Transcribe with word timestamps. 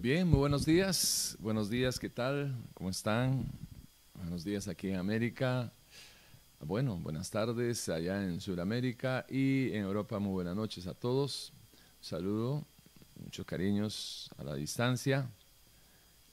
Bien, 0.00 0.28
muy 0.28 0.38
buenos 0.38 0.64
días. 0.64 1.36
Buenos 1.40 1.68
días, 1.68 1.98
¿qué 1.98 2.08
tal? 2.08 2.54
¿Cómo 2.72 2.88
están? 2.88 3.50
Buenos 4.14 4.44
días 4.44 4.68
aquí 4.68 4.90
en 4.90 4.94
América. 4.94 5.72
Bueno, 6.60 6.98
buenas 6.98 7.28
tardes 7.32 7.88
allá 7.88 8.22
en 8.22 8.40
Sudamérica 8.40 9.26
y 9.28 9.72
en 9.72 9.82
Europa. 9.82 10.20
Muy 10.20 10.34
buenas 10.34 10.54
noches 10.54 10.86
a 10.86 10.94
todos. 10.94 11.52
saludo, 12.00 12.64
muchos 13.16 13.44
cariños 13.44 14.30
a 14.38 14.44
la 14.44 14.54
distancia. 14.54 15.28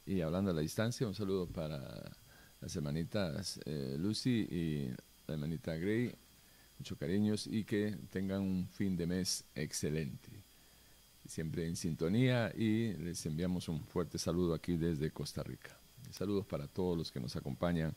Y 0.05 0.21
hablando 0.21 0.52
de 0.52 0.57
la 0.57 0.61
distancia, 0.61 1.07
un 1.07 1.16
saludo 1.16 1.47
para 1.47 2.16
las 2.61 2.75
hermanitas 2.75 3.59
eh, 3.66 3.95
Lucy 3.97 4.47
y 4.47 4.89
la 5.25 5.34
hermanita 5.34 5.73
Gray. 5.73 6.13
Muchos 6.77 7.00
cariños 7.00 7.47
y 7.47 7.63
que 7.63 7.97
tengan 8.11 8.41
un 8.41 8.70
fin 8.70 8.95
de 8.95 9.07
mes 9.07 9.43
excelente 9.55 10.45
siempre 11.27 11.67
en 11.67 11.75
sintonía 11.75 12.52
y 12.55 12.93
les 12.93 13.25
enviamos 13.25 13.67
un 13.70 13.85
fuerte 13.85 14.17
saludo 14.17 14.53
aquí 14.53 14.77
desde 14.77 15.11
Costa 15.11 15.43
Rica. 15.43 15.77
Saludos 16.11 16.45
para 16.45 16.67
todos 16.67 16.98
los 16.98 17.11
que 17.11 17.20
nos 17.20 17.35
acompañan 17.35 17.95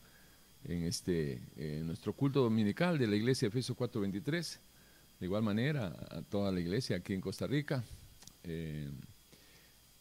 en 0.65 0.85
este 0.85 1.41
nuestro 1.85 2.13
culto 2.13 2.43
dominical 2.43 2.99
de 2.99 3.07
la 3.07 3.17
iglesia 3.17 3.49
Efesios 3.49 3.77
4:23. 3.77 4.61
De 5.21 5.27
igual 5.27 5.43
manera 5.43 5.97
a 6.11 6.23
toda 6.23 6.53
la 6.53 6.61
iglesia 6.61 6.97
aquí 6.97 7.13
en 7.13 7.21
Costa 7.21 7.47
Rica, 7.47 7.83
eh, 8.45 8.89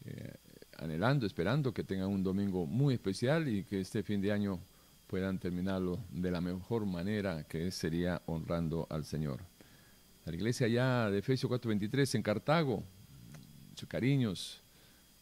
eh, 0.04 0.34
anhelando, 0.78 1.26
esperando 1.26 1.74
que 1.74 1.82
tengan 1.82 2.08
un 2.08 2.22
domingo 2.22 2.66
muy 2.66 2.94
especial 2.94 3.48
y 3.48 3.64
que 3.64 3.80
este 3.80 4.04
fin 4.04 4.20
de 4.20 4.30
año 4.30 4.60
puedan 5.08 5.38
terminarlo 5.38 5.98
de 6.10 6.30
la 6.30 6.40
mejor 6.40 6.86
manera 6.86 7.42
que 7.44 7.70
sería 7.72 8.22
honrando 8.26 8.86
al 8.90 9.04
Señor. 9.04 9.40
La 10.24 10.34
iglesia 10.34 10.68
ya 10.68 11.10
de 11.10 11.18
Efesios 11.18 11.50
4:23 11.50 12.14
en 12.14 12.22
Cartago, 12.22 12.84
cariños. 13.86 14.62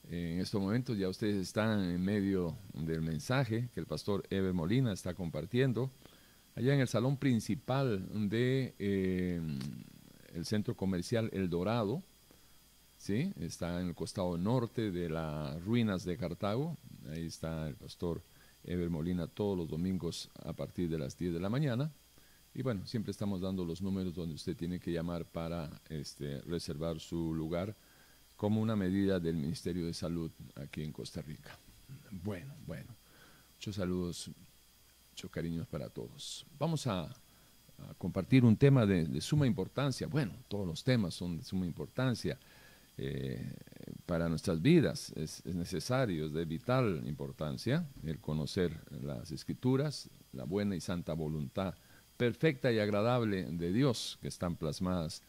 En 0.08 0.40
estos 0.40 0.60
momentos 0.60 0.96
ya 0.96 1.08
ustedes 1.08 1.36
están 1.36 1.82
en 1.82 2.04
medio 2.04 2.56
del 2.72 3.02
mensaje 3.02 3.68
que 3.74 3.80
el 3.80 3.86
pastor 3.86 4.22
Eber 4.30 4.52
Molina 4.52 4.92
está 4.92 5.14
compartiendo. 5.14 5.90
Allá 6.54 6.74
en 6.74 6.80
el 6.80 6.88
salón 6.88 7.16
principal 7.16 8.28
de 8.30 8.74
eh, 8.78 9.40
el 10.32 10.46
centro 10.46 10.76
comercial 10.76 11.28
El 11.32 11.50
Dorado, 11.50 12.02
¿sí? 12.96 13.32
está 13.40 13.80
en 13.80 13.88
el 13.88 13.94
costado 13.94 14.38
norte 14.38 14.90
de 14.90 15.08
las 15.08 15.62
ruinas 15.64 16.04
de 16.04 16.16
Cartago. 16.16 16.76
Ahí 17.10 17.26
está 17.26 17.68
el 17.68 17.74
pastor 17.74 18.22
Eber 18.62 18.90
Molina 18.90 19.26
todos 19.26 19.58
los 19.58 19.68
domingos 19.68 20.30
a 20.44 20.52
partir 20.52 20.88
de 20.88 20.98
las 20.98 21.18
10 21.18 21.34
de 21.34 21.40
la 21.40 21.48
mañana. 21.48 21.90
Y 22.54 22.62
bueno, 22.62 22.86
siempre 22.86 23.10
estamos 23.10 23.42
dando 23.42 23.64
los 23.64 23.82
números 23.82 24.14
donde 24.14 24.34
usted 24.34 24.56
tiene 24.56 24.80
que 24.80 24.90
llamar 24.90 25.26
para 25.26 25.68
este, 25.90 26.40
reservar 26.42 27.00
su 27.00 27.34
lugar 27.34 27.76
como 28.36 28.60
una 28.60 28.76
medida 28.76 29.18
del 29.18 29.36
Ministerio 29.36 29.86
de 29.86 29.94
Salud 29.94 30.30
aquí 30.56 30.82
en 30.82 30.92
Costa 30.92 31.22
Rica. 31.22 31.58
Bueno, 32.10 32.54
bueno, 32.66 32.94
muchos 33.54 33.76
saludos, 33.76 34.30
muchos 35.10 35.30
cariños 35.30 35.66
para 35.66 35.88
todos. 35.88 36.46
Vamos 36.58 36.86
a, 36.86 37.14
compartir 37.98 38.42
un 38.44 38.56
tema 38.56 38.86
de, 38.86 39.20
suma 39.20 39.46
importancia. 39.46 40.06
Bueno, 40.06 40.32
todos 40.48 40.66
los 40.66 40.82
temas 40.82 41.12
son 41.12 41.36
de 41.36 41.44
suma 41.44 41.66
importancia 41.66 42.38
eh, 42.96 43.54
para 44.06 44.30
nuestras 44.30 44.62
vidas. 44.62 45.12
Es, 45.14 45.44
es, 45.44 45.54
necesario, 45.54 46.26
es 46.26 46.32
de 46.32 46.46
vital 46.46 47.02
importancia 47.06 47.86
el 48.02 48.18
conocer 48.18 48.80
las 49.02 49.30
escrituras, 49.30 50.08
la 50.32 50.44
buena 50.44 50.74
y 50.74 50.80
santa 50.80 51.12
voluntad 51.12 51.74
perfecta 52.16 52.72
y 52.72 52.78
agradable 52.78 53.44
de 53.44 53.72
Dios 53.72 54.18
que 54.22 54.28
están 54.28 54.56
plasmadas 54.56 55.22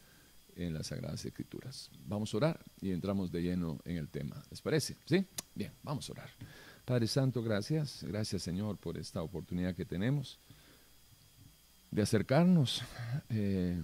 en 0.57 0.73
las 0.73 0.87
Sagradas 0.87 1.23
Escrituras. 1.23 1.89
Vamos 2.05 2.33
a 2.33 2.37
orar 2.37 2.65
y 2.81 2.91
entramos 2.91 3.31
de 3.31 3.41
lleno 3.41 3.79
en 3.85 3.97
el 3.97 4.09
tema. 4.09 4.43
¿Les 4.49 4.61
parece? 4.61 4.97
¿Sí? 5.05 5.25
Bien, 5.55 5.71
vamos 5.83 6.09
a 6.09 6.13
orar. 6.13 6.29
Padre 6.83 7.07
Santo, 7.07 7.43
gracias. 7.43 8.03
Gracias 8.03 8.41
Señor 8.41 8.77
por 8.77 8.97
esta 8.97 9.21
oportunidad 9.21 9.75
que 9.75 9.85
tenemos 9.85 10.39
de 11.91 12.01
acercarnos 12.01 12.83
eh, 13.29 13.81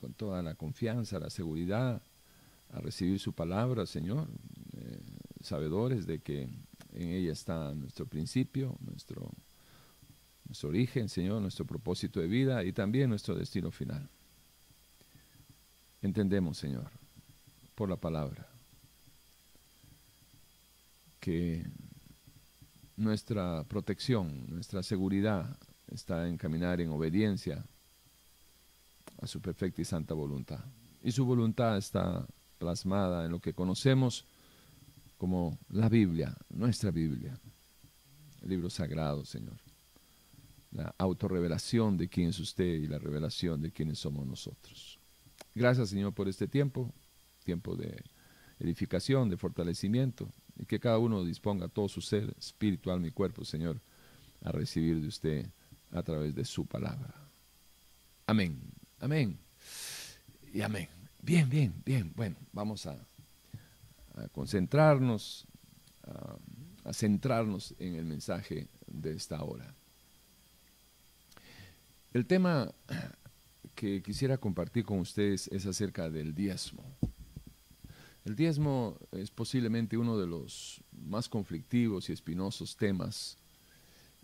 con 0.00 0.12
toda 0.14 0.42
la 0.42 0.54
confianza, 0.54 1.18
la 1.18 1.30
seguridad 1.30 2.02
a 2.72 2.80
recibir 2.80 3.18
su 3.18 3.32
palabra, 3.32 3.86
Señor, 3.86 4.28
eh, 4.76 5.00
sabedores 5.42 6.06
de 6.06 6.20
que 6.20 6.48
en 6.94 7.08
ella 7.08 7.32
está 7.32 7.74
nuestro 7.74 8.06
principio, 8.06 8.76
nuestro, 8.80 9.30
nuestro 10.46 10.68
origen, 10.68 11.08
Señor, 11.08 11.42
nuestro 11.42 11.66
propósito 11.66 12.20
de 12.20 12.26
vida 12.26 12.64
y 12.64 12.72
también 12.72 13.10
nuestro 13.10 13.34
destino 13.34 13.70
final. 13.70 14.08
Entendemos, 16.02 16.58
Señor, 16.58 16.90
por 17.76 17.88
la 17.88 17.96
palabra, 17.96 18.48
que 21.20 21.64
nuestra 22.96 23.62
protección, 23.68 24.46
nuestra 24.48 24.82
seguridad 24.82 25.56
está 25.86 26.28
en 26.28 26.36
caminar 26.36 26.80
en 26.80 26.90
obediencia 26.90 27.64
a 29.20 29.26
su 29.28 29.40
perfecta 29.40 29.80
y 29.80 29.84
santa 29.84 30.12
voluntad. 30.12 30.64
Y 31.04 31.12
su 31.12 31.24
voluntad 31.24 31.78
está 31.78 32.26
plasmada 32.58 33.24
en 33.24 33.30
lo 33.30 33.40
que 33.40 33.54
conocemos 33.54 34.24
como 35.16 35.56
la 35.68 35.88
Biblia, 35.88 36.36
nuestra 36.50 36.90
Biblia, 36.90 37.38
el 38.42 38.48
libro 38.48 38.68
sagrado, 38.68 39.24
Señor. 39.24 39.56
La 40.72 40.92
autorrevelación 40.98 41.96
de 41.96 42.08
quién 42.08 42.30
es 42.30 42.40
usted 42.40 42.64
y 42.64 42.88
la 42.88 42.98
revelación 42.98 43.62
de 43.62 43.70
quiénes 43.70 44.00
somos 44.00 44.26
nosotros. 44.26 44.98
Gracias, 45.54 45.90
Señor, 45.90 46.14
por 46.14 46.28
este 46.28 46.48
tiempo, 46.48 46.90
tiempo 47.44 47.76
de 47.76 48.02
edificación, 48.58 49.28
de 49.28 49.36
fortalecimiento, 49.36 50.28
y 50.58 50.64
que 50.64 50.80
cada 50.80 50.98
uno 50.98 51.24
disponga 51.24 51.68
todo 51.68 51.88
su 51.88 52.00
ser 52.00 52.34
espiritual, 52.38 53.00
mi 53.00 53.10
cuerpo, 53.10 53.44
Señor, 53.44 53.80
a 54.42 54.52
recibir 54.52 55.00
de 55.00 55.08
usted 55.08 55.46
a 55.90 56.02
través 56.02 56.34
de 56.34 56.44
su 56.44 56.66
palabra. 56.66 57.14
Amén, 58.26 58.58
amén 59.00 59.38
y 60.54 60.62
amén. 60.62 60.88
Bien, 61.20 61.48
bien, 61.48 61.72
bien. 61.84 62.12
Bueno, 62.16 62.36
vamos 62.52 62.86
a, 62.86 62.96
concentrarnos, 64.32 65.46
a 66.84 66.92
centrarnos 66.92 67.74
en 67.78 67.96
el 67.96 68.04
mensaje 68.04 68.68
de 68.86 69.12
esta 69.12 69.42
hora. 69.42 69.74
El 72.12 72.26
tema 72.26 72.72
que 73.74 74.02
quisiera 74.02 74.38
compartir 74.38 74.84
con 74.84 74.98
ustedes 74.98 75.48
es 75.48 75.66
acerca 75.66 76.10
del 76.10 76.34
diezmo. 76.34 76.84
El 78.24 78.36
diezmo 78.36 78.98
es 79.10 79.30
posiblemente 79.30 79.96
uno 79.96 80.16
de 80.16 80.26
los 80.26 80.80
más 80.92 81.28
conflictivos 81.28 82.08
y 82.08 82.12
espinosos 82.12 82.76
temas 82.76 83.36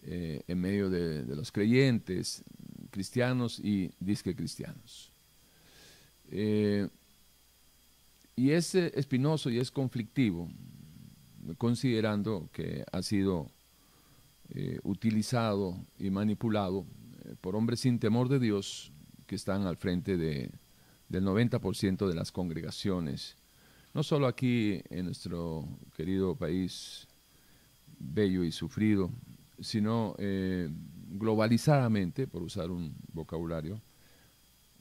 eh, 0.02 0.42
en 0.46 0.60
medio 0.60 0.88
de, 0.88 1.24
los 1.34 1.50
creyentes, 1.50 2.44
cristianos 2.90 3.58
y 3.58 3.90
disque 3.98 4.36
cristianos. 4.36 5.12
Eh, 6.30 6.88
y 8.36 8.50
es 8.50 8.76
eh, 8.76 8.92
espinoso 8.94 9.50
y 9.50 9.58
es 9.58 9.72
conflictivo, 9.72 10.48
considerando 11.56 12.48
que 12.52 12.84
ha 12.92 13.02
sido 13.02 13.50
utilizado 14.82 15.76
y 15.98 16.08
manipulado 16.08 16.86
por 17.42 17.54
hombres 17.54 17.80
sin 17.80 17.98
temor 17.98 18.30
de 18.30 18.38
Dios 18.38 18.92
que 19.28 19.36
están 19.36 19.66
al 19.66 19.76
frente 19.76 20.16
de, 20.16 20.50
del 21.08 21.24
90% 21.24 22.08
de 22.08 22.14
las 22.14 22.32
congregaciones, 22.32 23.36
no 23.94 24.02
solo 24.02 24.26
aquí 24.26 24.80
en 24.88 25.04
nuestro 25.04 25.68
querido 25.94 26.34
país 26.34 27.06
bello 27.98 28.42
y 28.42 28.50
sufrido, 28.50 29.10
sino 29.60 30.14
eh, 30.18 30.70
globalizadamente, 31.10 32.26
por 32.26 32.42
usar 32.42 32.70
un 32.70 32.96
vocabulario, 33.12 33.80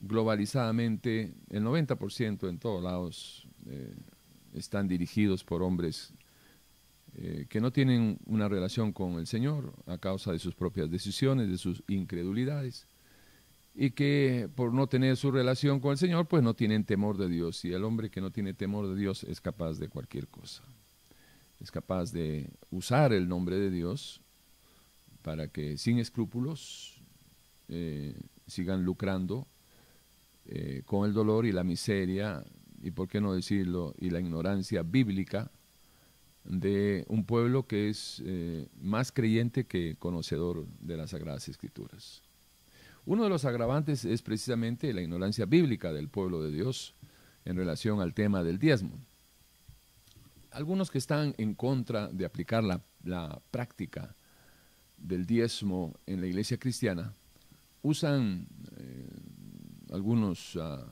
globalizadamente 0.00 1.34
el 1.50 1.62
90% 1.64 2.48
en 2.48 2.58
todos 2.58 2.82
lados 2.82 3.46
eh, 3.66 3.94
están 4.54 4.88
dirigidos 4.88 5.44
por 5.44 5.62
hombres 5.62 6.14
eh, 7.16 7.46
que 7.50 7.60
no 7.60 7.70
tienen 7.70 8.18
una 8.24 8.48
relación 8.48 8.92
con 8.92 9.18
el 9.18 9.26
Señor 9.26 9.74
a 9.86 9.98
causa 9.98 10.32
de 10.32 10.38
sus 10.38 10.54
propias 10.54 10.90
decisiones, 10.90 11.50
de 11.50 11.58
sus 11.58 11.82
incredulidades 11.88 12.86
y 13.80 13.92
que 13.92 14.48
por 14.56 14.74
no 14.74 14.88
tener 14.88 15.16
su 15.16 15.30
relación 15.30 15.78
con 15.78 15.92
el 15.92 15.98
Señor, 15.98 16.26
pues 16.26 16.42
no 16.42 16.54
tienen 16.54 16.82
temor 16.82 17.16
de 17.16 17.28
Dios. 17.28 17.64
Y 17.64 17.72
el 17.72 17.84
hombre 17.84 18.10
que 18.10 18.20
no 18.20 18.32
tiene 18.32 18.52
temor 18.52 18.88
de 18.88 18.96
Dios 18.96 19.22
es 19.22 19.40
capaz 19.40 19.78
de 19.78 19.88
cualquier 19.88 20.26
cosa. 20.26 20.64
Es 21.60 21.70
capaz 21.70 22.10
de 22.10 22.50
usar 22.72 23.12
el 23.12 23.28
nombre 23.28 23.56
de 23.56 23.70
Dios 23.70 24.20
para 25.22 25.46
que 25.46 25.78
sin 25.78 26.00
escrúpulos 26.00 27.00
eh, 27.68 28.20
sigan 28.48 28.84
lucrando 28.84 29.46
eh, 30.46 30.82
con 30.84 31.08
el 31.08 31.14
dolor 31.14 31.46
y 31.46 31.52
la 31.52 31.62
miseria, 31.62 32.44
y 32.82 32.90
por 32.90 33.06
qué 33.06 33.20
no 33.20 33.32
decirlo, 33.32 33.94
y 34.00 34.10
la 34.10 34.18
ignorancia 34.18 34.82
bíblica 34.82 35.52
de 36.42 37.04
un 37.06 37.24
pueblo 37.24 37.68
que 37.68 37.90
es 37.90 38.20
eh, 38.26 38.66
más 38.80 39.12
creyente 39.12 39.66
que 39.66 39.94
conocedor 40.00 40.66
de 40.80 40.96
las 40.96 41.10
Sagradas 41.10 41.48
Escrituras. 41.48 42.22
Uno 43.08 43.24
de 43.24 43.30
los 43.30 43.46
agravantes 43.46 44.04
es 44.04 44.20
precisamente 44.20 44.92
la 44.92 45.00
ignorancia 45.00 45.46
bíblica 45.46 45.94
del 45.94 46.10
pueblo 46.10 46.42
de 46.42 46.50
Dios 46.50 46.94
en 47.46 47.56
relación 47.56 48.02
al 48.02 48.12
tema 48.12 48.44
del 48.44 48.58
diezmo. 48.58 48.98
algunos 50.50 50.90
que 50.90 50.98
están 50.98 51.34
en 51.38 51.54
contra 51.54 52.08
de 52.08 52.26
aplicar 52.26 52.62
la, 52.62 52.82
práctica 53.50 54.14
del 54.98 55.24
diezmo 55.24 55.94
en 56.04 56.20
la 56.20 56.26
iglesia 56.26 56.58
cristiana 56.58 57.14
usan 57.80 58.46
eh, 58.76 59.08
algunos, 59.90 60.58
ah, 60.60 60.86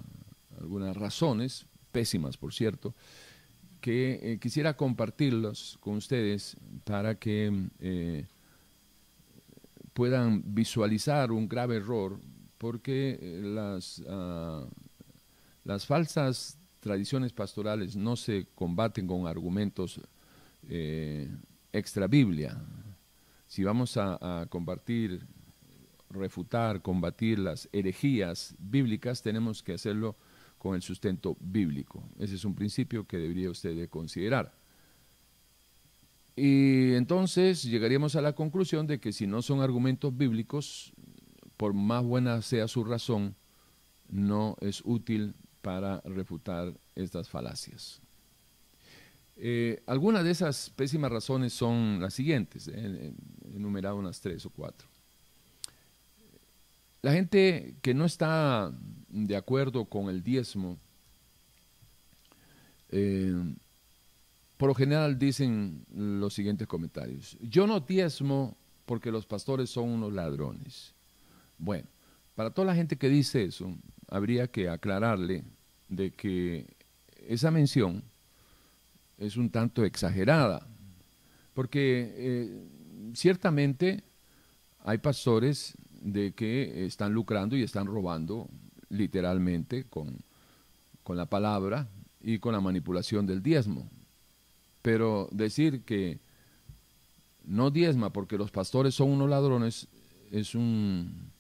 algunas 0.59 0.97
razones, 0.97 1.67
pésimas 1.93 2.39
por 2.39 2.55
cierto, 2.55 2.95
que 3.83 4.21
eh, 4.23 4.39
quisiera 4.39 4.75
compartirlos 4.75 5.77
con 5.81 5.97
ustedes 5.97 6.57
para 6.85 7.17
que 7.19 7.69
eh, 7.79 8.25
puedan 9.97 10.43
visualizar 10.55 11.33
un 11.33 11.49
grave 11.49 11.77
error, 11.77 12.21
porque 12.59 13.19
las, 13.43 14.03
ah, 14.07 14.67
las 15.65 15.87
falsas 15.87 16.59
tradiciones 16.81 17.33
pastorales 17.33 17.97
no 17.97 18.15
se 18.15 18.47
combaten 18.55 19.07
con 19.07 19.27
argumentos 19.27 19.99
eh, 20.69 21.35
extra 21.73 22.07
Biblia. 22.09 22.63
Si 23.47 23.65
vamos 23.65 23.97
a, 23.97 24.47
combatir, 24.51 25.27
refutar, 26.11 26.83
combatir 26.83 27.39
las 27.39 27.67
herejías 27.73 28.55
bíblicas, 28.59 29.23
tenemos 29.23 29.63
que 29.63 29.73
hacerlo 29.73 30.15
con 30.59 30.75
el 30.75 30.83
sustento 30.83 31.39
bíblico. 31.41 32.07
Ese 32.19 32.35
es 32.35 32.45
un 32.45 32.55
principio 32.55 33.07
que 33.07 33.17
debería 33.17 33.51
usted 33.51 33.89
considerar. 33.89 34.53
Y 36.37 36.93
entonces 36.93 37.63
llegaríamos 37.63 38.15
a 38.15 38.21
la 38.21 38.35
conclusión 38.35 38.87
de 38.87 39.01
que 39.01 39.13
si 39.13 39.27
no 39.27 39.41
son 39.41 39.63
argumentos 39.63 40.15
bíblicos, 40.15 40.93
por 41.57 41.73
más 41.73 42.05
buena 42.05 42.43
sea 42.43 42.69
su 42.69 42.85
razón, 42.85 43.35
no 44.09 44.57
es 44.61 44.83
útil 44.85 45.35
para 45.63 46.03
refutar 46.03 46.79
estas 46.95 47.31
falacias. 47.31 48.03
Eh, 49.39 49.83
algunas 49.87 50.25
de 50.25 50.31
esas 50.31 50.71
pésimas 50.71 51.11
razones 51.11 51.55
son 51.55 52.01
las 52.01 52.15
siguientes, 52.15 52.69
he 52.69 53.13
enumerado 53.55 53.97
unas 53.97 54.21
tres 54.21 54.45
o 54.45 54.51
cuatro. 54.51 54.87
La 57.03 57.13
gente 57.13 57.77
que 57.83 57.95
no 57.95 58.05
está 58.05 58.73
de 59.09 59.37
acuerdo 59.37 59.85
con 59.85 60.09
el 60.09 60.23
diezmo, 60.23 60.79
eh, 62.91 63.35
por 64.57 64.69
lo 64.69 64.75
general 64.75 65.19
dicen 65.19 65.85
los 65.95 66.35
siguientes 66.35 66.67
comentarios. 66.67 67.37
Yo 67.41 67.67
no 67.67 67.81
diezmo 67.81 68.57
porque 68.87 69.11
los 69.11 69.27
pastores 69.27 69.69
son 69.71 69.91
unos 69.91 70.13
ladrones. 70.13 70.95
Bueno, 71.59 71.89
para 72.35 72.51
toda 72.51 72.67
la 72.67 72.75
gente 72.75 72.97
que 72.97 73.09
dice 73.09 73.45
eso, 73.45 73.77
habría 74.09 74.47
que 74.47 74.69
aclararle 74.69 75.45
de 75.89 76.13
que 76.13 76.67
esa 77.29 77.51
mención 77.51 78.03
es 79.19 79.37
un 79.37 79.51
tanto 79.51 79.85
exagerada, 79.85 80.67
porque 81.55 82.15
eh, 82.17 82.67
ciertamente 83.15 84.05
hay 84.85 84.99
pastores 84.99 85.75
de 86.01 86.33
que 86.33 86.87
están 86.87 87.13
lucrando 87.13 87.57
y 87.57 87.63
están 87.63 87.87
robando 87.87 88.49
literalmente 88.89 89.85
con, 89.85 90.19
con 91.03 91.17
la 91.17 91.27
palabra 91.27 91.89
y 92.21 92.39
con 92.39 92.53
la 92.53 92.61
manipulación 92.61 93.27
del 93.27 93.43
diezmo. 93.43 93.91
Pero 94.87 95.29
decir 95.33 95.83
que 95.83 96.21
no 97.43 97.73
diezma 97.73 98.13
porque 98.13 98.39
los 98.39 98.53
pastores 98.53 98.95
son 98.95 99.11
unos 99.11 99.29
ladrones 99.29 99.89
es 100.31 100.55
un 100.55 101.33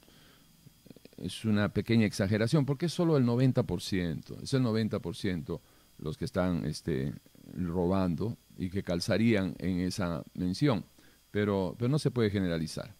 es 1.17 1.45
una 1.45 1.69
pequeña 1.69 2.07
exageración, 2.07 2.67
porque 2.67 2.87
es 2.87 2.93
solo 2.93 3.17
el 3.17 3.25
90%, 3.25 4.43
es 4.43 4.53
el 4.53 4.65
90% 4.65 5.61
los 5.99 6.17
que 6.17 6.25
están 6.25 6.65
este, 6.65 7.15
robando 7.55 8.37
y 8.59 8.69
que 8.69 8.83
calzarían 8.83 9.55
en 9.61 9.79
esa 9.79 10.25
mención, 10.35 10.85
pero, 11.31 11.77
pero 11.79 11.89
no 11.89 12.01
se 12.01 12.11
puede 12.11 12.31
generalizar. 12.31 12.97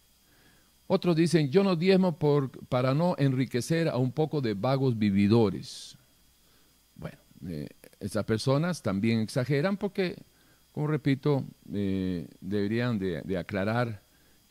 Otros 0.87 1.17
dicen, 1.17 1.51
yo 1.51 1.61
no 1.61 1.75
diezmo 1.75 2.17
por, 2.17 2.51
para 2.67 2.93
no 2.93 3.15
enriquecer 3.17 3.89
a 3.89 3.97
un 3.97 4.13
poco 4.13 4.39
de 4.39 4.53
vagos 4.53 4.97
vividores. 4.97 5.97
Bueno, 6.95 7.17
eh, 7.49 7.67
esas 7.99 8.23
personas 8.23 8.81
también 8.81 9.19
exageran 9.19 9.75
porque, 9.75 10.15
como 10.77 10.89
repito, 10.89 11.43
eh, 11.73 12.27
deberían 12.39 12.99
de 12.99 13.37
aclarar 13.39 14.03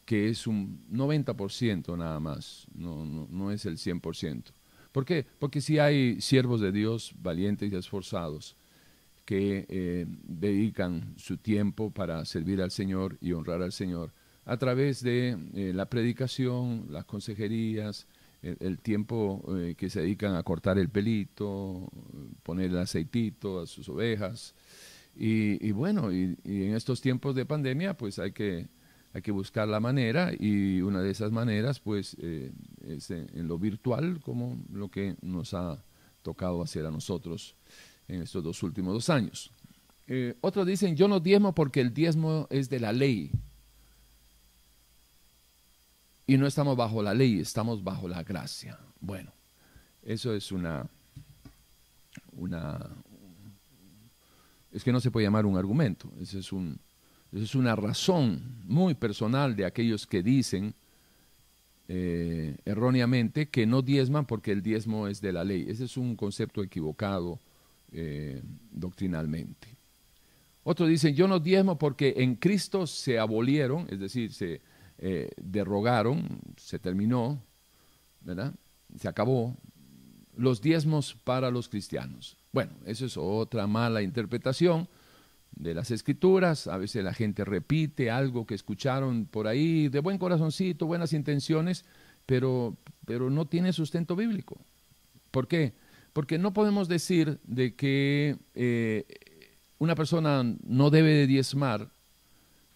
que 0.04 0.28
es 0.28 0.48
un 0.48 0.84
90% 0.90 1.96
nada 1.96 2.18
más, 2.18 2.66
no, 2.74 3.06
no, 3.06 3.52
es 3.52 3.64
el 3.64 3.76
100%. 3.76 4.42
¿Por 4.90 5.04
qué? 5.04 5.24
Porque 5.38 5.60
si 5.60 5.78
hay 5.78 6.20
siervos 6.20 6.60
de 6.60 6.72
Dios 6.72 7.14
valientes 7.22 7.72
y 7.72 7.76
esforzados 7.76 8.56
que 9.24 9.66
eh, 9.68 10.06
dedican 10.24 11.14
su 11.16 11.36
tiempo 11.36 11.92
para 11.92 12.24
servir 12.24 12.60
al 12.60 12.72
Señor 12.72 13.16
y 13.20 13.30
honrar 13.30 13.62
al 13.62 13.70
Señor 13.70 14.10
a 14.46 14.56
través 14.56 15.04
de 15.04 15.38
eh, 15.54 15.72
la 15.72 15.88
predicación, 15.88 16.88
las 16.90 17.04
consejerías, 17.04 18.08
el, 18.42 18.80
tiempo 18.80 19.44
que 19.76 19.90
se 19.90 20.00
dedican 20.00 20.34
a 20.34 20.42
cortar 20.42 20.76
el 20.76 20.88
pelito, 20.88 21.88
poner 22.42 22.70
el 22.72 22.78
aceitito 22.78 23.60
a 23.60 23.66
sus 23.68 23.88
ovejas. 23.88 24.56
Y, 25.18 25.70
bueno, 25.72 26.12
y 26.12 26.36
en 26.44 26.74
estos 26.74 27.00
tiempos 27.00 27.34
de 27.34 27.46
pandemia, 27.46 27.96
pues 27.96 28.18
hay 28.18 28.32
que 28.32 28.68
hay 29.16 29.22
que 29.22 29.32
buscar 29.32 29.66
la 29.66 29.80
manera 29.80 30.30
y 30.38 30.82
una 30.82 31.00
de 31.00 31.10
esas 31.10 31.32
maneras 31.32 31.80
pues 31.80 32.18
eh, 32.20 32.52
es 32.86 33.10
en, 33.10 33.48
lo 33.48 33.58
virtual 33.58 34.20
como 34.20 34.62
lo 34.70 34.90
que 34.90 35.16
nos 35.22 35.54
ha 35.54 35.82
tocado 36.20 36.60
hacer 36.60 36.84
a 36.84 36.90
nosotros 36.90 37.54
en 38.08 38.20
estos 38.20 38.44
dos 38.44 38.62
últimos 38.62 38.92
dos 38.92 39.08
años. 39.08 39.50
Eh, 40.06 40.36
otros 40.42 40.66
dicen, 40.66 40.96
yo 40.96 41.08
no 41.08 41.18
diezmo 41.18 41.54
porque 41.54 41.80
el 41.80 41.94
diezmo 41.94 42.46
es 42.50 42.68
de 42.68 42.78
la 42.78 42.92
ley. 42.92 43.30
Y 46.26 46.36
no 46.36 46.46
estamos 46.46 46.76
bajo 46.76 47.02
la 47.02 47.14
ley, 47.14 47.40
estamos 47.40 47.82
bajo 47.82 48.08
la 48.08 48.22
gracia. 48.22 48.78
Bueno, 49.00 49.32
eso 50.02 50.34
es 50.34 50.52
una, 50.52 50.86
una, 52.32 52.86
es 54.76 54.84
que 54.84 54.92
no 54.92 55.00
se 55.00 55.10
puede 55.10 55.26
llamar 55.26 55.46
un 55.46 55.56
argumento, 55.56 56.12
ese 56.20 56.38
es 56.38 56.52
un, 56.52 56.78
es 57.32 57.54
una 57.54 57.74
razón 57.74 58.60
muy 58.64 58.94
personal 58.94 59.56
de 59.56 59.64
aquellos 59.64 60.06
que 60.06 60.22
dicen 60.22 60.74
eh, 61.88 62.56
erróneamente 62.64 63.48
que 63.48 63.64
no 63.64 63.80
diezman 63.80 64.26
porque 64.26 64.52
el 64.52 64.62
diezmo 64.62 65.08
es 65.08 65.20
de 65.20 65.32
la 65.32 65.44
ley. 65.44 65.66
Ese 65.68 65.84
es 65.84 65.96
un 65.96 66.16
concepto 66.16 66.62
equivocado 66.62 67.38
eh, 67.92 68.42
doctrinalmente. 68.70 69.68
Otros 70.64 70.88
dicen, 70.88 71.14
yo 71.14 71.26
no 71.26 71.38
diezmo 71.38 71.78
porque 71.78 72.14
en 72.18 72.34
Cristo 72.34 72.86
se 72.86 73.18
abolieron, 73.18 73.86
es 73.88 74.00
decir, 74.00 74.32
se 74.32 74.60
eh, 74.98 75.30
derrogaron, 75.36 76.40
se 76.56 76.78
terminó, 76.78 77.40
¿verdad? 78.20 78.52
Se 78.98 79.08
acabó 79.08 79.56
los 80.36 80.60
diezmos 80.60 81.14
para 81.24 81.50
los 81.50 81.68
cristianos. 81.68 82.36
Bueno, 82.56 82.72
eso 82.86 83.04
es 83.04 83.18
otra 83.18 83.66
mala 83.66 84.00
interpretación 84.00 84.88
de 85.54 85.74
las 85.74 85.90
escrituras, 85.90 86.68
a 86.68 86.78
veces 86.78 87.04
la 87.04 87.12
gente 87.12 87.44
repite 87.44 88.10
algo 88.10 88.46
que 88.46 88.54
escucharon 88.54 89.26
por 89.26 89.46
ahí, 89.46 89.90
de 89.90 90.00
buen 90.00 90.16
corazoncito, 90.16 90.86
buenas 90.86 91.12
intenciones, 91.12 91.84
pero, 92.24 92.74
pero 93.04 93.28
no 93.28 93.44
tiene 93.44 93.74
sustento 93.74 94.16
bíblico. 94.16 94.56
¿Por 95.32 95.48
qué? 95.48 95.74
Porque 96.14 96.38
no 96.38 96.54
podemos 96.54 96.88
decir 96.88 97.38
de 97.44 97.74
que 97.74 98.38
eh, 98.54 99.04
una 99.76 99.94
persona 99.94 100.42
no 100.64 100.88
debe 100.88 101.10
de 101.10 101.26
diezmar 101.26 101.90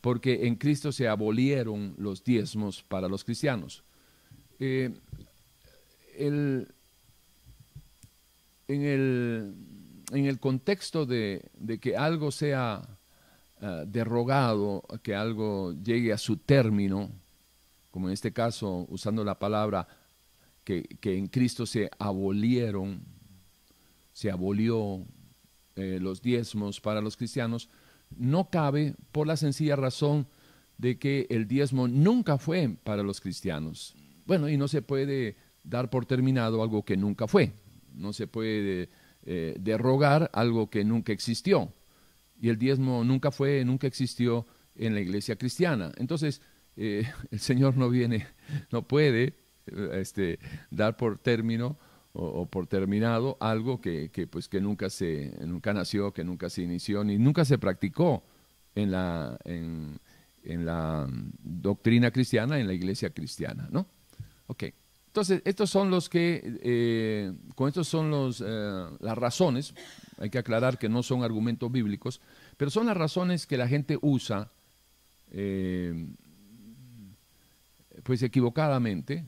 porque 0.02 0.46
en 0.46 0.56
Cristo 0.56 0.92
se 0.92 1.08
abolieron 1.08 1.94
los 1.96 2.22
diezmos 2.22 2.82
para 2.82 3.08
los 3.08 3.24
cristianos. 3.24 3.82
Eh, 4.58 4.92
en 8.72 8.82
el 8.82 9.54
en 10.12 10.26
el 10.26 10.38
contexto 10.38 11.06
de, 11.06 11.50
que 11.80 11.96
algo 11.96 12.30
sea 12.30 12.82
uh, 13.60 13.86
derrogado, 13.86 14.82
que 15.02 15.14
algo 15.14 15.74
llegue 15.82 16.12
a 16.12 16.18
su 16.18 16.36
término, 16.36 17.10
como 17.90 18.08
en 18.08 18.14
este 18.14 18.32
caso 18.32 18.86
usando 18.88 19.24
la 19.24 19.38
palabra 19.38 19.86
que, 20.64 20.86
en 21.02 21.26
Cristo 21.28 21.66
se 21.66 21.90
abolieron, 21.98 23.02
se 24.12 24.30
abolió 24.30 25.04
eh, 25.74 25.98
los 26.00 26.22
diezmos 26.22 26.80
para 26.80 27.00
los 27.00 27.16
cristianos, 27.16 27.68
no 28.16 28.50
cabe 28.50 28.94
por 29.12 29.26
la 29.26 29.36
sencilla 29.36 29.76
razón 29.76 30.26
de 30.78 30.98
que 30.98 31.26
el 31.30 31.46
diezmo 31.46 31.88
nunca 31.88 32.38
fue 32.38 32.76
para 32.84 33.02
los 33.02 33.20
cristianos. 33.20 33.96
Bueno, 34.26 34.48
y 34.48 34.56
no 34.56 34.68
se 34.68 34.82
puede 34.82 35.36
dar 35.64 35.90
por 35.90 36.06
terminado 36.06 36.62
algo 36.62 36.84
que 36.84 36.96
nunca 36.96 37.26
fue. 37.26 37.52
No 37.94 38.12
se 38.12 38.26
puede 38.26 38.90
eh, 39.24 39.54
derrogar 39.60 40.30
algo 40.32 40.70
que 40.70 40.84
nunca 40.84 41.12
existió. 41.12 41.72
Y 42.40 42.48
el 42.48 42.58
diezmo 42.58 43.04
nunca 43.04 43.30
fue, 43.30 43.64
nunca 43.64 43.86
existió 43.86 44.46
en 44.74 44.94
la 44.94 45.00
iglesia 45.00 45.36
cristiana. 45.36 45.92
Entonces, 45.96 46.40
eh, 46.76 47.04
el 47.30 47.38
Señor 47.38 47.76
no 47.76 47.90
viene, 47.90 48.26
no 48.72 48.86
puede 48.86 49.34
eh, 49.66 49.90
este, 49.94 50.38
dar 50.70 50.96
por 50.96 51.18
término 51.18 51.78
o, 52.12 52.46
por 52.46 52.66
terminado 52.66 53.36
algo 53.40 53.80
que, 53.80 54.10
pues, 54.30 54.48
que 54.48 54.60
nunca, 54.60 54.90
se, 54.90 55.32
nunca 55.46 55.72
nació, 55.72 56.12
que 56.12 56.24
nunca 56.24 56.50
se 56.50 56.62
inició, 56.62 57.04
ni 57.04 57.18
nunca 57.18 57.44
se 57.44 57.58
practicó 57.58 58.24
en 58.74 58.90
la, 58.90 59.38
en, 59.44 60.00
la 60.42 61.06
doctrina 61.42 62.10
cristiana, 62.10 62.58
en 62.58 62.66
la 62.66 62.72
iglesia 62.72 63.10
cristiana, 63.10 63.68
¿no? 63.70 63.86
Ok. 64.46 64.64
Entonces, 65.10 65.42
estos 65.44 65.68
son 65.68 65.90
los 65.90 66.08
que, 66.08 66.40
eh, 66.62 67.32
con 67.56 67.66
estos 67.66 67.88
son 67.88 68.12
los, 68.12 68.40
eh, 68.46 68.86
las 69.00 69.18
razones, 69.18 69.74
hay 70.18 70.30
que 70.30 70.38
aclarar 70.38 70.78
que 70.78 70.88
no 70.88 71.02
son 71.02 71.24
argumentos 71.24 71.72
bíblicos, 71.72 72.20
pero 72.56 72.70
son 72.70 72.86
las 72.86 72.96
razones 72.96 73.44
que 73.44 73.56
la 73.56 73.66
gente 73.66 73.98
usa, 74.00 74.52
eh, 75.32 76.06
pues 78.04 78.22
equivocadamente, 78.22 79.26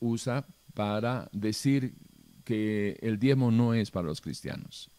usa 0.00 0.46
para 0.72 1.28
decir 1.32 1.92
que 2.42 2.98
el 3.02 3.18
diezmo 3.18 3.50
no 3.50 3.74
es 3.74 3.90
para 3.90 4.06
los 4.06 4.22
cristianos. 4.22 4.90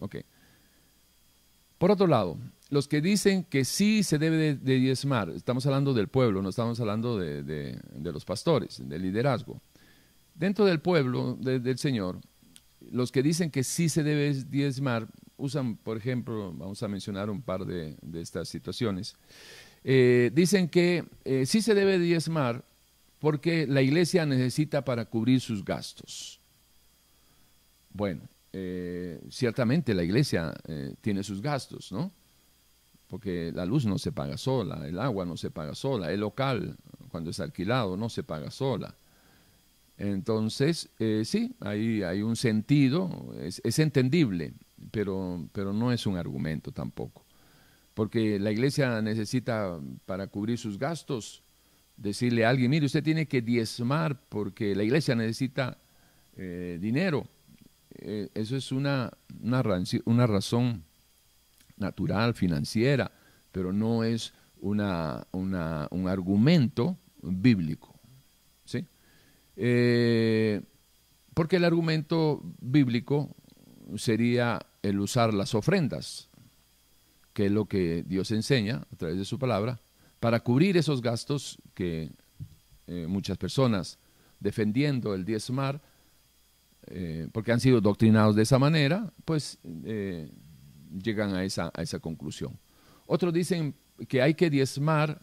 Por 1.79 1.89
otro 1.89 2.05
lado, 2.05 2.37
los 2.69 2.87
que 2.87 3.01
dicen 3.01 3.45
que 3.45 3.65
sí 3.65 4.03
se 4.03 4.19
debe 4.19 4.55
de, 4.55 4.75
diezmar, 4.77 5.31
estamos 5.31 5.65
hablando 5.65 5.95
del 5.95 6.07
pueblo, 6.07 6.43
no 6.43 6.49
estamos 6.49 6.79
hablando 6.79 7.17
de, 7.17 7.79
los 7.95 8.25
pastores, 8.25 8.87
del 8.87 9.01
liderazgo. 9.01 9.59
Dentro 10.39 10.63
del 10.63 10.79
pueblo 10.79 11.35
del 11.35 11.77
Señor, 11.77 12.21
los 12.91 13.11
que 13.11 13.21
dicen 13.21 13.51
que 13.51 13.61
sí 13.65 13.89
se 13.89 14.03
debe 14.03 14.33
diezmar, 14.45 15.05
usan, 15.35 15.75
por 15.75 15.97
ejemplo, 15.97 16.53
vamos 16.55 16.81
a 16.81 16.87
mencionar 16.87 17.29
un 17.29 17.41
par 17.41 17.65
de, 17.65 17.97
estas 18.13 18.47
situaciones, 18.47 19.17
eh, 19.83 20.31
dicen 20.33 20.69
que 20.69 21.03
eh, 21.25 21.45
sí 21.45 21.61
se 21.61 21.75
debe 21.75 21.99
diezmar 21.99 22.63
porque 23.19 23.67
la 23.67 23.81
iglesia 23.81 24.25
necesita 24.25 24.85
para 24.85 25.03
cubrir 25.03 25.41
sus 25.41 25.65
gastos. 25.65 26.39
Bueno, 27.89 28.21
eh, 28.53 29.19
ciertamente 29.29 29.93
la 29.93 30.03
iglesia 30.03 30.53
tiene 31.01 31.21
sus 31.21 31.41
gastos, 31.41 31.91
¿no? 31.91 32.13
Porque 33.09 33.51
la 33.53 33.65
luz 33.65 33.85
no 33.85 33.97
se 33.97 34.13
paga 34.13 34.37
sola, 34.37 34.87
el 34.87 34.99
agua 34.99 35.25
no 35.25 35.35
se 35.35 35.51
paga 35.51 35.75
sola, 35.75 36.13
el 36.13 36.21
local, 36.21 36.77
cuando 37.09 37.31
es 37.31 37.41
alquilado, 37.41 37.97
no 37.97 38.07
se 38.07 38.23
paga 38.23 38.51
sola. 38.51 38.95
Entonces, 39.99 40.89
eh, 40.97 41.21
sí, 41.25 41.55
hay, 41.59 42.01
hay 42.01 42.21
un 42.21 42.35
sentido, 42.35 43.33
es, 43.39 43.79
entendible, 43.79 44.53
pero, 44.91 45.47
pero 45.51 45.73
no 45.73 45.91
es 45.91 46.07
un 46.07 46.17
argumento 46.17 46.71
tampoco. 46.71 47.25
Porque 47.93 48.39
la 48.39 48.51
iglesia 48.51 49.01
necesita, 49.01 49.79
para 50.05 50.27
cubrir 50.27 50.57
sus 50.57 50.79
gastos, 50.79 51.43
decirle 51.97 52.45
a 52.45 52.49
alguien, 52.49 52.71
mire, 52.71 52.85
usted 52.85 53.03
tiene 53.03 53.27
que 53.27 53.41
diezmar 53.41 54.19
porque 54.29 54.73
la 54.73 54.83
iglesia 54.83 55.15
necesita 55.15 55.77
dinero 56.35 57.27
eh, 58.01 58.29
eso 58.33 58.55
es 58.55 58.71
una, 58.71 59.11
una, 59.41 60.27
razón 60.27 60.83
natural, 61.77 62.33
financiera, 62.33 63.11
pero 63.51 63.73
no 63.73 64.03
es 64.03 64.33
una, 64.61 65.27
un 65.31 66.07
argumento 66.07 66.97
bíblico. 67.21 67.88
Eh, 69.61 70.61
porque 71.33 71.57
el 71.57 71.65
argumento 71.65 72.41
bíblico 72.61 73.35
sería 73.97 74.65
el 74.81 75.01
usar 75.01 75.33
las 75.33 75.53
ofrendas, 75.53 76.29
que 77.33 77.47
es 77.47 77.51
lo 77.51 77.65
que 77.65 78.03
Dios 78.07 78.31
enseña 78.31 78.87
a 78.89 78.95
través 78.95 79.17
de 79.17 79.25
su 79.25 79.37
palabra, 79.37 79.81
para 80.21 80.39
cubrir 80.39 80.77
esos 80.77 81.01
gastos 81.01 81.57
que 81.73 82.09
eh, 82.87 83.05
muchas 83.07 83.37
personas 83.37 83.99
defendiendo 84.39 85.13
el 85.13 85.25
diezmar 85.25 85.81
eh, 86.87 87.27
porque 87.33 87.51
han 87.51 87.59
sido 87.59 87.81
doctrinados 87.81 88.37
de 88.37 88.43
esa 88.43 88.59
manera, 88.59 89.11
pues 89.25 89.59
llegan 91.03 91.35
a 91.35 91.43
esa, 91.43 91.69
a 91.73 91.81
esa 91.81 91.99
conclusión. 91.99 92.57
Otros 93.05 93.33
dicen 93.33 93.75
que 94.07 94.21
hay 94.21 94.35
que 94.35 94.49
diezmar 94.49 95.21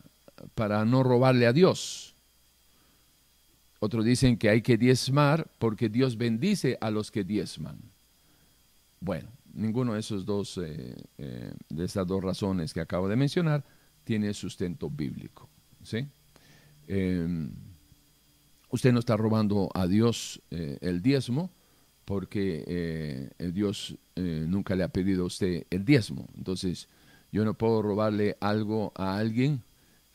para 0.55 0.85
no 0.85 1.03
robarle 1.03 1.47
a 1.47 1.55
Dios. 1.55 2.16
Otros 3.87 4.05
dicen 4.05 4.37
que 4.37 4.49
hay 4.49 4.63
que 4.63 4.77
diezmar 4.77 5.49
porque 5.61 5.89
Dios 5.89 6.17
bendice 6.17 6.77
a 6.81 6.91
los 6.91 7.13
que 7.13 7.23
diezman. 7.23 7.79
Bueno, 8.99 9.29
ninguno 9.55 9.95
de 9.95 10.01
esos 10.01 10.27
dos, 10.27 10.59
eh, 10.59 10.97
de 11.69 11.85
esas 11.85 12.05
dos 12.05 12.21
razones 12.21 12.75
que 12.75 12.81
acabo 12.81 13.09
de 13.09 13.15
mencionar, 13.15 13.65
tiene 14.03 14.35
sustento 14.35 14.91
bíblico. 14.91 15.49
¿sí? 15.85 16.05
usted 18.71 18.93
no 18.93 18.99
está 18.99 19.17
robando 19.17 19.69
a 19.73 19.87
Dios 19.87 20.43
el 20.51 21.01
diezmo, 21.01 21.53
porque 22.05 22.65
eh, 22.67 23.51
Dios 23.53 23.97
eh, 24.17 24.47
nunca 24.49 24.75
le 24.75 24.83
ha 24.83 24.89
pedido 24.89 25.23
a 25.23 25.27
usted 25.27 25.65
el 25.71 25.85
diezmo. 25.85 26.27
Entonces, 26.37 26.89
yo 27.31 27.45
no 27.45 27.55
puedo 27.55 27.83
robarle 27.83 28.37
algo 28.41 28.93
a 28.97 29.17
alguien 29.17 29.63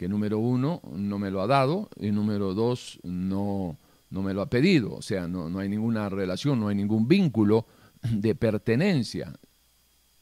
que 0.02 0.10
número 0.10 0.40
uno 0.40 0.82
no 0.96 1.20
me 1.20 1.30
lo 1.30 1.44
ha 1.44 1.46
dado 1.46 1.88
y 2.00 2.10
número 2.10 2.56
dos 2.56 3.00
no, 3.04 3.78
no 4.10 4.24
me 4.24 4.34
lo 4.34 4.42
ha 4.42 4.50
pedido. 4.50 4.96
O 4.96 5.04
sea, 5.04 5.28
no, 5.28 5.48
no 5.48 5.60
hay 5.60 5.70
ninguna 5.70 6.10
relación, 6.10 6.60
no 6.60 6.70
hay 6.70 6.76
ningún 6.76 7.08
vínculo 7.08 7.68
de 8.02 8.34
pertenencia. 8.34 9.32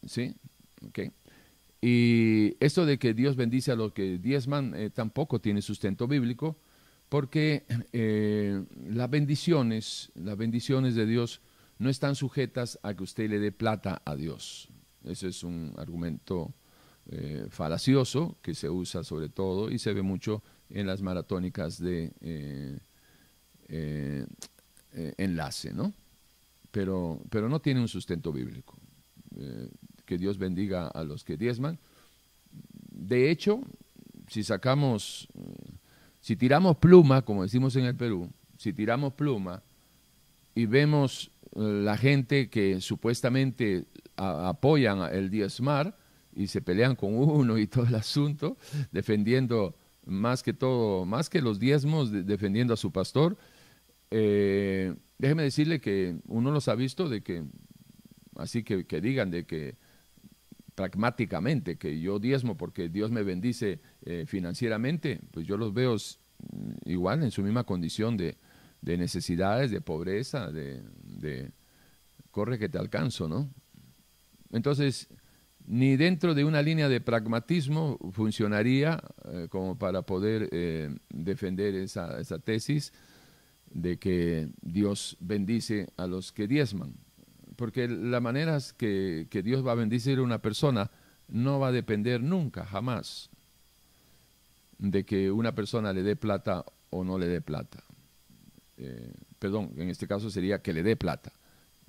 ¿Sí? 0.05 0.36
Y 1.81 2.57
esto 2.59 2.86
de 2.86 3.00
que 3.00 3.13
Dios 3.13 3.38
bendice 3.38 3.71
a 3.71 3.77
los 3.77 3.93
que 3.93 4.17
diezman 4.17 4.75
eh, 4.75 4.89
tampoco 4.89 5.39
tiene 5.39 5.62
sustento 5.62 6.09
bíblico, 6.09 6.57
porque 7.07 7.63
las 8.89 9.09
bendiciones, 9.09 10.12
las 10.13 10.36
bendiciones 10.36 10.93
de 10.95 11.05
Dios 11.05 11.39
no 11.77 11.89
están 11.89 12.15
sujetas 12.15 12.77
a 12.83 12.93
que 12.95 13.03
usted 13.03 13.29
le 13.29 13.39
dé 13.39 13.53
plata 13.53 14.01
a 14.03 14.17
Dios. 14.17 14.67
Ese 15.05 15.29
es 15.29 15.41
un 15.41 15.74
argumento 15.77 16.53
eh, 17.12 17.48
falacioso 17.50 18.38
que 18.39 18.54
se 18.54 18.70
usa 18.70 19.04
sobre 19.04 19.30
todo 19.30 19.72
y 19.72 19.80
se 19.80 19.94
ve 19.94 20.04
mucho 20.04 20.44
en 20.70 20.86
las 20.86 21.01
maratónicas 21.01 21.82
de 21.82 22.13
eh, 22.22 22.78
eh, 23.68 24.28
enlace, 25.18 25.74
¿no? 25.74 25.92
Pero, 26.70 27.20
pero 27.32 27.50
no 27.50 27.62
tiene 27.62 27.82
un 27.82 27.88
sustento 27.88 28.32
bíblico. 28.32 28.78
que 30.06 30.20
Dios 30.20 30.38
bendiga 30.38 30.88
a 30.88 31.04
los 31.04 31.24
que 31.24 31.36
diezman. 31.36 31.80
De 32.92 33.32
hecho, 33.32 33.63
si 34.28 34.44
sacamos, 34.44 35.28
si 36.20 36.36
tiramos 36.36 36.78
pluma, 36.78 37.24
como 37.24 37.42
decimos 37.42 37.75
en 37.75 37.86
el 37.86 37.96
Perú, 37.96 38.30
si 38.56 38.72
tiramos 38.72 39.13
pluma 39.13 39.63
y 40.54 40.68
vemos 40.68 41.32
la 41.56 41.98
gente 41.98 42.51
que 42.51 42.82
supuestamente 42.82 43.86
apoyan 44.16 45.12
el 45.12 45.32
diezmar 45.32 45.99
y 46.39 46.48
se 46.48 46.62
pelean 46.62 46.96
con 46.96 47.15
uno 47.15 47.58
y 47.58 47.67
todo 47.67 47.86
el 47.86 47.96
asunto, 47.96 48.58
defendiendo 48.93 49.75
más 50.05 50.41
que 50.41 50.53
todo, 50.53 51.05
más 51.05 51.29
que 51.29 51.41
los 51.41 51.60
diezmos, 51.60 52.12
defendiendo 52.25 52.74
a 52.74 52.77
su 52.77 52.91
pastor. 52.93 53.38
Eh, 54.10 54.96
déjeme 55.17 55.43
decirle 55.43 55.81
que 55.81 56.15
uno 56.27 56.51
los 56.51 56.69
ha 56.69 56.75
visto 56.75 57.10
de 57.10 57.22
que, 57.22 57.43
así 58.38 58.63
que, 58.63 59.01
digan 59.01 59.31
de 59.31 59.46
que 59.46 59.75
pragmáticamente, 60.75 61.77
que 61.77 62.00
yo 62.00 62.19
diezmo 62.19 62.55
porque 62.55 62.88
Dios 62.88 63.12
me 63.12 63.24
bendice 63.24 63.81
eh, 64.05 64.24
financieramente, 64.25 65.19
pues 65.31 65.46
yo 65.46 65.58
los 65.58 65.74
veo 65.74 65.98
igual 66.86 67.22
en 67.22 67.31
su 67.31 67.43
misma 67.43 67.65
condición 67.65 68.15
de, 68.15 68.38
de 68.81 68.98
necesidades, 68.98 69.72
de 69.72 69.81
pobreza, 69.81 70.50
de, 70.53 71.51
corre 72.31 72.58
que 72.58 72.69
te 72.69 72.77
alcanzo, 72.77 73.27
¿no? 73.27 73.50
Entonces, 74.51 75.10
ni 75.70 75.98
dentro 75.98 76.34
de 76.34 76.44
una 76.44 76.64
línea 76.64 76.90
de 76.90 77.00
pragmatismo 77.00 78.00
funcionaría 78.12 79.04
eh, 79.32 79.48
como 79.52 79.78
para 79.78 80.02
poder 80.02 80.50
eh, 80.52 80.90
defender 81.10 81.76
esa, 81.76 82.20
esa, 82.20 82.40
tesis 82.40 82.92
de 83.70 84.00
que 84.00 84.50
Dios 84.64 85.16
bendice 85.20 85.88
a 85.96 86.08
los 86.08 86.32
que 86.32 86.48
diezman. 86.48 86.96
Porque 87.56 87.88
la 87.88 88.20
manera 88.20 88.58
que, 88.78 89.28
que 89.30 89.44
Dios 89.44 89.66
va 89.66 89.74
a 89.74 89.76
bendecir 89.76 90.18
a 90.18 90.24
una 90.24 90.42
persona 90.42 90.90
no 91.28 91.60
va 91.60 91.68
a 91.68 91.72
depender 91.72 92.24
nunca, 92.24 92.66
jamás, 92.66 93.30
de 94.80 95.06
que 95.06 95.30
una 95.30 95.54
persona 95.54 95.94
le 95.94 96.02
dé 96.02 96.16
plata 96.16 96.66
o 96.90 97.04
no 97.04 97.20
le 97.20 97.28
dé 97.28 97.42
plata. 97.42 97.84
Eh, 98.78 99.14
perdón, 99.38 99.74
en 99.78 99.90
este 99.90 100.08
caso 100.08 100.32
sería 100.32 100.64
que 100.64 100.74
le 100.74 100.82
dé 100.82 100.96
plata. 100.96 101.32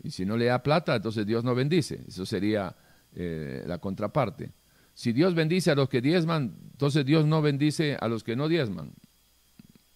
Y 0.03 0.11
si 0.11 0.27
no 0.27 0.37
le 0.37 0.47
da 0.47 0.63
plata, 0.63 0.97
entonces 0.97 1.25
Dios 1.25 1.45
no 1.45 1.55
bendice. 1.55 2.05
Eso 2.07 2.27
sería 2.27 2.77
eh, 3.15 3.65
la 3.67 3.79
contraparte. 3.79 4.53
Si 4.95 5.13
Dios 5.13 5.35
bendice 5.35 5.71
a 5.71 5.75
los 5.75 5.89
que 5.89 6.01
diezman, 6.01 6.57
entonces 6.73 7.05
Dios 7.05 7.25
no 7.25 7.43
bendice 7.43 7.97
a 8.01 8.09
los 8.09 8.23
que 8.23 8.37
no 8.37 8.49
diezman. 8.49 8.93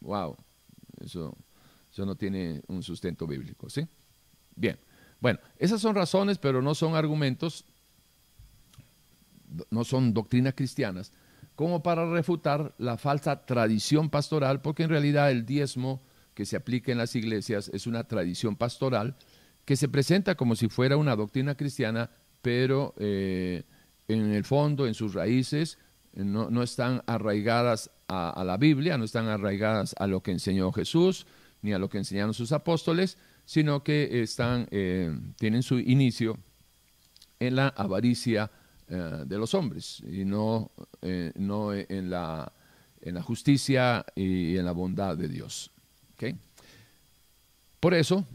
Wow, 0.01 0.37
eso, 1.01 1.37
eso 1.93 2.07
no 2.07 2.17
tiene 2.17 2.63
un 2.69 2.83
sustento 2.83 3.27
bíblico, 3.27 3.69
¿sí? 3.69 3.87
Bien, 4.57 4.79
bueno, 5.21 5.41
esas 5.59 5.81
son 5.81 5.95
razones, 5.95 6.39
pero 6.39 6.63
no 6.63 6.75
son 6.75 6.95
argumentos, 6.95 7.65
no 9.71 9.85
son 9.85 10.13
doctrinas 10.13 10.55
cristianas, 10.55 11.13
como 11.55 11.83
para 11.83 12.11
refutar 12.11 12.75
la 12.79 12.97
falsa 12.97 13.47
tradición 13.47 14.11
pastoral, 14.11 14.61
porque 14.61 14.83
en 14.83 14.91
realidad 14.91 15.31
el 15.31 15.47
diezmo 15.47 16.03
que 16.35 16.47
se 16.47 16.57
aplica 16.57 16.93
en 16.93 16.99
las 16.99 17.15
iglesias 17.15 17.71
es 17.73 17.87
una 17.87 18.05
tradición 18.05 18.57
pastoral 18.57 19.17
que 19.65 19.77
se 19.77 19.89
presenta 19.89 20.35
como 20.35 20.57
si 20.57 20.69
fuera 20.69 20.97
una 20.97 21.17
doctrina 21.17 21.55
cristiana, 21.57 22.11
pero 22.45 22.93
eh, 22.99 23.63
en 24.07 24.31
el 24.35 24.45
fondo, 24.45 24.87
en 24.87 24.93
sus 24.93 25.15
raíces, 25.15 25.79
no, 26.13 26.63
están 26.63 27.03
arraigadas 27.07 27.91
a, 28.07 28.45
la 28.45 28.59
Biblia, 28.59 28.99
no 28.99 29.05
están 29.05 29.29
arraigadas 29.29 29.95
a 29.99 30.07
lo 30.07 30.23
que 30.23 30.31
enseñó 30.31 30.71
Jesús, 30.71 31.27
ni 31.63 31.73
a 31.73 31.79
lo 31.79 31.89
que 31.89 31.97
enseñaron 31.97 32.35
sus 32.35 32.53
apóstoles, 32.53 33.17
sino 33.47 33.83
que 33.83 34.23
están, 34.23 34.69
eh, 34.71 35.19
tienen 35.39 35.63
su 35.63 35.79
inicio 35.79 36.39
en 37.41 37.57
la 37.57 37.69
avaricia 37.69 38.51
eh, 38.89 39.25
de 39.25 39.39
los 39.39 39.55
hombres 39.55 40.03
y 40.07 40.27
no, 40.27 40.71
no 41.37 41.73
en, 41.73 42.11
la, 42.11 42.53
en 43.01 43.15
la 43.15 43.23
justicia 43.23 44.05
y 44.15 44.59
en 44.59 44.67
la 44.67 44.73
bondad 44.73 45.17
de 45.17 45.29
Dios. 45.29 45.71
Por 47.81 47.95
eso, 47.95 48.27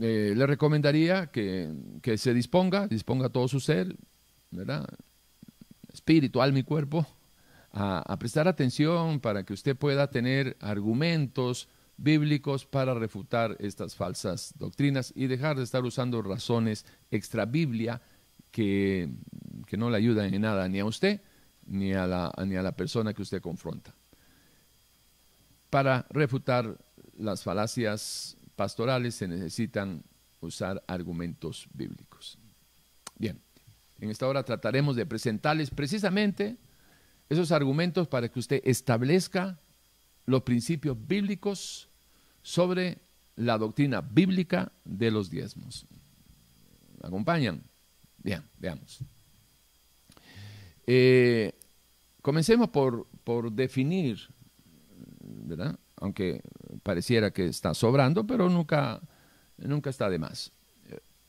eh, 0.00 0.34
le 0.36 0.46
recomendaría 0.46 1.26
que, 1.26 1.72
se 2.16 2.34
disponga, 2.34 2.88
disponga 2.88 3.28
todo 3.28 3.48
su 3.48 3.60
ser, 3.60 3.96
¿verdad? 4.50 4.86
espiritual, 5.92 6.52
mi 6.52 6.62
cuerpo, 6.62 7.06
a, 7.72 8.16
prestar 8.18 8.48
atención 8.48 9.20
para 9.20 9.44
que 9.44 9.52
usted 9.52 9.76
pueda 9.76 10.10
tener 10.10 10.56
argumentos 10.60 11.68
bíblicos 11.96 12.64
para 12.64 12.94
refutar 12.94 13.56
estas 13.60 13.94
falsas 13.94 14.54
doctrinas 14.58 15.12
y 15.14 15.26
dejar 15.26 15.56
de 15.56 15.64
estar 15.64 15.84
usando 15.84 16.22
razones 16.22 16.86
extra 17.10 17.44
Biblia 17.44 18.00
que, 18.50 19.10
que 19.66 19.76
no 19.76 19.90
le 19.90 19.98
ayudan 19.98 20.32
en 20.32 20.42
nada 20.42 20.68
ni 20.68 20.80
a 20.80 20.84
usted 20.84 21.20
ni 21.66 21.92
a, 21.92 22.06
la, 22.06 22.32
ni 22.46 22.56
a 22.56 22.62
la 22.62 22.72
persona 22.72 23.14
que 23.14 23.22
usted 23.22 23.40
confronta. 23.40 23.94
Para 25.70 26.06
refutar 26.10 26.78
las 27.16 27.42
falacias 27.42 28.36
pastorales 28.60 29.14
se 29.14 29.26
necesitan 29.26 30.04
usar 30.42 30.84
argumentos 30.86 31.66
bíblicos. 31.72 32.36
Bien, 33.16 33.40
en 33.98 34.10
esta 34.10 34.28
hora 34.28 34.42
trataremos 34.42 34.96
de 34.96 35.06
presentarles 35.06 35.70
precisamente 35.70 36.58
esos 37.30 37.52
argumentos 37.52 38.06
para 38.06 38.28
que 38.28 38.38
usted 38.38 38.60
establezca 38.62 39.58
los 40.26 40.42
principios 40.42 40.94
bíblicos 41.06 41.88
sobre 42.42 42.98
la 43.34 43.56
doctrina 43.56 44.02
bíblica 44.02 44.70
de 44.84 45.10
los 45.10 45.30
diezmos. 45.30 45.86
¿Me 47.00 47.08
acompañan? 47.08 47.62
Bien, 48.18 48.42
veamos. 48.58 48.98
Eh, 50.86 51.54
comencemos 52.20 52.68
por, 52.68 53.06
por 53.24 53.50
definir, 53.50 54.20
¿verdad? 55.18 55.78
Aunque 56.00 56.40
pareciera 56.82 57.30
que 57.30 57.46
está 57.46 57.74
sobrando, 57.74 58.26
pero 58.26 58.48
nunca, 58.48 59.00
nunca 59.58 59.90
está 59.90 60.08
de 60.08 60.18
más. 60.18 60.50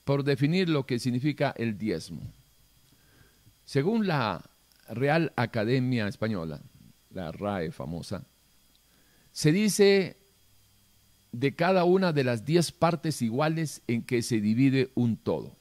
Por 0.06 0.24
definir 0.24 0.70
lo 0.70 0.86
que 0.86 0.98
significa 0.98 1.54
el 1.58 1.78
diezmo. 1.78 2.22
Según 3.66 4.08
la 4.08 4.50
Real 4.90 5.32
Academia 5.36 6.08
Española, 6.08 6.62
la 7.12 7.32
RAE 7.32 7.72
famosa, 7.72 8.24
se 9.32 9.52
dice 9.52 10.18
de 11.32 11.56
cada 11.56 11.84
una 11.84 12.12
de 12.12 12.24
las 12.24 12.46
diez 12.46 12.72
partes 12.72 13.22
iguales 13.22 13.82
en 13.88 14.04
que 14.04 14.22
se 14.22 14.42
divide 14.42 14.92
un 14.96 15.18
todo. 15.18 15.56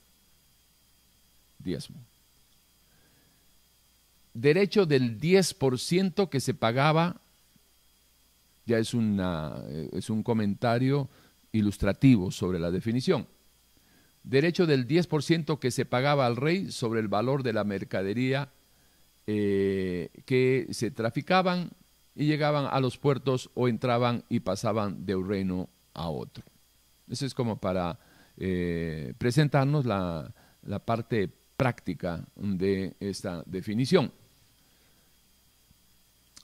Diezmo. 1.59 2.01
Derecho 4.35 4.87
del 4.87 5.21
10% 5.21 6.29
que 6.29 6.41
se 6.41 6.55
pagaba 6.55 7.21
ya 8.71 8.79
es, 8.79 8.95
una, 8.95 9.65
eh, 9.67 9.91
es 9.93 10.11
un 10.11 10.23
comentario 10.23 11.09
ilustrativo 11.51 12.31
sobre 12.31 12.61
la 12.61 12.71
definición. 12.71 13.27
Derecho 14.23 14.65
del 14.65 14.87
10% 14.87 15.59
que 15.59 15.73
se 15.73 15.85
pagaba 15.85 16.27
al 16.27 16.37
rey 16.37 16.71
sobre 16.71 17.01
el 17.01 17.09
valor 17.09 17.43
de 17.43 17.53
la 17.53 17.65
mercadería 17.65 18.53
eh, 19.27 20.11
que 20.25 20.69
se 20.71 20.93
traficaban 20.93 21.71
y 22.15 22.27
llegaban 22.27 22.69
a 22.71 22.79
los 22.81 22.97
puertos 22.97 23.51
o 23.55 23.67
entraban 23.67 24.25
y 24.29 24.41
pasaban 24.41 25.05
de 25.05 25.17
un 25.17 25.29
reino 25.29 25.69
a 25.95 26.09
otro. 26.09 26.45
Eso 27.09 27.27
es 27.27 27.35
como 27.35 27.57
para 27.57 27.99
eh, 28.37 29.15
presentarnos 29.19 29.85
la, 29.85 30.33
la 30.63 30.79
parte 30.79 31.29
práctica 31.57 32.25
de 32.37 32.95
esta 33.01 33.43
definición. 33.47 34.13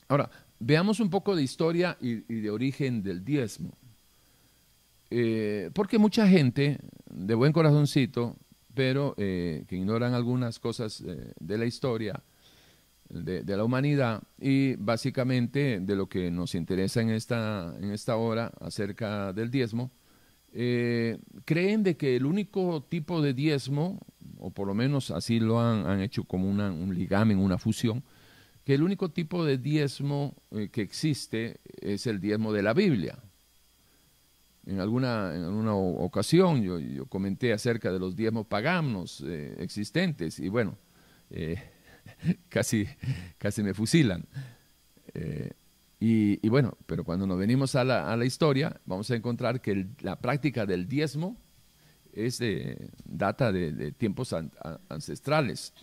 Ahora, 0.09 0.29
veamos 0.59 0.99
un 0.99 1.09
poco 1.09 1.35
de 1.35 1.43
historia 1.43 1.97
y, 2.01 2.15
de 2.15 2.49
origen 2.49 3.03
del 3.03 3.23
diezmo. 3.23 3.71
Eh, 5.09 5.69
porque 5.73 5.97
mucha 5.97 6.27
gente 6.27 6.79
de 7.09 7.35
buen 7.35 7.53
corazoncito, 7.53 8.35
pero 8.73 9.15
eh, 9.17 9.63
que 9.67 9.77
ignoran 9.77 10.13
algunas 10.13 10.59
cosas 10.59 11.01
eh, 11.01 11.33
de 11.39 11.57
la 11.57 11.65
historia, 11.65 12.21
de, 13.09 13.43
la 13.45 13.63
humanidad 13.63 14.21
y 14.37 14.75
básicamente 14.75 15.79
de 15.79 15.95
lo 15.95 16.09
que 16.09 16.29
nos 16.29 16.55
interesa 16.55 17.01
en 17.01 17.09
esta, 17.11 17.73
en 17.79 17.91
esta 17.91 18.17
hora 18.17 18.51
acerca 18.59 19.31
del 19.31 19.49
diezmo, 19.49 19.91
creen 20.51 21.83
de 21.83 21.95
que 21.95 22.17
el 22.17 22.25
único 22.25 22.83
tipo 22.89 23.21
de 23.21 23.33
diezmo, 23.33 23.99
o 24.39 24.49
por 24.49 24.67
lo 24.67 24.73
menos 24.73 25.11
así 25.11 25.39
lo 25.39 25.61
han, 25.61 26.01
hecho 26.01 26.25
como 26.25 26.49
una, 26.49 26.69
un 26.69 26.93
ligamen, 26.93 27.37
una 27.37 27.57
fusión, 27.57 28.03
que 28.67 28.73
el 28.73 28.83
único 28.83 29.07
tipo 29.11 29.45
de 29.45 29.57
diezmo 29.57 30.35
eh, 30.51 30.67
que 30.67 30.81
existe 30.81 31.61
es 31.79 32.05
el 32.05 32.19
diezmo 32.19 32.51
de 32.51 32.61
la 32.61 32.73
Biblia. 32.73 33.17
En 34.65 34.81
alguna, 34.81 35.33
en 35.33 35.65
ocasión 35.69 36.61
yo, 36.61 37.05
comenté 37.05 37.53
acerca 37.53 37.93
de 37.93 37.99
los 37.99 38.13
diezmos 38.17 38.45
paganos 38.45 39.23
eh, 39.25 39.55
existentes 39.59 40.39
y 40.39 40.49
bueno, 40.49 40.77
eh, 41.29 41.55
casi, 42.49 42.85
casi 43.37 43.63
me 43.63 43.73
fusilan. 43.73 44.25
Y, 46.01 46.49
bueno, 46.49 46.77
pero 46.85 47.05
cuando 47.05 47.25
nos 47.25 47.39
venimos 47.39 47.73
a 47.75 47.85
la, 47.85 48.25
historia, 48.25 48.81
vamos 48.85 49.09
a 49.11 49.15
encontrar 49.15 49.61
que 49.61 49.87
la 50.01 50.19
práctica 50.19 50.65
del 50.65 50.89
diezmo 50.89 51.37
es 52.11 52.43
data 53.05 53.53
de, 53.53 53.93
tiempos 53.93 54.35
ancestrales 54.89 55.73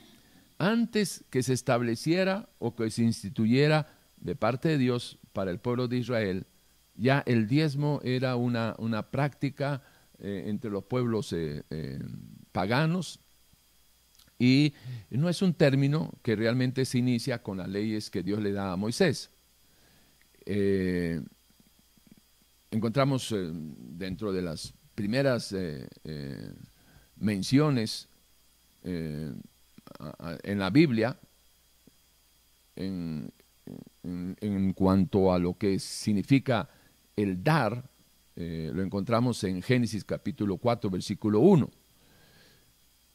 antes 0.58 1.24
que 1.30 1.42
se 1.42 1.52
estableciera 1.52 2.48
o 2.58 2.74
que 2.74 2.90
se 2.90 3.02
instituyera 3.02 3.86
de 4.16 4.36
parte 4.36 4.68
de 4.70 4.78
Dios 4.78 5.18
para 5.32 5.50
el 5.50 5.58
pueblo 5.58 5.88
de 5.88 5.98
Israel, 5.98 6.46
ya 6.96 7.22
el 7.26 7.48
diezmo 7.48 8.00
era 8.04 8.36
una, 8.36 8.74
una 8.78 9.10
práctica 9.10 9.82
eh, 10.18 10.44
entre 10.46 10.70
los 10.70 10.84
pueblos 10.84 11.32
eh, 11.32 11.64
eh, 11.70 11.98
paganos 12.52 13.18
y 14.38 14.74
no 15.10 15.28
es 15.28 15.42
un 15.42 15.54
término 15.54 16.12
que 16.22 16.36
realmente 16.36 16.84
se 16.84 16.98
inicia 16.98 17.42
con 17.42 17.58
las 17.58 17.68
leyes 17.68 18.10
que 18.10 18.22
Dios 18.22 18.40
le 18.40 18.52
da 18.52 18.72
a 18.72 18.76
Moisés. 18.76 19.30
encontramos 22.70 23.34
dentro 23.34 24.32
de 24.32 24.42
las 24.42 24.74
primeras 24.94 25.54
menciones 27.16 28.08
en 30.42 30.58
la 30.58 30.70
Biblia 30.70 31.18
en, 32.76 33.32
cuanto 34.74 35.32
a 35.32 35.38
lo 35.38 35.56
que 35.56 35.78
significa 35.78 36.68
el 37.16 37.42
dar, 37.42 37.88
eh, 38.36 38.70
lo 38.74 38.82
encontramos 38.82 39.42
en 39.44 39.62
Génesis 39.62 40.04
capítulo 40.04 40.56
4, 40.58 40.90
versículo 40.90 41.40
1, 41.40 41.70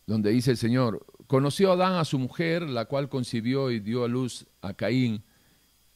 donde 0.08 0.32
dice 0.32 0.52
el 0.52 0.58
Señor, 0.58 1.06
conoció 1.28 1.74
Adán 1.74 1.96
a 1.96 2.06
su 2.06 2.18
mujer, 2.18 2.64
la 2.64 2.86
cual 2.86 3.10
concibió 3.10 3.70
y 3.70 3.80
dio 3.80 4.04
a 4.04 4.08
luz 4.08 4.48
a 4.62 4.74
Caín, 4.74 5.24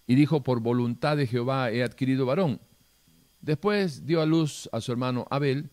y 0.05 0.15
dijo, 0.15 0.43
por 0.43 0.59
voluntad 0.59 1.17
de 1.17 1.25
Jehová 1.25 1.71
he 1.71 1.81
adquirido 1.81 2.25
varón. 2.25 2.59
Después 3.41 4.05
dio 4.05 4.21
a 4.21 4.25
luz 4.25 4.69
a 4.71 4.81
su 4.81 4.91
hermano 4.91 5.25
Abel, 5.29 5.69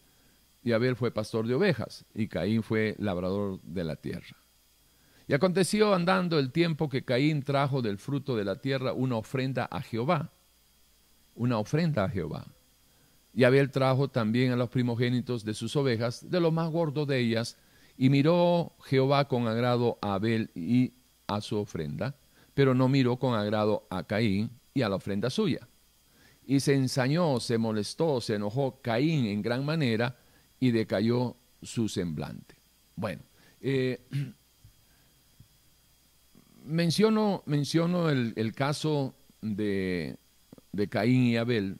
y 0.62 0.72
Abel 0.72 0.96
fue 0.96 1.10
pastor 1.10 1.46
de 1.46 1.54
ovejas, 1.54 2.04
y 2.14 2.28
Caín 2.28 2.62
fue 2.62 2.94
labrador 2.98 3.60
de 3.62 3.84
la 3.84 3.96
tierra. 3.96 4.39
Y 5.30 5.32
aconteció 5.32 5.94
andando 5.94 6.40
el 6.40 6.50
tiempo 6.50 6.88
que 6.88 7.04
Caín 7.04 7.44
trajo 7.44 7.82
del 7.82 7.98
fruto 7.98 8.34
de 8.34 8.44
la 8.44 8.56
tierra 8.56 8.92
una 8.92 9.14
ofrenda 9.14 9.64
a 9.70 9.80
Jehová, 9.80 10.32
una 11.36 11.56
ofrenda 11.56 12.02
a 12.02 12.08
Jehová. 12.08 12.48
Y 13.32 13.44
Abel 13.44 13.70
trajo 13.70 14.08
también 14.08 14.50
a 14.50 14.56
los 14.56 14.70
primogénitos 14.70 15.44
de 15.44 15.54
sus 15.54 15.76
ovejas, 15.76 16.28
de 16.28 16.40
lo 16.40 16.50
más 16.50 16.68
gordo 16.72 17.06
de 17.06 17.20
ellas, 17.20 17.56
y 17.96 18.10
miró 18.10 18.72
Jehová 18.82 19.28
con 19.28 19.46
agrado 19.46 20.00
a 20.02 20.14
Abel 20.14 20.50
y 20.56 20.94
a 21.28 21.40
su 21.40 21.58
ofrenda, 21.58 22.16
pero 22.52 22.74
no 22.74 22.88
miró 22.88 23.16
con 23.16 23.34
agrado 23.38 23.86
a 23.88 24.02
Caín 24.02 24.50
y 24.74 24.82
a 24.82 24.88
la 24.88 24.96
ofrenda 24.96 25.30
suya. 25.30 25.68
Y 26.44 26.58
se 26.58 26.74
ensañó, 26.74 27.38
se 27.38 27.56
molestó, 27.56 28.20
se 28.20 28.34
enojó 28.34 28.80
Caín 28.82 29.26
en 29.26 29.42
gran 29.42 29.64
manera 29.64 30.18
y 30.58 30.72
decayó 30.72 31.36
su 31.62 31.88
semblante. 31.88 32.56
Bueno, 32.96 33.22
eh, 33.60 34.00
menciono, 36.70 37.42
menciono 37.46 38.08
el, 38.08 38.52
caso 38.54 39.14
de, 39.42 40.16
Caín 40.88 41.24
y 41.24 41.36
Abel 41.36 41.78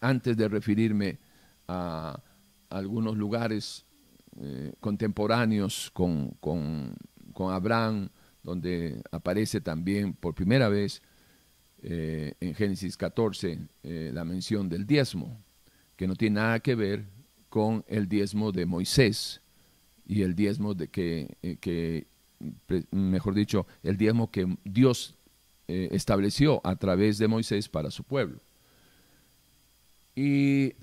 antes 0.00 0.36
de 0.36 0.48
referirme 0.48 1.18
a, 1.68 2.20
algunos 2.68 3.16
lugares 3.16 3.84
eh, 4.40 4.72
contemporáneos 4.80 5.90
con, 5.92 6.30
con, 6.40 6.96
Abraham, 7.50 8.10
donde 8.42 9.02
aparece 9.10 9.62
también 9.62 10.12
por 10.12 10.34
primera 10.34 10.68
vez 10.68 11.00
eh, 11.82 12.34
en 12.38 12.54
Génesis 12.54 12.98
14 12.98 13.58
eh, 13.82 14.10
la 14.12 14.26
mención 14.26 14.68
del 14.68 14.86
diezmo, 14.86 15.42
que 15.96 16.06
no 16.06 16.14
tiene 16.14 16.34
nada 16.34 16.60
que 16.60 16.74
ver 16.74 17.06
con 17.48 17.82
el 17.88 18.08
diezmo 18.08 18.52
de 18.52 18.66
Moisés 18.66 19.40
y 20.06 20.20
el 20.20 20.34
diezmo 20.34 20.74
de 20.74 20.88
que, 20.88 21.38
que 21.62 22.06
mejor 22.90 23.34
dicho, 23.34 23.66
el 23.82 23.96
diezmo 23.96 24.30
que 24.30 24.56
Dios 24.64 25.14
estableció 25.68 26.60
a 26.64 26.74
través 26.74 27.18
de 27.18 27.28
Moisés 27.28 27.68
para 27.68 27.92
su 27.92 28.02
pueblo. 28.02 28.40
Y 30.16 30.74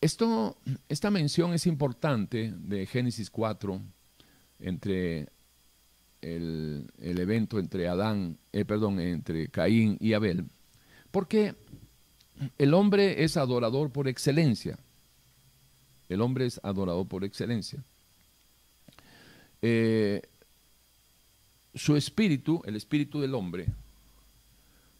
esto, 0.00 0.56
esta 0.88 1.10
mención 1.10 1.52
es 1.52 1.66
importante 1.66 2.54
de 2.56 2.86
Génesis 2.86 3.30
4 3.30 3.80
entre 4.60 5.28
el, 6.22 6.90
evento 6.98 7.58
entre 7.58 7.88
Adán, 7.88 8.38
eh, 8.52 8.64
perdón, 8.64 9.00
entre 9.00 9.48
Caín 9.48 9.96
y 10.00 10.14
Abel, 10.14 10.44
porque 11.10 11.54
el 12.58 12.74
hombre 12.74 13.24
es 13.24 13.36
adorador 13.36 13.90
por 13.90 14.08
excelencia. 14.08 14.78
El 16.08 16.20
hombre 16.20 16.46
es 16.46 16.60
adorador 16.62 17.06
por 17.08 17.24
excelencia. 17.24 17.82
Eh, 19.62 20.22
su 21.76 21.94
espíritu, 21.96 22.62
el 22.64 22.74
espíritu 22.74 23.20
del 23.20 23.34
hombre, 23.34 23.68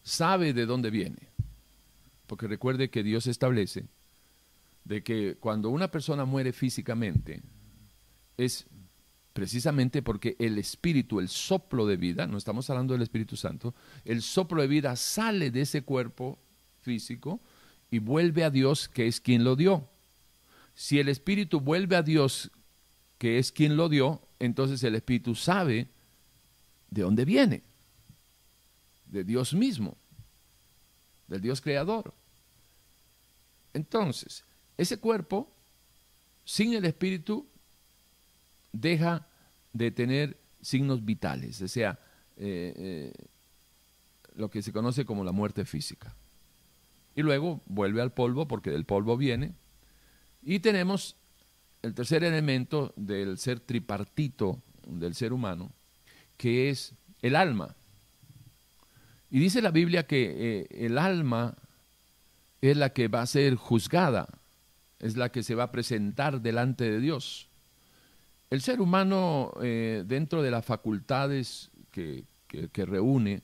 sabe 0.02 0.52
de 0.52 0.66
dónde 0.66 0.90
viene. 0.90 1.28
Porque 2.26 2.46
recuerde 2.46 2.90
que 2.90 3.02
Dios 3.02 3.26
establece 3.26 3.86
de 4.84 5.02
que 5.02 5.36
cuando 5.40 5.70
una 5.70 5.90
persona 5.90 6.24
muere 6.24 6.52
físicamente 6.52 7.42
es 8.36 8.66
precisamente 9.32 10.02
porque 10.02 10.36
el 10.38 10.58
espíritu, 10.58 11.18
el 11.18 11.28
soplo 11.28 11.86
de 11.86 11.96
vida, 11.96 12.26
no 12.26 12.38
estamos 12.38 12.70
hablando 12.70 12.94
del 12.94 13.02
Espíritu 13.02 13.36
Santo, 13.36 13.74
el 14.04 14.22
soplo 14.22 14.62
de 14.62 14.68
vida 14.68 14.96
sale 14.96 15.50
de 15.50 15.62
ese 15.62 15.82
cuerpo 15.82 16.38
físico 16.80 17.40
y 17.90 17.98
vuelve 17.98 18.44
a 18.44 18.50
Dios 18.50 18.88
que 18.88 19.06
es 19.06 19.20
quien 19.20 19.44
lo 19.44 19.56
dio. 19.56 19.88
Si 20.74 20.98
el 20.98 21.08
espíritu 21.08 21.60
vuelve 21.60 21.96
a 21.96 22.02
Dios 22.02 22.50
que 23.18 23.38
es 23.38 23.52
quien 23.52 23.76
lo 23.76 23.88
dio, 23.88 24.22
entonces 24.38 24.82
el 24.84 24.94
espíritu 24.94 25.34
sabe 25.34 25.88
de 26.90 27.02
dónde 27.02 27.24
viene, 27.24 27.62
de 29.06 29.24
Dios 29.24 29.54
mismo, 29.54 29.96
del 31.28 31.40
Dios 31.40 31.60
creador. 31.60 32.14
Entonces, 33.72 34.44
ese 34.76 34.98
cuerpo, 34.98 35.52
sin 36.44 36.74
el 36.74 36.84
espíritu, 36.84 37.46
deja 38.72 39.26
de 39.72 39.90
tener 39.90 40.38
signos 40.60 41.04
vitales, 41.04 41.60
o 41.60 41.68
sea, 41.68 41.98
eh, 42.36 42.72
eh, 42.76 43.12
lo 44.34 44.50
que 44.50 44.62
se 44.62 44.72
conoce 44.72 45.04
como 45.04 45.24
la 45.24 45.32
muerte 45.32 45.64
física. 45.64 46.14
Y 47.14 47.22
luego 47.22 47.62
vuelve 47.66 48.02
al 48.02 48.12
polvo 48.12 48.46
porque 48.46 48.70
del 48.70 48.84
polvo 48.84 49.16
viene. 49.16 49.54
Y 50.42 50.58
tenemos 50.58 51.16
el 51.82 51.94
tercer 51.94 52.24
elemento 52.24 52.92
del 52.96 53.38
ser 53.38 53.60
tripartito 53.60 54.60
del 54.86 55.14
ser 55.14 55.32
humano, 55.32 55.72
que 56.36 56.70
es 56.70 56.94
el 57.22 57.36
alma. 57.36 57.74
Y 59.30 59.40
dice 59.40 59.60
la 59.60 59.70
Biblia 59.70 60.06
que 60.06 60.34
eh, 60.60 60.66
el 60.86 60.98
alma 60.98 61.56
es 62.60 62.76
la 62.76 62.90
que 62.90 63.08
va 63.08 63.22
a 63.22 63.26
ser 63.26 63.54
juzgada 63.56 64.28
es 64.98 65.16
la 65.16 65.30
que 65.30 65.42
se 65.42 65.54
va 65.54 65.64
a 65.64 65.72
presentar 65.72 66.40
delante 66.40 66.90
de 66.90 67.00
Dios. 67.00 67.48
El 68.48 68.62
ser 68.62 68.80
humano, 68.80 69.52
eh, 69.60 70.04
dentro 70.06 70.42
de 70.42 70.50
las 70.50 70.64
facultades 70.64 71.70
que, 71.90 72.24
reúne 72.74 73.42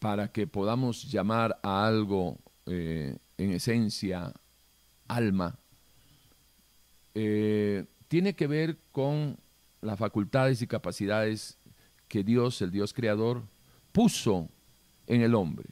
para 0.00 0.32
que 0.32 0.48
podamos 0.48 1.10
llamar 1.10 1.58
a 1.62 1.86
algo 1.86 2.38
eh, 2.66 3.16
en 3.38 3.52
esencia 3.52 4.32
alma, 5.06 5.56
tiene 7.12 8.34
que 8.34 8.46
ver 8.46 8.78
con 8.90 9.36
las 9.80 9.98
facultades 9.98 10.62
y 10.62 10.66
capacidades 10.66 11.58
que 12.12 12.22
Dios, 12.22 12.60
el 12.60 12.70
Dios 12.70 12.92
creador, 12.92 13.42
puso 13.90 14.50
en 15.06 15.22
el 15.22 15.34
hombre 15.34 15.64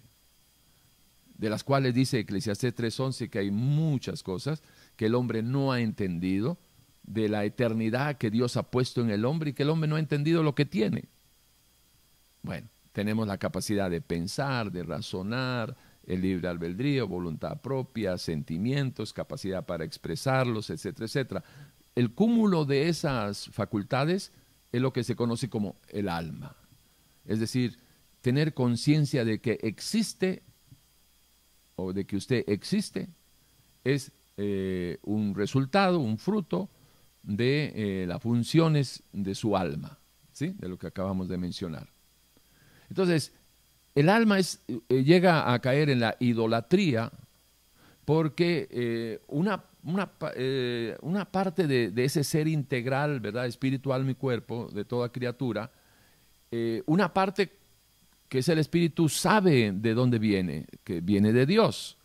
de 1.37 1.51
las 1.51 1.65
cuales 1.65 1.93
dice 1.95 2.19
Eclesiastés 2.19 2.75
3:11 2.75 3.29
que 3.29 3.41
hay 3.41 3.51
muchas 3.51 4.23
cosas 4.23 4.63
que 4.97 5.07
el 5.07 5.15
hombre 5.15 5.43
no 5.43 5.71
ha 5.71 5.81
entendido, 5.81 6.59
de 7.03 7.29
la 7.29 7.45
eternidad 7.45 8.17
que 8.17 8.31
Dios 8.31 8.57
ha 8.57 8.63
puesto 8.63 9.03
en 9.03 9.11
el 9.11 9.27
hombre 9.27 9.51
y 9.51 9.53
que 9.53 9.65
el 9.65 9.71
hombre 9.71 9.89
no 9.89 9.97
ha 9.97 10.01
entendido 10.01 10.43
lo 10.43 10.55
que 10.55 10.65
tiene. 10.65 11.09
Bueno, 12.43 12.69
tenemos 12.93 13.27
la 13.27 13.37
capacidad 13.37 13.91
de 13.91 14.01
pensar, 14.01 14.73
de 14.73 14.83
razonar, 14.83 15.77
el 16.07 16.23
libre 16.23 16.49
albedrío, 16.49 17.07
voluntad 17.07 17.61
propia, 17.61 18.17
sentimientos, 18.17 19.13
capacidad 19.13 19.67
para 19.67 19.85
expresarlos, 19.85 20.71
etcétera, 20.71 21.05
etcétera. 21.05 21.45
El 21.95 22.15
cúmulo 22.15 22.65
de 22.65 22.89
esas 22.89 23.49
facultades 23.51 24.33
es 24.73 24.81
lo 24.81 24.93
que 24.93 25.05
se 25.05 25.17
conoce 25.17 25.49
como 25.49 25.77
el 25.89 26.09
alma. 26.09 26.57
Es 27.27 27.41
decir, 27.41 27.79
tener 28.21 28.55
conciencia 28.55 29.25
de 29.25 29.41
que 29.41 29.59
existe 29.63 30.43
o 31.77 31.93
de 31.93 32.05
que 32.05 32.17
usted 32.17 32.45
existe 32.47 33.09
es 33.85 34.13
eh, 34.37 34.99
un 35.03 35.35
resultado, 35.35 35.99
un 35.99 36.19
fruto 36.19 36.71
de 37.23 37.73
eh, 37.75 38.07
las 38.07 38.23
funciones 38.23 39.03
de 39.13 39.35
su 39.35 39.57
alma, 39.57 39.99
¿sí? 40.33 40.55
de 40.59 40.69
lo 40.69 40.79
que 40.79 40.87
acabamos 40.87 41.29
de 41.29 41.39
mencionar. 41.39 41.89
Entonces, 42.89 43.33
el 43.95 44.09
alma 44.09 44.39
eh, 44.39 45.05
llega 45.05 45.53
a 45.53 45.59
caer 45.61 45.91
en 45.91 46.01
la 46.01 46.17
idolatría 46.21 47.13
porque 48.05 49.21
una, 49.29 49.63
una, 49.85 50.11
una, 51.03 51.25
parte 51.31 51.67
de, 51.67 51.91
de, 51.91 52.05
ese 52.05 52.25
ser 52.25 52.49
integral, 52.49 53.21
¿verdad? 53.21 53.47
espiritual, 53.47 54.05
mi 54.05 54.15
cuerpo, 54.15 54.69
de 54.73 54.85
toda 54.85 55.11
criatura, 55.11 55.71
una 56.87 57.13
parte 57.13 57.61
que 58.31 58.39
es 58.39 58.49
el 58.49 58.61
espíritu, 58.61 59.09
sabe 59.09 59.73
de 59.75 59.93
dónde 59.93 60.21
viene, 60.21 60.67
que 60.85 61.01
viene 61.01 61.33
de 61.33 61.47
Dios. 61.47 61.99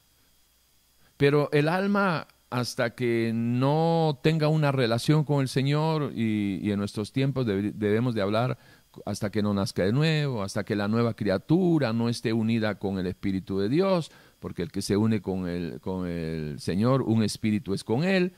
Pero 1.18 1.50
el 1.54 1.70
alma, 1.70 2.28
hasta 2.50 2.96
que 2.96 3.32
no 3.34 4.20
tenga 4.24 4.48
una 4.48 4.72
relación 4.72 5.24
con 5.24 5.42
el 5.42 5.48
Señor, 5.48 6.12
y, 6.16 6.72
en 6.72 6.80
nuestros 6.80 7.12
tiempos 7.12 7.46
debemos 7.46 8.16
de 8.16 8.24
hablar 8.24 8.58
hasta 9.06 9.30
que 9.30 9.44
no 9.44 9.54
nazca 9.54 9.84
de 9.84 9.94
nuevo, 9.94 10.42
hasta 10.42 10.64
que 10.64 10.76
la 10.76 10.88
nueva 10.88 11.14
criatura 11.14 11.94
no 11.94 12.10
esté 12.10 12.34
unida 12.34 12.80
con 12.80 12.98
el 12.98 13.06
Espíritu 13.06 13.60
de 13.60 13.70
Dios, 13.70 14.12
porque 14.46 14.62
el 14.62 14.72
que 14.72 14.84
se 14.84 14.96
une 14.96 15.24
con 15.24 15.48
el, 15.50 15.80
con 15.82 16.06
el 16.08 16.60
Señor, 16.60 17.02
un 17.02 17.24
espíritu 17.24 17.74
es 17.74 17.84
con 17.84 18.04
Él, 18.04 18.34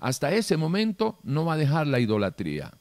hasta 0.00 0.32
ese 0.32 0.56
momento 0.56 1.20
no 1.22 1.44
va 1.44 1.52
a 1.52 1.56
dejar 1.56 1.86
la 1.86 2.00
idolatría. 2.00 2.74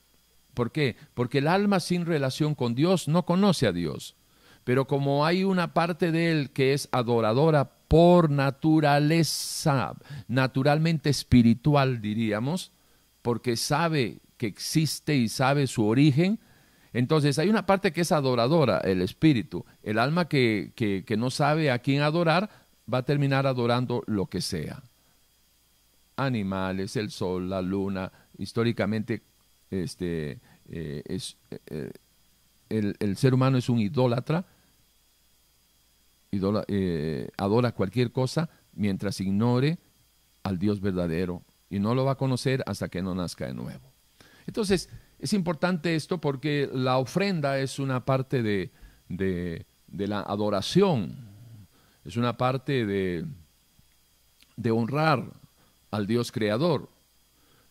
¿Por 0.55 0.71
qué? 0.71 0.95
Porque 1.13 1.37
el 1.37 1.47
alma 1.47 1.79
sin 1.79 2.07
relación 2.07 2.55
con 2.55 2.73
Dios 2.73 3.07
no 3.07 3.23
conoce 3.23 3.67
a 3.67 3.71
Dios. 3.71 4.15
Pero 4.63 4.87
como 4.87 5.27
hay 5.27 5.43
una 5.43 5.75
parte 5.75 6.11
de 6.11 6.31
él 6.31 6.49
que 6.49 6.73
es 6.73 6.89
adoradora 6.91 7.71
por 7.87 8.31
naturaleza, 8.31 9.93
naturalmente 10.27 11.11
espiritual 11.11 12.01
diríamos, 12.01 12.71
porque 13.21 13.57
sabe 13.57 14.21
que 14.37 14.47
existe 14.47 15.15
y 15.15 15.29
sabe 15.29 15.67
su 15.67 15.85
origen, 15.85 16.39
entonces 16.93 17.39
hay 17.39 17.49
una 17.49 17.65
parte 17.65 17.93
que 17.93 18.01
es 18.01 18.11
adoradora, 18.11 18.79
el 18.79 19.01
espíritu. 19.01 19.65
El 19.81 19.97
alma 19.97 20.27
que, 20.27 20.73
que, 20.75 21.17
no 21.17 21.29
sabe 21.29 21.71
a 21.71 21.79
quién 21.79 22.01
adorar 22.01 22.49
va 22.91 22.99
a 22.99 23.03
terminar 23.03 23.47
adorando 23.47 24.03
lo 24.07 24.27
que 24.27 24.41
sea. 24.41 24.81
Animales, 26.15 26.95
el 26.95 27.11
sol, 27.11 27.49
la 27.49 27.61
luna, 27.61 28.11
históricamente 28.37 29.21
este, 29.69 30.39
eh, 30.69 31.01
es, 31.05 31.37
eh, 31.49 31.59
eh, 31.67 31.91
el, 32.99 33.17
ser 33.17 33.33
humano 33.33 33.57
es 33.57 33.69
un 33.69 33.79
idólatra, 33.79 34.45
eh, 36.31 37.29
adora 37.37 37.73
cualquier 37.73 38.11
cosa 38.11 38.49
mientras 38.73 39.19
ignore 39.19 39.77
al 40.43 40.57
Dios 40.57 40.79
verdadero 40.79 41.41
y 41.69 41.79
no 41.79 41.93
lo 41.93 42.05
va 42.05 42.13
a 42.13 42.15
conocer 42.15 42.63
hasta 42.65 42.87
que 42.87 43.01
no 43.01 43.13
nazca 43.13 43.47
de 43.47 43.53
nuevo. 43.53 43.91
Entonces, 44.47 44.89
es 45.19 45.33
importante 45.33 45.95
esto 45.95 46.19
porque 46.19 46.69
la 46.73 46.97
ofrenda 46.97 47.59
es 47.59 47.79
una 47.79 48.05
parte 48.05 48.41
de, 48.41 48.71
de, 49.09 49.65
la 49.87 50.21
adoración, 50.21 51.17
es 52.05 52.17
una 52.17 52.37
parte 52.37 52.85
de, 52.85 53.25
de 54.55 54.71
honrar 54.71 55.31
al 55.91 56.07
Dios 56.07 56.31
creador. 56.31 56.89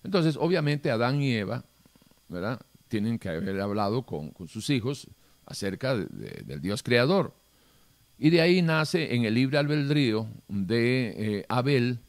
Entonces, 0.03 0.37
obviamente, 0.37 0.90
Adán 0.90 1.21
y 1.21 1.35
Eva, 1.35 1.64
tienen 2.88 3.19
que 3.19 3.29
haber 3.29 3.61
hablado 3.61 4.03
con, 4.03 4.33
sus 4.49 4.71
hijos 4.71 5.09
acerca 5.47 5.97
del 5.97 6.61
Dios 6.61 6.83
creador. 6.83 7.35
Y 8.19 8.31
de 8.31 8.40
ahí 8.40 8.62
nace 8.62 9.14
en 9.14 9.25
el 9.25 9.35
libre 9.35 9.59
albedrío 9.59 10.29
de 10.49 11.38
eh, 11.38 11.47
Abel 11.49 12.01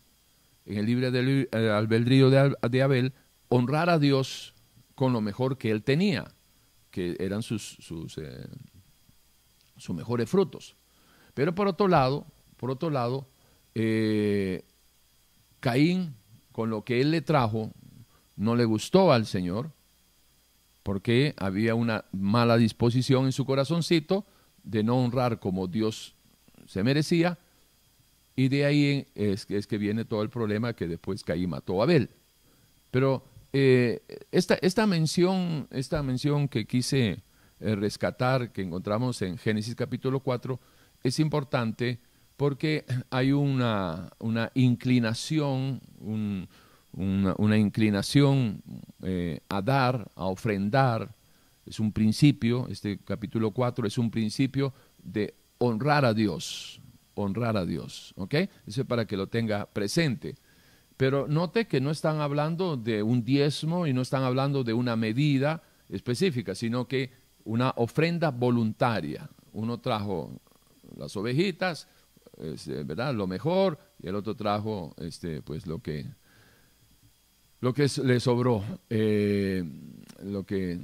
en 0.65 0.77
el 0.77 0.85
libre 0.85 1.47
eh, 1.51 1.69
albedrío 1.69 2.29
de 2.29 2.81
Abel, 2.81 3.13
honrar 3.49 3.89
a 3.89 3.99
Dios 3.99 4.53
con 4.95 5.13
lo 5.13 5.21
mejor 5.21 5.57
que 5.57 5.71
él 5.71 5.83
tenía, 5.83 6.31
que 6.91 7.17
eran 7.19 7.41
sus, 7.41 7.77
sus, 7.79 8.17
eh, 8.17 8.47
sus 9.77 9.95
mejores 9.95 10.29
frutos. 10.29 10.75
Pero 11.33 11.55
por 11.55 11.67
otro 11.67 11.87
lado, 11.87 12.25
por 12.57 12.71
otro 12.71 12.89
lado, 12.89 13.27
eh, 13.75 14.63
Caín, 15.59 16.15
con 16.51 16.69
lo 16.69 16.83
que 16.83 17.01
él 17.01 17.11
le 17.11 17.21
trajo, 17.21 17.71
no 18.35 18.55
le 18.55 18.65
gustó 18.65 19.11
al 19.11 19.25
Señor, 19.25 19.71
porque 20.83 21.35
había 21.37 21.75
una 21.75 22.05
mala 22.11 22.57
disposición 22.57 23.25
en 23.25 23.31
su 23.31 23.45
corazoncito 23.45 24.25
de 24.63 24.83
no 24.83 24.97
honrar 24.97 25.39
como 25.39 25.67
Dios 25.67 26.15
se 26.67 26.83
merecía, 26.83 27.37
y 28.35 28.47
de 28.47 28.65
ahí 28.65 29.07
es, 29.13 29.49
es 29.49 29.67
que 29.67 29.77
viene 29.77 30.05
todo 30.05 30.23
el 30.23 30.29
problema 30.29 30.73
que 30.73 30.87
después 30.87 31.23
Caín 31.23 31.49
mató 31.49 31.81
a 31.81 31.83
Abel. 31.83 32.09
Pero 32.89 33.23
eh, 33.53 34.01
esta, 34.31 34.55
esta, 34.55 34.87
mención, 34.87 35.67
esta 35.71 36.01
mención 36.03 36.47
que 36.47 36.65
quise 36.65 37.23
eh, 37.59 37.75
rescatar, 37.75 38.51
que 38.51 38.61
encontramos 38.61 39.21
en 39.21 39.37
Génesis 39.37 39.75
capítulo 39.75 40.21
4, 40.21 40.59
es 41.03 41.19
importante 41.19 41.99
porque 42.37 42.85
hay 43.09 43.31
una, 43.31 44.11
una 44.19 44.51
inclinación, 44.55 45.79
una, 46.93 47.57
inclinación 47.57 48.63
eh, 49.03 49.41
a 49.47 49.61
dar, 49.61 50.11
a 50.15 50.25
ofrendar, 50.25 51.13
es 51.65 51.79
un 51.79 51.91
principio, 51.91 52.67
este 52.67 52.97
capítulo 52.97 53.51
4 53.51 53.85
es 53.85 53.97
un 53.97 54.09
principio 54.09 54.73
de 55.03 55.35
honrar 55.59 56.03
a 56.03 56.13
Dios, 56.13 56.81
honrar 57.13 57.57
a 57.57 57.65
Dios, 57.65 58.13
¿ok? 58.17 58.33
Eso 58.65 58.81
es 58.81 58.87
para 58.87 59.05
que 59.05 59.17
lo 59.17 59.27
tenga 59.27 59.67
presente. 59.67 60.35
Pero 60.97 61.27
note 61.27 61.67
que 61.67 61.79
no 61.79 61.91
están 61.91 62.21
hablando 62.21 62.77
de 62.77 63.03
un 63.03 63.23
diezmo 63.23 63.85
y 63.85 63.93
no 63.93 64.01
están 64.01 64.23
hablando 64.23 64.63
de 64.63 64.73
una 64.73 64.95
medida 64.95 65.61
específica, 65.89 66.55
sino 66.55 66.87
que 66.87 67.11
una 67.43 67.73
ofrenda 67.77 68.31
voluntaria. 68.31 69.29
Uno 69.53 69.79
trajo 69.79 70.39
las 71.01 71.15
ovejitas, 71.17 71.87
este, 72.37 72.83
¿verdad? 72.83 73.13
Lo 73.13 73.27
mejor, 73.27 73.77
y 74.01 74.07
el 74.07 74.15
otro 74.15 74.35
trajo 74.35 74.93
este, 74.97 75.41
pues 75.41 75.67
lo 75.67 75.79
que, 75.79 76.05
lo 77.59 77.73
que 77.73 77.87
le 78.03 78.19
sobró, 78.19 78.63
eh, 78.89 79.63
lo 80.23 80.43
que, 80.45 80.79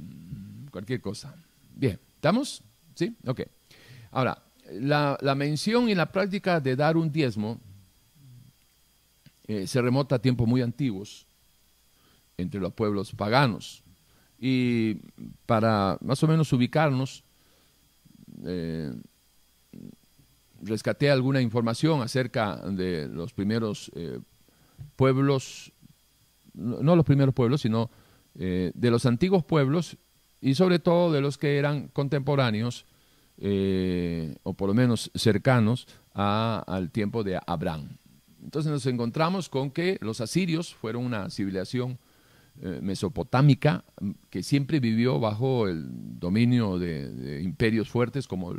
cualquier 0.70 1.00
cosa. 1.00 1.34
Bien, 1.74 1.98
¿estamos? 2.14 2.62
¿Sí? 2.94 3.16
Ok. 3.26 3.42
Ahora, 4.10 4.42
la, 4.72 5.34
mención 5.36 5.88
y 5.88 5.94
la 5.94 6.10
práctica 6.10 6.60
de 6.60 6.76
dar 6.76 6.96
un 6.96 7.10
diezmo 7.10 7.60
eh, 9.46 9.66
se 9.66 9.80
remota 9.80 10.16
a 10.16 10.18
tiempos 10.18 10.46
muy 10.46 10.60
antiguos 10.60 11.26
entre 12.36 12.60
los 12.60 12.72
pueblos 12.72 13.12
paganos. 13.12 13.82
Y 14.38 14.94
para 15.46 15.98
más 16.00 16.22
o 16.22 16.28
menos 16.28 16.52
ubicarnos, 16.52 17.24
eh, 18.44 18.92
rescaté 20.62 21.10
alguna 21.10 21.40
información 21.40 22.02
acerca 22.02 22.56
de 22.56 23.08
los 23.08 23.32
primeros 23.32 23.90
eh, 23.94 24.18
pueblos, 24.96 25.72
no 26.54 26.96
los 26.96 27.04
primeros 27.04 27.34
pueblos, 27.34 27.60
sino 27.62 27.90
de 28.34 28.90
los 28.90 29.04
antiguos 29.04 29.42
pueblos 29.42 29.96
y 30.40 30.54
sobre 30.54 30.78
todo 30.78 31.10
de 31.12 31.20
los 31.20 31.38
que 31.38 31.58
eran 31.58 31.88
contemporáneos 31.88 32.86
o 34.44 34.54
por 34.54 34.68
lo 34.68 34.74
menos 34.74 35.10
cercanos 35.16 35.88
al 36.14 36.90
tiempo 36.92 37.24
de 37.24 37.40
Abraham. 37.44 37.98
Entonces 38.42 38.70
nos 38.70 38.86
encontramos 38.86 39.48
con 39.48 39.70
que 39.70 39.98
los 40.00 40.20
asirios 40.20 40.74
fueron 40.74 41.04
una 41.04 41.30
civilización 41.30 41.98
eh, 42.60 42.80
mesopotámica 42.82 43.84
que 44.30 44.42
siempre 44.42 44.80
vivió 44.80 45.20
bajo 45.20 45.68
el 45.68 46.18
dominio 46.18 46.78
de, 46.78 47.40
imperios 47.42 47.88
fuertes 47.88 48.26
como 48.26 48.54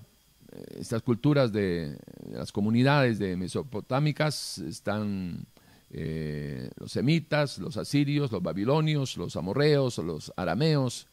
estas 0.78 1.02
culturas 1.02 1.52
de, 1.52 1.96
las 2.30 2.52
comunidades 2.52 3.18
de 3.18 3.36
mesopotámicas 3.36 4.58
están 4.58 5.46
eh, 5.90 6.70
los 6.76 6.92
semitas, 6.92 7.58
los 7.58 7.76
asirios, 7.76 8.32
los 8.32 8.42
babilonios, 8.42 9.16
los 9.16 9.36
amorreos, 9.36 9.98
los 9.98 10.32
arameos, 10.36 11.06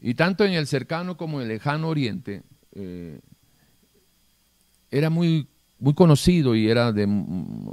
y 0.00 0.14
tanto 0.14 0.44
en 0.44 0.52
el 0.52 0.66
cercano 0.66 1.16
como 1.16 1.38
en 1.38 1.42
el 1.42 1.48
lejano 1.48 1.88
oriente 1.88 2.42
era 4.90 5.10
muy 5.10 5.46
muy 5.80 5.94
conocido 5.94 6.54
y 6.54 6.68
era, 6.68 6.92
de, 6.92 7.02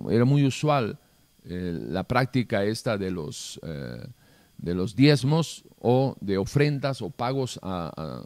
era 0.09 0.25
muy 0.25 0.45
usual 0.45 0.97
eh, 1.43 1.77
la 1.89 2.03
práctica 2.05 2.63
esta 2.63 2.97
de 2.97 3.11
los, 3.11 3.59
eh, 3.63 4.07
de 4.57 4.73
los 4.73 4.95
diezmos 4.95 5.63
o 5.79 6.15
de 6.21 6.37
ofrendas 6.37 7.01
o 7.01 7.09
pagos 7.09 7.59
a, 7.61 8.23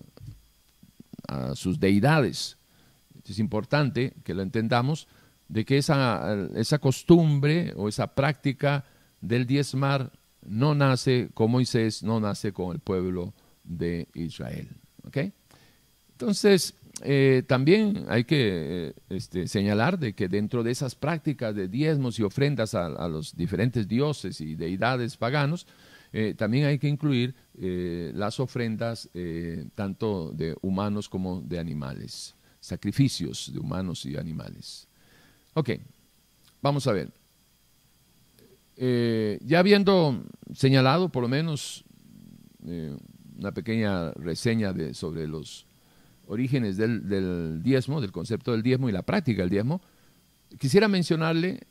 sus 1.53 1.79
deidades. 1.79 2.57
Es 3.27 3.39
importante 3.39 4.13
que 4.23 4.33
lo 4.33 4.41
entendamos 4.41 5.07
de 5.47 5.65
que 5.65 5.77
esa, 5.77 6.47
costumbre 6.79 7.73
o 7.75 7.89
esa 7.89 8.07
práctica 8.15 8.85
del 9.19 9.45
diezmar 9.45 10.11
no 10.45 10.73
nace 10.73 11.29
con 11.33 11.51
Moisés, 11.51 12.03
no 12.03 12.19
nace 12.19 12.53
con 12.53 12.71
el 12.73 12.79
pueblo 12.79 13.33
de 13.63 14.07
Israel. 14.13 14.69
¿okay? 15.05 15.33
Entonces, 16.13 16.73
eh, 17.03 17.43
también 17.47 18.05
hay 18.09 18.25
que 18.25 18.89
eh, 18.89 18.93
este, 19.09 19.47
señalar 19.47 19.97
de 19.97 20.13
que 20.13 20.27
dentro 20.27 20.63
de 20.63 20.71
esas 20.71 20.95
prácticas 20.95 21.55
de 21.55 21.67
diezmos 21.67 22.19
y 22.19 22.23
ofrendas 22.23 22.75
a, 22.75 23.07
los 23.07 23.35
diferentes 23.35 23.87
dioses 23.87 24.39
y 24.41 24.55
deidades 24.55 25.17
paganos, 25.17 25.65
eh, 26.13 26.35
también 26.37 26.65
hay 26.65 26.77
que 26.77 26.87
incluir 26.87 27.33
las 27.53 28.39
ofrendas 28.39 29.09
tanto 29.75 30.31
de 30.33 30.55
humanos 30.61 31.07
como 31.07 31.41
de 31.41 31.59
animales, 31.59 32.35
sacrificios 32.61 33.51
de 33.53 33.59
humanos 33.59 34.05
y 34.05 34.15
animales. 34.15 34.87
Ok, 35.53 35.71
vamos 36.61 36.87
a 36.87 36.93
ver. 36.93 37.11
ya 39.43 39.59
habiendo 39.59 40.23
señalado 40.53 41.09
por 41.09 41.21
lo 41.23 41.27
menos 41.27 41.83
una 43.41 43.51
pequeña 43.51 44.11
reseña 44.11 44.71
de, 44.71 44.93
sobre 44.93 45.27
los 45.27 45.65
orígenes 46.27 46.77
del, 46.77 47.61
diezmo, 47.61 47.99
del 47.99 48.11
concepto 48.11 48.51
del 48.51 48.63
diezmo 48.63 48.87
y 48.87 48.91
la 48.91 49.01
práctica 49.01 49.41
del 49.41 49.49
diezmo, 49.49 49.81
quisiera 50.59 50.87
mencionarle, 50.87 51.61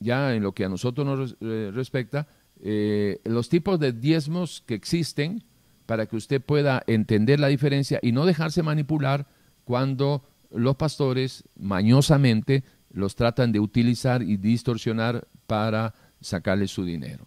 ya 0.00 0.34
en 0.34 0.42
lo 0.42 0.52
que 0.52 0.64
a 0.64 0.68
nosotros 0.68 1.06
nos 1.06 1.36
eh, 1.40 1.70
respecta, 1.72 2.26
eh, 2.60 3.20
los 3.24 3.48
tipos 3.48 3.80
de 3.80 3.92
diezmos 3.92 4.62
que 4.66 4.74
existen 4.74 5.44
para 5.86 6.06
que 6.06 6.16
usted 6.16 6.42
pueda 6.42 6.82
entender 6.86 7.40
la 7.40 7.48
diferencia 7.48 8.00
y 8.02 8.12
no 8.12 8.26
dejarse 8.26 8.62
manipular 8.62 9.26
cuando 9.64 10.24
los 10.50 10.76
pastores 10.76 11.44
mañosamente 11.56 12.64
los 12.90 13.16
tratan 13.16 13.50
de 13.50 13.60
utilizar 13.60 14.22
y 14.22 14.36
distorsionar 14.36 15.26
para 15.46 15.94
sacarle 16.20 16.68
su 16.68 16.84
dinero. 16.84 17.26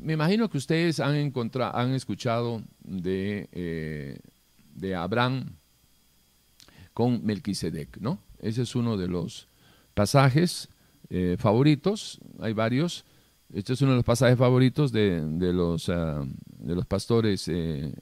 Me 0.00 0.14
imagino 0.14 0.48
que 0.48 0.58
ustedes 0.58 1.00
han, 1.00 1.14
encontrado, 1.16 1.76
han 1.76 1.92
escuchado 1.92 2.62
de 2.82 3.48
eh, 3.52 4.18
de 4.78 4.94
Abraham 4.94 5.56
con 6.94 7.24
Melquisedec, 7.24 7.98
¿no? 7.98 8.20
Ese 8.40 8.62
es 8.62 8.74
uno 8.74 8.96
de 8.96 9.08
los 9.08 9.48
pasajes 9.94 10.68
eh, 11.10 11.36
favoritos, 11.38 12.20
hay 12.40 12.52
varios. 12.52 13.04
Este 13.52 13.72
es 13.72 13.82
uno 13.82 13.92
de 13.92 13.96
los 13.98 14.04
pasajes 14.04 14.38
favoritos 14.38 14.92
de, 14.92 15.22
los, 15.52 15.88
ah, 15.88 16.24
de 16.58 16.74
los 16.74 16.86
pastores 16.86 17.48
eh, 17.48 17.92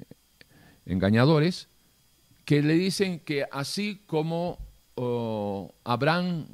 engañadores, 0.84 1.68
que 2.46 2.62
le 2.62 2.74
dicen 2.74 3.18
que 3.18 3.44
así 3.50 4.00
como 4.06 4.58
oh, 4.94 5.74
Abraham 5.84 6.46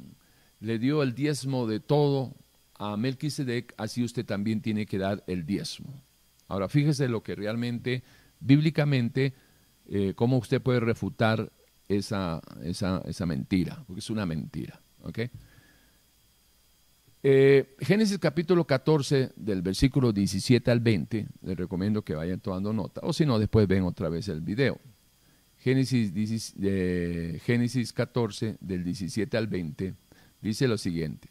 le 0.59 0.79
dio 0.79 1.03
el 1.03 1.13
diezmo 1.13 1.67
de 1.67 1.79
todo 1.79 2.35
a 2.79 2.97
Melquisedec, 2.97 3.75
así 3.77 4.03
usted 4.03 4.25
también 4.25 4.61
tiene 4.61 4.87
que 4.87 4.97
dar 4.97 5.23
el 5.27 5.45
diezmo. 5.45 6.01
Ahora, 6.47 6.67
fíjese 6.67 7.07
lo 7.07 7.21
que 7.21 7.35
realmente, 7.35 8.03
bíblicamente, 8.39 9.33
eh, 9.87 10.13
cómo 10.15 10.37
usted 10.37 10.61
puede 10.61 10.79
refutar 10.79 11.51
esa, 11.87 12.41
esa, 12.63 13.25
mentira, 13.27 13.83
porque 13.85 13.99
es 13.99 14.09
una 14.09 14.25
mentira. 14.25 14.81
Eh, 17.21 17.75
Génesis 17.79 18.17
capítulo 18.17 18.65
14, 18.65 19.31
del 19.35 19.61
versículo 19.61 20.11
17 20.11 20.71
al 20.71 20.79
20, 20.79 21.27
les 21.43 21.55
recomiendo 21.55 22.01
que 22.01 22.15
vayan 22.15 22.39
tomando 22.39 22.73
nota, 22.73 22.99
o 23.03 23.13
si 23.13 23.27
no, 23.27 23.37
después 23.37 23.67
ven 23.67 23.83
otra 23.83 24.09
vez 24.09 24.27
el 24.27 24.41
video. 24.41 24.79
Génesis, 25.63 26.53
Génesis 27.45 27.93
14, 27.93 28.57
del 28.59 28.83
17 28.83 29.37
al 29.37 29.47
20, 29.47 29.93
dice 30.41 30.67
lo 30.67 30.77
siguiente. 30.77 31.29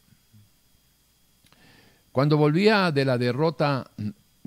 Cuando 2.11 2.37
volvía 2.37 2.91
de 2.91 3.05
la 3.05 3.17
derrota 3.19 3.91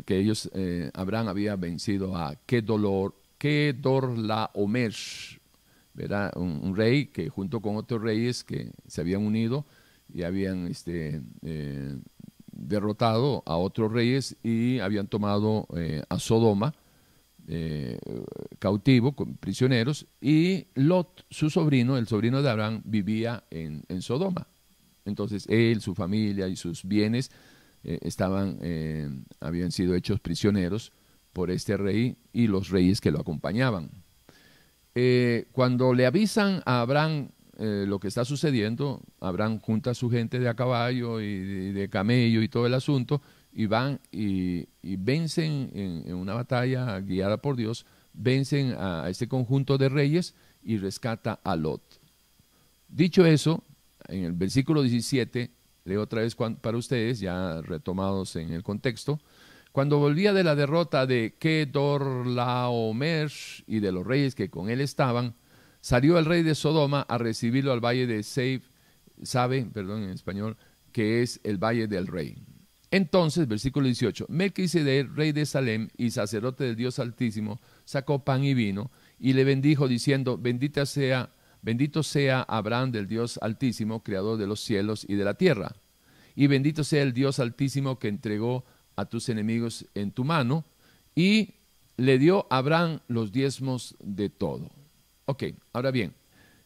que 0.05 0.19
ellos, 0.19 0.51
eh, 0.55 0.91
Abraham 0.93 1.29
había 1.29 1.55
vencido 1.55 2.17
a 2.17 2.35
Kedolor, 2.47 3.15
Kedorlaomer, 3.39 4.95
¿verdad? 5.95 6.33
Un, 6.37 6.61
un, 6.65 6.77
rey 6.77 7.07
que 7.07 7.29
junto 7.29 7.61
con 7.61 7.77
otros 7.77 8.03
reyes 8.03 8.43
que 8.43 8.73
se 8.87 9.01
habían 9.01 9.25
unido 9.25 9.65
y 10.13 10.25
habían 10.25 10.67
este, 10.67 11.23
eh, 11.43 11.97
derrotado 12.51 13.43
a 13.47 13.57
otros 13.57 13.93
reyes 13.93 14.37
y 14.43 14.81
habían 14.81 15.07
tomado 15.07 15.67
eh, 15.77 16.03
a 16.09 16.19
Sodoma 16.19 16.75
eh, 17.49 17.99
cautivo, 18.67 19.13
con 19.13 19.37
prisioneros, 19.37 20.09
y 20.21 20.67
Lot, 20.75 21.25
su 21.31 21.51
sobrino, 21.51 21.97
el 21.97 22.09
sobrino 22.09 22.43
de 22.43 22.51
Abraham, 22.51 22.83
vivía 22.85 23.45
en, 23.51 24.03
Sodoma. 24.03 24.49
Entonces 25.05 25.47
él, 25.49 25.81
su 25.81 25.95
familia 25.95 26.49
y 26.49 26.57
sus 26.57 26.83
bienes 26.85 27.31
estaban, 27.85 28.59
habían 29.39 29.71
sido 29.71 29.95
hechos 29.95 30.19
prisioneros 30.19 30.91
por 31.33 31.53
este 31.53 31.77
rey 31.77 32.17
y 32.33 32.49
los 32.49 32.71
reyes 32.71 33.01
que 33.01 33.13
lo 33.13 33.21
acompañaban. 33.21 33.91
cuando 35.53 35.95
le 35.95 36.07
avisan 36.07 36.61
a 36.65 36.81
Abraham 36.81 37.29
eh, 37.59 37.87
lo 37.89 37.99
que 37.99 38.09
está 38.09 38.27
sucediendo, 38.27 39.01
Abraham 39.19 39.61
junta 39.61 39.93
a 39.93 39.95
su 39.95 40.11
gente 40.11 40.39
de 40.39 40.47
a 40.47 40.55
caballo 40.55 41.23
y 41.23 41.73
de, 41.73 41.89
camello 41.89 42.43
y 42.43 42.49
todo 42.49 42.67
el 42.67 42.75
asunto, 42.75 43.23
y 43.51 43.65
van 43.65 43.99
y, 44.13 44.69
vencen 44.83 45.71
en, 45.73 46.15
una 46.15 46.35
batalla 46.35 47.01
guiada 47.01 47.39
por 47.39 47.57
Dios, 47.57 47.87
vencen 48.17 48.75
a, 48.79 49.09
este 49.09 49.29
conjunto 49.29 49.79
de 49.79 49.89
reyes 49.89 50.35
y 50.63 50.79
rescata 50.79 51.41
a 51.45 51.55
Lot. 51.57 51.83
Dicho 52.89 53.25
eso, 53.25 53.63
en 54.09 54.25
el 54.25 54.33
versículo 54.33 54.83
17, 54.83 55.51
leo 55.85 56.03
otra 56.03 56.23
vez 56.23 56.35
para 56.35 56.77
ustedes, 56.77 57.21
ya 57.21 57.61
retomados 57.63 58.37
en 58.37 58.53
el 58.53 58.63
contexto, 58.63 59.21
cuando 59.73 59.99
volvía 59.99 60.33
de 60.33 60.45
la 60.45 60.55
derrota 60.55 61.07
de 61.07 61.37
Kedorlaomer 61.39 63.31
y 63.67 63.81
de 63.81 63.93
los 63.93 64.07
reyes 64.07 64.35
que 64.35 64.49
con 64.49 64.71
él 64.71 64.81
estaban, 64.81 65.35
Salió 65.87 66.19
el 66.19 66.25
rey 66.25 66.43
de 66.43 66.57
Sodoma 66.57 67.03
a 67.03 67.17
recibirlo 67.17 67.73
al 67.73 67.79
valle 67.79 68.09
de 68.09 68.25
Seif, 68.25 68.65
sabe, 69.23 69.65
perdón 69.73 70.03
en 70.03 70.11
español, 70.11 70.57
que 70.91 71.23
es 71.23 71.39
el 71.45 71.59
valle 71.59 71.87
del 71.87 72.09
rey. 72.09 72.35
Entonces, 72.91 73.47
versículo 73.47 73.87
18, 73.87 74.27
Melquisedec, 74.29 75.15
rey 75.15 75.31
de 75.31 75.47
Salem 75.47 75.89
y 75.97 76.11
sacerdote 76.11 76.65
del 76.65 76.75
Dios 76.75 76.99
Altísimo, 76.99 77.61
sacó 77.87 78.23
pan 78.25 78.45
y 78.45 78.53
vino 78.53 78.91
y 79.19 79.33
le 79.33 79.45
bendijo 79.45 79.89
diciendo, 79.89 80.37
bendita 80.37 80.85
sea, 80.85 81.33
bendito 81.63 82.03
sea 82.03 82.43
Abraham 82.43 82.93
del 82.93 83.07
Dios 83.07 83.39
Altísimo, 83.41 84.03
creador 84.03 84.37
de 84.37 84.47
los 84.47 84.61
cielos 84.61 85.07
y 85.09 85.15
de 85.15 85.25
la 85.25 85.35
tierra. 85.35 85.75
Y 86.35 86.49
bendito 86.49 86.85
sea 86.85 87.03
el 87.03 87.15
Dios 87.15 87.39
Altísimo 87.39 87.99
que 87.99 88.09
entregó 88.09 88.67
a 88.97 89.07
tus 89.07 89.31
enemigos 89.31 89.87
en 89.95 90.11
tu 90.11 90.25
mano 90.25 90.67
y 91.15 91.55
le 91.97 92.19
dio 92.19 92.47
a 92.51 92.59
Abraham 92.59 93.01
los 93.09 93.33
diezmos 93.33 93.97
de 94.01 94.29
todo. 94.29 94.71
Ok, 95.25 95.45
ahora 95.73 95.91
bien, 95.91 96.13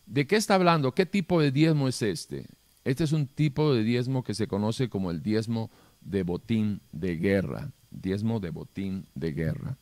¿de 0.07 0.27
qué 0.27 0.37
está 0.37 0.57
hablando? 0.57 0.93
¿Qué 0.93 1.07
tipo 1.07 1.41
de 1.41 1.53
diezmo 1.53 1.87
es 1.87 2.03
este? 2.03 2.47
Este 2.83 3.05
es 3.05 3.13
un 3.13 3.27
tipo 3.27 3.73
de 3.75 3.85
diezmo 3.85 4.25
que 4.25 4.35
se 4.35 4.49
conoce 4.49 4.89
como 4.89 5.11
el 5.11 5.23
diezmo 5.23 5.71
de 6.01 6.23
botín 6.23 6.81
de 6.93 7.17
guerra. 7.17 7.71
Diezmo 7.91 8.41
de 8.41 8.51
botín 8.51 9.07
de 9.15 9.33
guerra. 9.33 9.77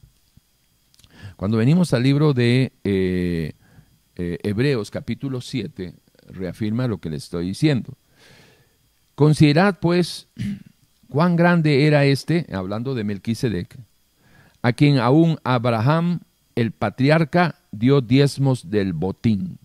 Cuando 1.36 1.56
venimos 1.56 1.92
al 1.92 2.02
libro 2.02 2.34
de 2.34 2.72
eh, 2.84 3.52
eh, 4.16 4.38
Hebreos 4.42 4.90
capítulo 4.90 5.40
7, 5.40 5.94
reafirma 6.28 6.88
lo 6.88 6.98
que 6.98 7.10
le 7.10 7.16
estoy 7.16 7.46
diciendo. 7.46 7.94
Considerad 9.14 9.78
pues 9.80 10.28
cuán 11.08 11.36
grande 11.36 11.86
era 11.86 12.04
este, 12.04 12.46
hablando 12.52 12.94
de 12.94 13.04
Melquisedec, 13.04 13.78
a 14.62 14.72
quien 14.72 14.98
aún 14.98 15.38
Abraham, 15.44 16.20
el 16.54 16.72
patriarca, 16.72 17.56
dio 17.70 18.00
diezmos 18.00 18.70
del 18.70 18.92
botín. 18.92 19.58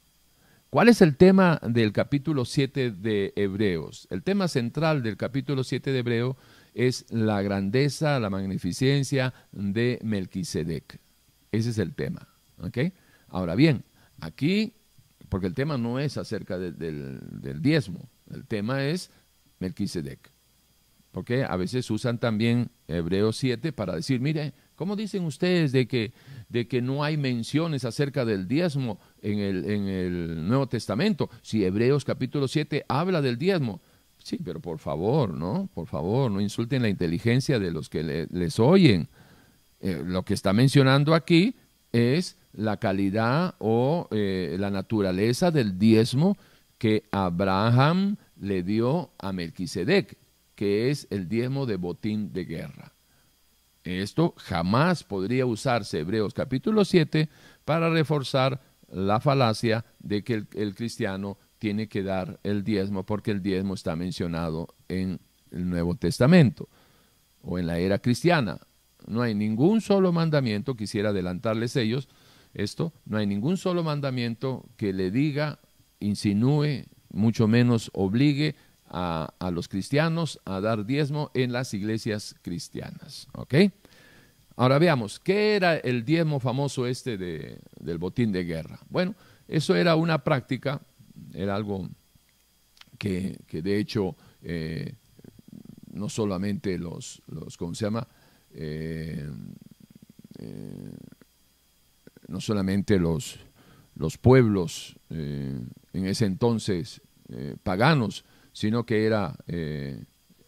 ¿Cuál 0.70 0.89
es 0.89 1.02
el 1.02 1.18
tema 1.18 1.60
del 1.62 1.92
capítulo 1.92 2.46
7 2.46 2.89
de 2.89 3.32
Hebreos? 3.36 4.08
El 4.10 4.24
tema 4.24 4.48
central 4.48 5.04
del 5.04 5.18
capítulo 5.18 5.63
7 5.63 5.92
de 5.92 6.00
Hebreo 6.00 6.38
es 6.74 7.06
la 7.12 7.44
grandeza, 7.44 8.20
la 8.20 8.32
magnificencia 8.32 9.36
de 9.52 10.00
Melquisedec. 10.02 11.00
Ese 11.54 11.70
es 11.70 11.78
el 11.78 11.96
tema. 11.96 12.28
Ahora 13.30 13.56
bien, 13.56 13.86
aquí, 14.20 14.74
porque 15.30 15.48
el 15.48 15.54
tema 15.54 15.78
no 15.78 16.00
es 16.00 16.18
acerca 16.18 16.58
del, 16.60 16.78
del 16.78 17.62
diezmo, 17.62 18.10
el 18.30 18.46
tema 18.46 18.84
es 18.84 19.10
Melquisedec. 19.60 20.32
Porque 21.12 21.44
a 21.44 21.56
veces 21.56 21.89
usan 21.92 22.18
también 22.18 22.72
Hebreos 22.88 23.38
7 23.38 23.72
para 23.72 23.96
decir, 23.96 24.20
mire, 24.20 24.54
¿cómo 24.76 24.96
dicen 24.96 25.24
ustedes 25.26 25.72
de 25.72 25.88
que 25.88 26.12
de 26.54 26.68
que 26.68 26.84
no 26.84 27.04
hay 27.04 27.18
menciones 27.18 27.84
acerca 27.84 28.26
del 28.26 28.48
diezmo 28.48 29.00
en 29.24 29.39
el, 29.39 29.66
en 29.66 29.88
el 29.88 30.48
Nuevo 30.48 30.68
Testamento. 30.68 31.32
Si 31.42 31.66
Hebreos 31.66 32.06
capítulo 32.06 32.48
7 32.48 32.86
habla 32.88 33.24
del 33.24 33.39
diezmo, 33.39 33.82
sí, 34.20 34.38
pero 34.38 34.60
por 34.60 34.78
favor, 34.78 35.34
¿no? 35.34 35.68
Por 35.74 35.88
favor, 35.88 36.30
no 36.30 36.39
insulten 36.39 36.84
la 36.84 36.89
inteligencia 36.89 37.58
de 37.58 37.72
los 37.72 37.89
que 37.89 38.28
les 38.30 38.60
oyen. 38.60 39.10
Eh, 39.84 40.02
lo 40.06 40.24
que 40.24 40.34
está 40.34 40.54
mencionando 40.54 41.13
aquí 41.13 41.58
es 41.91 42.38
la 42.54 42.78
calidad 42.78 43.56
o 43.60 44.08
eh, 44.12 44.56
la 44.58 44.72
naturaleza 44.72 45.52
del 45.52 45.78
diezmo 45.78 46.38
que 46.78 47.04
Abraham 47.12 48.15
le 48.39 48.63
dio 48.63 49.12
a 49.19 49.34
Melquisedec, 49.34 50.17
que 50.56 50.89
es 50.89 51.06
el 51.10 51.28
diezmo 51.28 51.65
de 51.65 51.76
botín 51.76 52.32
de 52.32 52.46
guerra. 52.46 52.93
Esto 53.84 54.34
jamás 54.38 55.04
podría 55.04 55.46
usarse, 55.46 56.00
Hebreos 56.00 56.34
capítulo 56.34 56.86
7, 56.86 57.28
para 57.65 57.89
reforzar 57.89 58.62
la 58.89 59.19
falacia 59.19 59.84
de 60.00 60.24
que 60.24 60.46
el, 60.54 60.76
cristiano 60.76 61.38
tiene 61.60 61.89
que 61.89 62.04
dar 62.04 62.39
el 62.43 62.63
diezmo 62.63 63.06
porque 63.06 63.32
el 63.32 63.41
diezmo 63.41 63.74
está 63.74 63.98
mencionado 63.98 64.74
en 64.88 65.19
el 65.52 65.69
Nuevo 65.69 65.96
Testamento 65.96 66.69
o 67.41 67.60
en 67.60 67.67
la 67.67 67.80
era 67.80 68.00
cristiana. 68.00 68.60
No 69.08 69.22
hay 69.22 69.36
ningún 69.36 69.82
solo 69.82 70.12
mandamiento, 70.12 70.76
quisiera 70.76 71.10
adelantarles 71.10 71.76
ellos 71.76 72.08
esto, 72.54 72.94
no 73.06 73.18
hay 73.18 73.26
ningún 73.26 73.58
solo 73.58 73.84
mandamiento 73.84 74.66
que 74.78 74.94
le 74.94 75.12
diga, 75.12 75.60
insinúe, 76.00 76.86
mucho 77.10 77.48
menos 77.48 77.89
obligue 77.94 78.56
a, 78.88 79.34
los 79.52 79.68
cristianos 79.68 80.39
a 80.46 80.62
dar 80.62 80.86
diezmo 80.86 81.32
en 81.34 81.52
las 81.52 81.74
iglesias 81.74 82.36
cristianas. 82.42 83.28
¿Ok? 83.34 83.56
Ahora 84.56 84.78
veamos, 84.78 85.20
¿qué 85.20 85.56
era 85.56 85.78
el 85.78 86.06
diezmo 86.06 86.39
famoso 86.39 86.86
este 86.86 87.18
de, 87.18 87.60
del 87.80 87.98
botín 87.98 88.32
de 88.32 88.44
guerra? 88.44 88.80
Bueno, 88.89 89.16
eso 89.48 89.76
era 89.76 89.96
una 89.96 90.24
práctica, 90.24 90.80
era 91.34 91.56
algo 91.56 91.89
que, 93.00 93.39
de 93.50 93.80
hecho 93.80 94.16
eh, 94.44 94.94
no 95.92 96.08
solamente 96.08 96.78
los, 96.78 97.22
los, 97.28 97.58
¿cómo 97.58 97.74
se 97.74 97.86
llama? 97.86 98.08
Eh, 98.56 99.30
eh, 100.39 100.92
no 102.28 102.39
solamente 102.39 103.00
los, 103.00 103.39
los 103.96 104.18
pueblos 104.18 104.96
en 105.10 105.70
ese 105.94 106.26
entonces 106.26 107.02
paganos, 107.62 108.26
sino 108.51 108.86
que 108.86 109.06
era, 109.06 109.36
eh, 109.47 110.04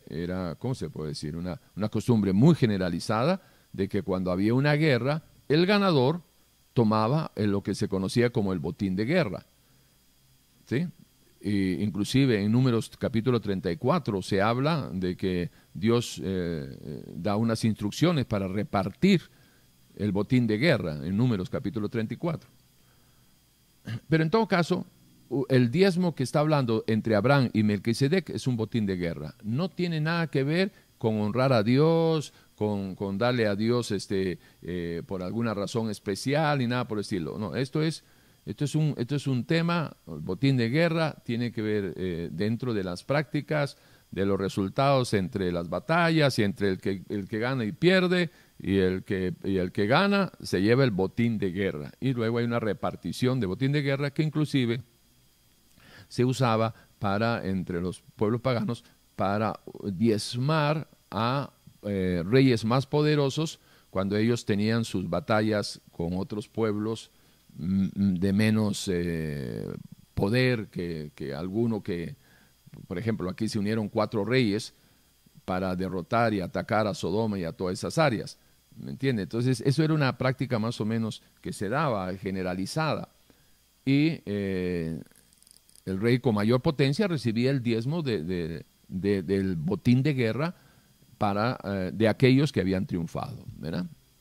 era 0.07 0.55
¿cómo 0.55 0.73
se 0.75 0.89
puede 0.89 1.09
decir? 1.09 1.35
Una, 1.35 1.59
una 1.75 1.89
costumbre 1.89 2.33
muy 2.33 2.55
generalizada 2.55 3.41
de 3.73 3.87
que 3.87 4.03
cuando 4.03 4.31
había 4.31 4.53
una 4.53 4.73
guerra, 4.73 5.23
el 5.49 5.65
ganador 5.65 6.21
tomaba 6.73 7.31
lo 7.35 7.61
que 7.61 7.75
se 7.75 7.87
conocía 7.87 8.31
como 8.31 8.53
el 8.53 8.59
botín 8.59 8.95
de 8.95 9.05
guerra. 9.05 9.45
¿Sí? 10.65 10.87
inclusive 11.47 12.41
en 12.41 12.51
Números 12.51 12.89
capítulo 12.97 13.39
34 13.39 14.23
se 14.23 14.41
habla 14.41 14.89
de 14.91 15.15
que 15.15 15.51
Dios 15.75 16.21
eh, 16.23 17.03
da 17.15 17.35
unas 17.35 17.63
instrucciones 17.65 18.25
para 18.25 18.47
repartir 18.47 19.21
el 19.95 20.11
botín 20.11 20.47
de 20.47 20.57
guerra 20.57 21.05
en 21.05 21.15
Números 21.15 21.49
capítulo 21.49 21.89
34. 21.89 22.49
Pero 24.09 24.23
en 24.23 24.29
todo 24.29 24.47
caso, 24.47 24.85
el 25.49 25.71
diezmo 25.71 26.15
que 26.15 26.23
está 26.23 26.39
hablando 26.39 26.83
entre 26.87 27.15
Abraham 27.15 27.49
y 27.53 27.63
Melquisedec 27.63 28.29
es 28.29 28.47
un 28.47 28.55
botín 28.55 28.85
de 28.85 28.95
guerra. 28.95 29.35
No 29.43 29.69
tiene 29.69 29.99
nada 29.99 30.27
que 30.27 30.43
ver 30.43 30.71
con 30.97 31.19
honrar 31.19 31.51
a 31.51 31.61
Dios, 31.61 32.33
con, 32.55 32.95
darle 33.17 33.47
a 33.47 33.55
Dios 33.55 33.91
este, 33.91 34.39
eh, 34.61 35.03
por 35.05 35.23
alguna 35.23 35.53
razón 35.53 35.89
especial 35.89 36.59
ni 36.59 36.67
nada 36.67 36.87
por 36.87 36.97
el 36.97 37.01
estilo. 37.01 37.37
No, 37.37 37.55
esto 37.55 37.81
es, 37.81 38.03
esto 38.45 38.63
es, 38.65 38.75
un, 38.75 38.95
esto 38.97 39.15
es 39.15 39.27
un 39.27 39.45
tema, 39.45 39.97
el 40.07 40.19
botín 40.19 40.55
de 40.57 40.69
guerra 40.69 41.15
tiene 41.25 41.51
que 41.51 41.61
ver 41.61 41.93
eh, 41.97 42.29
dentro 42.31 42.73
de 42.73 42.83
las 42.83 43.03
prácticas 43.03 43.77
de 44.15 44.25
los 44.25 44.39
resultados 44.39 45.13
entre 45.13 45.51
las 45.51 45.69
batallas 45.69 46.39
y 46.39 46.43
entre 46.43 46.69
el 46.69 46.77
que, 46.79 47.03
el 47.09 47.27
que 47.27 47.37
gana 47.37 47.65
y 47.65 47.73
pierde 47.73 48.31
y 48.57 48.77
el, 48.77 49.03
que, 49.03 49.33
y 49.43 49.57
el 49.57 49.73
que 49.73 49.87
gana 49.87 50.31
se 50.41 50.61
lleva 50.61 50.85
el 50.85 50.91
botín 50.91 51.37
de 51.37 51.51
guerra. 51.51 51.91
Y 51.99 52.13
luego 52.13 52.37
hay 52.37 52.45
una 52.45 52.61
repartición 52.61 53.41
de 53.41 53.45
botín 53.45 53.73
de 53.73 53.81
guerra 53.81 54.11
que 54.11 54.23
inclusive 54.23 54.81
se 56.07 56.23
usaba 56.23 56.73
para, 56.97 57.45
entre 57.45 57.81
los 57.81 58.01
pueblos 58.15 58.39
paganos, 58.39 58.85
para 59.17 59.59
diezmar 59.83 60.87
a 61.11 61.51
eh, 61.83 62.23
reyes 62.25 62.63
más 62.63 62.85
poderosos 62.85 63.59
cuando 63.89 64.15
ellos 64.15 64.45
tenían 64.45 64.85
sus 64.85 65.09
batallas 65.09 65.81
con 65.91 66.15
otros 66.15 66.47
pueblos 66.47 67.11
mm, 67.57 67.87
mm, 67.93 68.13
de 68.15 68.33
menos 68.33 68.89
eh, 68.89 69.67
poder 70.13 70.67
que, 70.67 71.11
que 71.15 71.33
alguno 71.33 71.83
que, 71.83 72.15
por 72.87 72.97
ejemplo, 72.97 73.29
aquí 73.29 73.47
se 73.47 73.59
unieron 73.59 73.89
cuatro 73.89 74.25
reyes 74.25 74.73
para 75.45 75.75
derrotar 75.75 76.33
y 76.33 76.41
atacar 76.41 76.87
a 76.87 76.93
Sodoma 76.93 77.37
y 77.37 77.43
a 77.43 77.51
todas 77.51 77.73
esas 77.77 77.97
áreas. 77.97 78.37
¿Me 78.75 78.91
entiende? 78.91 79.23
Entonces, 79.23 79.61
eso 79.61 79.83
era 79.83 79.93
una 79.93 80.17
práctica 80.17 80.59
más 80.59 80.81
o 80.81 80.85
menos 80.85 81.21
que 81.41 81.53
se 81.53 81.69
daba, 81.69 82.13
generalizada. 82.17 83.09
Y 83.85 84.21
eh, 84.25 84.99
el 85.85 86.01
rey 86.01 86.19
con 86.19 86.35
mayor 86.35 86.61
potencia 86.61 87.07
recibía 87.07 87.51
el 87.51 87.61
diezmo 87.61 88.01
de, 88.01 88.65
del 88.87 89.55
botín 89.55 90.03
de 90.03 90.13
guerra 90.13 90.55
para, 91.17 91.57
eh, 91.63 91.91
de 91.93 92.07
aquellos 92.09 92.51
que 92.51 92.61
habían 92.61 92.85
triunfado. 92.85 93.45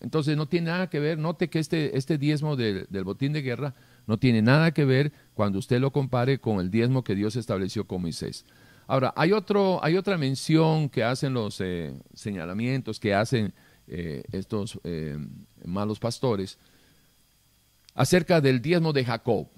Entonces, 0.00 0.36
no 0.36 0.46
tiene 0.46 0.66
nada 0.70 0.88
que 0.88 1.00
ver, 1.00 1.18
note 1.18 1.48
que 1.48 1.58
este, 1.58 1.96
este 1.96 2.18
diezmo 2.18 2.56
del 2.56 3.04
botín 3.04 3.32
de 3.32 3.42
guerra 3.42 3.74
no 4.06 4.18
tiene 4.18 4.42
nada 4.42 4.72
que 4.72 4.84
ver 4.84 5.12
cuando 5.34 5.58
usted 5.58 5.80
lo 5.80 5.90
compare 5.90 6.38
con 6.38 6.60
el 6.60 6.70
diezmo 6.70 7.04
que 7.04 7.14
Dios 7.14 7.36
estableció 7.36 7.86
con 7.86 8.02
Moisés. 8.02 8.44
Ahora, 8.86 9.12
hay, 9.16 9.32
otro, 9.32 9.82
hay 9.82 9.96
otra 9.96 10.16
mención 10.16 10.88
que 10.88 11.02
hacen 11.02 11.34
los 11.34 11.60
eh, 11.60 11.94
señalamientos, 12.14 13.00
que 13.00 13.14
hacen 13.14 13.52
eh, 13.86 14.22
estos 14.30 14.78
eh, 14.84 15.18
malos 15.64 15.98
pastores, 15.98 16.58
acerca 17.94 18.40
del 18.40 18.60
diezmo 18.60 18.92
de 18.92 19.04
Jacob. 19.04 19.48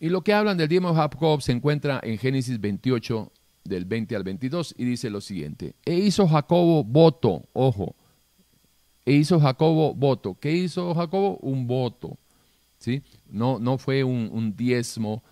Y 0.00 0.08
lo 0.08 0.22
que 0.22 0.34
hablan 0.34 0.56
del 0.56 0.68
diezmo 0.68 0.90
de 0.90 0.96
Jacob 0.96 1.40
se 1.42 1.52
encuentra 1.52 2.00
en 2.02 2.18
Génesis 2.18 2.60
28, 2.60 3.32
del 3.64 3.84
20 3.84 4.16
al 4.16 4.24
22, 4.24 4.74
y 4.76 4.84
dice 4.84 5.10
lo 5.10 5.20
siguiente, 5.20 5.74
e 5.84 5.94
hizo 5.94 6.26
Jacobo 6.26 6.82
voto, 6.82 7.44
ojo, 7.52 7.94
e 9.04 9.12
hizo 9.12 9.38
Jacobo 9.38 9.94
voto. 9.94 10.36
¿Qué 10.40 10.52
hizo 10.52 10.94
Jacobo? 10.94 11.36
Un 11.38 11.66
voto. 11.66 12.18
¿sí? 12.80 13.02
No, 13.30 13.58
no 13.58 13.78
fue 13.78 14.04
un, 14.04 14.56
diezmo, 14.56 15.22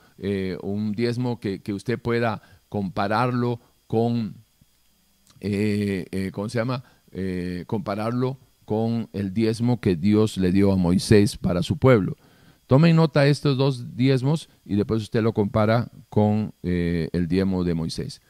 un 0.62 0.92
diezmo 0.92 1.38
eh, 1.42 1.61
que, 1.61 1.72
usted 1.72 1.99
pueda 1.99 2.42
compararlo 2.68 3.61
con, 3.86 4.34
eh, 5.40 6.07
eh, 6.11 6.30
¿cómo 6.32 6.49
se 6.49 6.59
llama? 6.59 6.84
compararlo 7.66 8.38
con 8.66 9.09
el 9.14 9.32
diezmo 9.32 9.80
que 9.80 9.96
Dios 9.96 10.36
le 10.36 10.53
dio 10.53 10.70
a 10.72 10.76
Moisés 10.76 11.36
para 11.38 11.62
su 11.62 11.78
pueblo. 11.78 12.16
Tome 12.66 12.92
nota 12.92 13.26
estos 13.26 13.57
dos 13.57 13.96
diezmos 13.96 14.51
y 14.66 14.76
después 14.76 15.03
usted 15.03 15.22
lo 15.22 15.32
compara 15.32 15.90
con 16.11 16.53
el 16.62 17.26
diezmo 17.28 17.64
de 17.64 17.74
Moisés. 17.74 18.20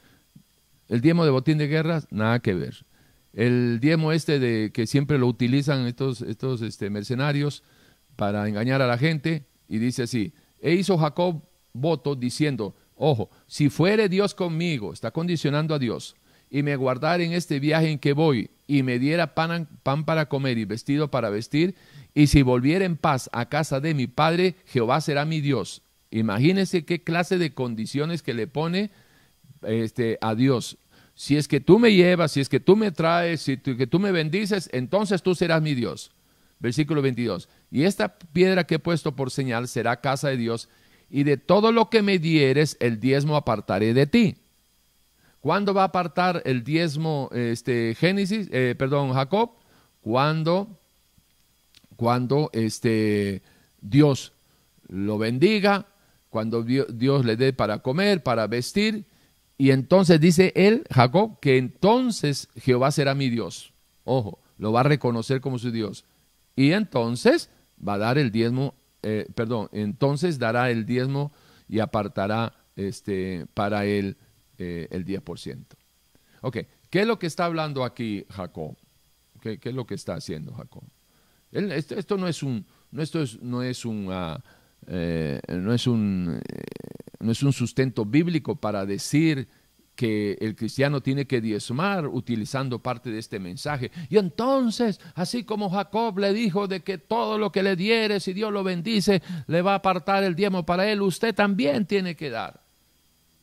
El 0.88 1.00
diezmo 1.00 1.24
de 1.24 1.32
botín 1.32 1.58
de 1.58 1.66
guerra, 1.66 2.02
nada 2.10 2.38
que 2.38 2.54
ver. 2.54 2.86
El 3.32 3.78
diezmo 3.80 4.12
este 4.12 4.38
de 4.38 4.70
que 4.72 4.86
siempre 4.86 5.18
lo 5.18 5.26
utilizan 5.26 5.86
estos, 5.86 6.22
estos 6.22 6.62
este, 6.62 6.88
mercenarios, 6.88 7.62
para 8.18 8.48
engañar 8.48 8.82
a 8.82 8.88
la 8.88 8.98
gente 8.98 9.46
y 9.68 9.78
dice 9.78 10.04
así, 10.04 10.32
e 10.60 10.74
hizo 10.74 10.96
Jacob 10.98 11.42
voto 11.72 12.14
diciendo, 12.14 12.74
ojo, 12.96 13.30
si 13.46 13.68
fuere 13.68 14.08
Dios 14.08 14.34
conmigo, 14.34 14.92
está 14.92 15.10
condicionando 15.10 15.74
a 15.74 15.78
Dios, 15.78 16.16
y 16.50 16.62
me 16.62 16.76
guardara 16.76 17.22
en 17.22 17.32
este 17.32 17.60
viaje 17.60 17.90
en 17.90 17.98
que 17.98 18.12
voy, 18.12 18.50
y 18.66 18.82
me 18.82 18.98
diera 18.98 19.34
pan, 19.34 19.68
pan 19.82 20.04
para 20.04 20.28
comer 20.28 20.58
y 20.58 20.64
vestido 20.64 21.10
para 21.10 21.30
vestir, 21.30 21.74
y 22.14 22.28
si 22.28 22.42
volviera 22.42 22.84
en 22.84 22.96
paz 22.96 23.28
a 23.32 23.48
casa 23.48 23.80
de 23.80 23.94
mi 23.94 24.06
padre, 24.06 24.56
Jehová 24.66 25.00
será 25.00 25.24
mi 25.24 25.40
Dios. 25.40 25.82
Imagínense 26.10 26.84
qué 26.84 27.02
clase 27.02 27.38
de 27.38 27.52
condiciones 27.52 28.22
que 28.22 28.34
le 28.34 28.46
pone 28.46 28.90
este, 29.62 30.18
a 30.20 30.34
Dios. 30.34 30.78
Si 31.14 31.36
es 31.36 31.48
que 31.48 31.60
tú 31.60 31.78
me 31.78 31.92
llevas, 31.92 32.32
si 32.32 32.40
es 32.40 32.48
que 32.48 32.60
tú 32.60 32.76
me 32.76 32.92
traes, 32.92 33.42
si 33.42 33.56
que 33.58 33.86
tú 33.86 33.98
me 33.98 34.12
bendices, 34.12 34.70
entonces 34.72 35.22
tú 35.22 35.34
serás 35.34 35.60
mi 35.60 35.74
Dios. 35.74 36.12
Versículo 36.60 37.02
22. 37.02 37.48
Y 37.70 37.84
esta 37.84 38.18
piedra 38.18 38.64
que 38.64 38.76
he 38.76 38.78
puesto 38.78 39.14
por 39.14 39.30
señal 39.30 39.68
será 39.68 40.00
casa 40.00 40.28
de 40.28 40.36
Dios, 40.36 40.68
y 41.10 41.24
de 41.24 41.36
todo 41.36 41.72
lo 41.72 41.88
que 41.88 42.02
me 42.02 42.18
dieres, 42.18 42.76
el 42.80 43.00
diezmo 43.00 43.36
apartaré 43.36 43.94
de 43.94 44.06
ti. 44.06 44.36
¿Cuándo 45.40 45.72
va 45.72 45.82
a 45.82 45.86
apartar 45.86 46.42
el 46.44 46.64
diezmo 46.64 47.30
este, 47.32 47.94
Génesis, 47.94 48.48
eh, 48.52 48.74
perdón, 48.76 49.12
Jacob? 49.12 49.52
Cuando, 50.02 50.78
cuando 51.96 52.50
este, 52.52 53.42
Dios 53.80 54.32
lo 54.88 55.16
bendiga, 55.16 55.86
cuando 56.28 56.62
Dios 56.62 57.24
le 57.24 57.36
dé 57.36 57.52
para 57.52 57.78
comer, 57.78 58.22
para 58.22 58.46
vestir, 58.46 59.06
y 59.56 59.70
entonces 59.70 60.20
dice 60.20 60.52
él, 60.54 60.84
Jacob, 60.90 61.40
que 61.40 61.56
entonces 61.56 62.48
Jehová 62.56 62.92
será 62.92 63.14
mi 63.14 63.28
Dios. 63.28 63.72
Ojo, 64.04 64.38
lo 64.56 64.72
va 64.72 64.80
a 64.80 64.84
reconocer 64.84 65.40
como 65.40 65.58
su 65.58 65.70
Dios. 65.72 66.04
Y 66.54 66.72
entonces 66.72 67.50
va 67.86 67.94
a 67.94 67.98
dar 67.98 68.18
el 68.18 68.30
diezmo, 68.30 68.74
eh, 69.02 69.26
perdón, 69.34 69.68
entonces 69.72 70.38
dará 70.38 70.70
el 70.70 70.86
diezmo 70.86 71.32
y 71.68 71.80
apartará 71.80 72.54
este, 72.76 73.46
para 73.54 73.84
él 73.84 74.16
eh, 74.58 74.88
el 74.90 75.04
10%. 75.04 75.64
Ok, 76.40 76.58
¿qué 76.90 77.00
es 77.00 77.06
lo 77.06 77.18
que 77.18 77.26
está 77.26 77.44
hablando 77.44 77.84
aquí 77.84 78.24
Jacob? 78.30 78.76
¿Qué, 79.40 79.58
es 79.62 79.74
lo 79.74 79.86
que 79.86 79.94
está 79.94 80.14
haciendo 80.14 80.52
Jacob? 80.52 80.82
esto, 81.50 82.18
no 82.18 82.28
es 82.28 82.42
un, 82.42 82.66
no, 82.90 83.02
esto 83.02 83.22
es, 83.22 83.40
no 83.40 83.62
es 83.62 83.84
un, 83.84 84.08
ah, 84.10 84.42
eh, 84.86 85.40
no 85.48 85.72
es 85.72 85.86
un, 85.86 86.40
no 87.20 87.32
es 87.32 87.42
un 87.42 87.52
sustento 87.52 88.04
bíblico 88.04 88.56
para 88.56 88.84
decir 88.84 89.48
que 89.98 90.38
el 90.40 90.54
cristiano 90.54 91.00
tiene 91.00 91.26
que 91.26 91.40
diezmar 91.40 92.06
utilizando 92.06 92.78
parte 92.78 93.10
de 93.10 93.18
este 93.18 93.40
mensaje. 93.40 93.90
Y 94.08 94.16
entonces, 94.16 95.00
así 95.16 95.42
como 95.42 95.70
Jacob 95.70 96.20
le 96.20 96.32
dijo 96.32 96.68
de 96.68 96.84
que 96.84 96.98
todo 96.98 97.36
lo 97.36 97.50
que 97.50 97.64
le 97.64 97.74
diere, 97.74 98.20
si 98.20 98.32
Dios 98.32 98.52
lo 98.52 98.62
bendice, 98.62 99.22
le 99.48 99.60
va 99.60 99.72
a 99.72 99.78
apartar 99.78 100.22
el 100.22 100.36
diezmo 100.36 100.64
para 100.64 100.88
él, 100.88 101.02
usted 101.02 101.34
también 101.34 101.84
tiene 101.84 102.14
que 102.14 102.30
dar. 102.30 102.62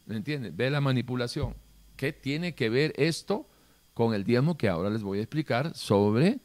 ¿Me 0.06 0.16
entiende? 0.16 0.50
Ve 0.50 0.70
la 0.70 0.80
manipulación. 0.80 1.56
¿Qué 1.98 2.14
tiene 2.14 2.56
que 2.56 2.70
ver 2.70 2.94
esto 2.96 3.50
con 3.94 4.14
el 4.14 4.24
diezmo 4.24 4.58
que 4.58 4.70
ahora 4.70 4.90
les 4.90 5.04
voy 5.04 5.20
a 5.20 5.24
explicar 5.24 5.76
sobre 5.76 6.40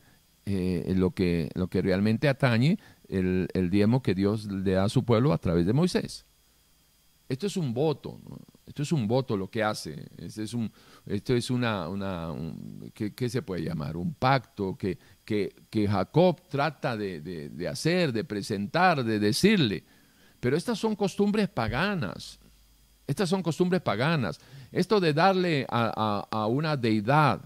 eh, 0.45 0.93
lo, 0.97 1.13
que, 1.13 1.51
lo 1.55 1.69
que 1.69 1.83
realmente 1.83 2.29
atañe 2.29 2.81
el, 3.09 3.47
el 3.55 3.71
diezmo 3.71 4.03
que 4.03 4.17
Dios 4.17 4.47
le 4.47 4.73
da 4.73 4.83
a 4.83 4.89
su 4.89 5.05
pueblo 5.05 5.33
a 5.33 5.39
través 5.39 5.67
de 5.67 5.73
Moisés? 5.73 6.27
Esto 7.29 7.47
es 7.47 7.57
un 7.57 7.73
voto. 7.73 8.19
Esto 8.71 8.85
es 8.85 8.93
un 8.93 9.09
voto 9.09 9.37
lo 9.37 9.51
que 9.51 9.65
hace. 9.65 10.07
Esto 10.17 10.43
es, 10.43 10.55
un, 10.55 10.71
esto 11.05 11.35
es 11.35 11.51
una, 11.51 11.89
una 11.89 12.33
¿qué, 12.95 13.29
se 13.29 13.43
puede 13.43 13.65
llamar? 13.65 13.97
Un 13.97 14.15
pacto 14.15 14.79
que, 14.79 14.97
que, 15.25 15.53
que 15.69 15.89
Jacob 15.89 16.41
trata 16.49 16.97
de, 16.97 17.21
de, 17.21 17.69
hacer, 17.69 18.13
de 18.13 18.23
presentar, 18.23 19.03
de 19.03 19.19
decirle. 19.19 19.83
Pero 20.39 20.57
estas 20.57 20.79
son 20.79 20.95
costumbres 20.95 21.49
paganas. 21.49 22.39
Estas 23.09 23.29
son 23.29 23.43
costumbres 23.43 23.83
paganas. 23.83 24.39
Esto 24.71 25.01
de 25.01 25.15
darle 25.15 25.67
a, 25.69 26.29
a, 26.31 26.47
una 26.47 26.77
deidad 26.77 27.41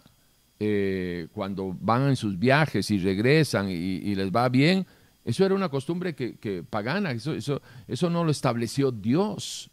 eh, 0.60 1.28
cuando 1.32 1.74
van 1.80 2.08
en 2.08 2.16
sus 2.16 2.38
viajes 2.38 2.90
y 2.90 2.98
regresan 2.98 3.70
y, 3.70 4.14
les 4.14 4.30
va 4.30 4.50
bien, 4.50 4.86
eso 5.24 5.46
era 5.46 5.54
una 5.54 5.70
costumbre 5.70 6.14
que, 6.14 6.36
que 6.36 6.62
pagana. 6.62 7.12
Eso, 7.12 7.32
eso, 7.32 7.62
eso 7.88 8.10
no 8.10 8.24
lo 8.24 8.30
estableció 8.30 8.92
Dios. 8.92 9.70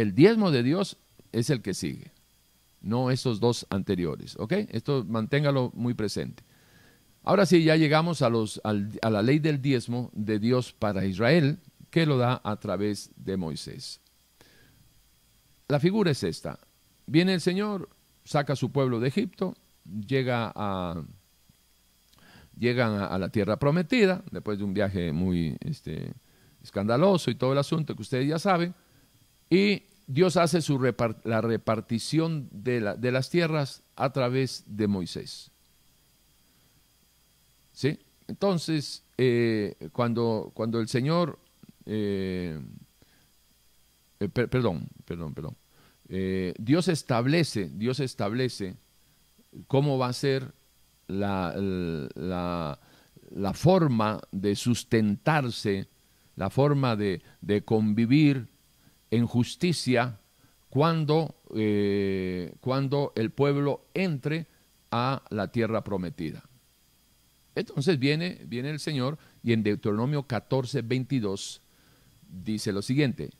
El 0.00 0.14
diezmo 0.14 0.50
de 0.50 0.62
Dios 0.62 0.96
es 1.30 1.50
el 1.50 1.60
que 1.60 1.74
sigue, 1.74 2.10
no 2.80 3.10
esos 3.10 3.38
dos 3.38 3.66
anteriores. 3.68 4.34
¿Ok? 4.38 4.52
Esto 4.70 5.04
manténgalo 5.06 5.70
muy 5.74 5.92
presente. 5.92 6.42
Ahora 7.22 7.44
sí, 7.44 7.62
ya 7.62 7.76
llegamos 7.76 8.22
a, 8.22 8.30
la 8.30 9.22
ley 9.22 9.40
del 9.40 9.60
diezmo 9.60 10.10
de 10.14 10.38
Dios 10.38 10.72
para 10.72 11.04
Israel, 11.04 11.58
que 11.90 12.06
lo 12.06 12.16
da 12.16 12.40
a 12.42 12.56
través 12.56 13.10
de 13.14 13.36
Moisés. 13.36 14.00
La 15.68 15.78
figura 15.78 16.12
es 16.12 16.24
esta. 16.24 16.58
Viene 17.04 17.34
el 17.34 17.42
Señor, 17.42 17.90
saca 18.24 18.54
a 18.54 18.56
su 18.56 18.72
pueblo 18.72 19.00
de 19.00 19.08
Egipto, 19.08 19.54
llega 19.84 20.50
a, 20.54 21.04
llegan 22.58 22.94
a, 23.02 23.18
la 23.18 23.28
tierra 23.28 23.58
prometida, 23.58 24.24
después 24.30 24.56
de 24.56 24.64
un 24.64 24.72
viaje 24.72 25.12
muy 25.12 25.58
este, 25.60 26.14
escandaloso 26.62 27.30
y 27.30 27.34
todo 27.34 27.52
el 27.52 27.58
asunto 27.58 27.94
que 27.94 28.00
ustedes 28.00 28.26
ya 28.26 28.38
saben, 28.38 28.74
y 29.50 29.89
Dios 30.12 30.36
hace 30.36 30.60
su 30.60 30.76
la 31.22 31.40
repartición 31.40 32.48
de, 32.50 32.80
las 32.80 33.30
tierras 33.30 33.84
a 33.94 34.10
través 34.10 34.64
de 34.66 34.88
Moisés. 34.88 35.52
¿Sí? 37.72 37.96
Entonces, 38.26 39.04
eh, 39.16 39.76
cuando, 39.92 40.50
cuando 40.52 40.80
el 40.80 40.88
Señor, 40.88 41.38
eh, 41.86 42.60
eh, 44.18 44.28
perdón, 44.28 44.88
perdón, 45.04 45.32
perdón, 45.32 45.56
Dios 46.58 46.88
establece, 46.88 47.70
Dios 47.72 48.00
establece 48.00 48.74
cómo 49.68 49.96
va 49.96 50.08
a 50.08 50.12
ser 50.12 50.52
la, 51.06 51.54
la, 51.56 53.54
forma 53.54 54.20
de 54.32 54.56
sustentarse, 54.56 55.88
la 56.34 56.50
forma 56.50 56.96
de, 56.96 57.22
convivir 57.64 58.49
en 59.10 59.26
justicia 59.26 60.20
cuando, 60.68 61.34
eh, 61.54 62.54
cuando 62.60 63.12
el 63.16 63.30
pueblo 63.30 63.86
entre 63.94 64.46
a 64.90 65.22
la 65.30 65.50
tierra 65.52 65.84
prometida. 65.84 66.44
Entonces 67.54 67.98
viene, 67.98 68.40
viene 68.46 68.70
el 68.70 68.78
Señor 68.78 69.18
y 69.42 69.52
en 69.52 69.62
Deuteronomio 69.62 70.22
14, 70.24 70.82
22 70.82 71.60
dice 72.28 72.72
lo 72.72 72.82
siguiente, 72.82 73.30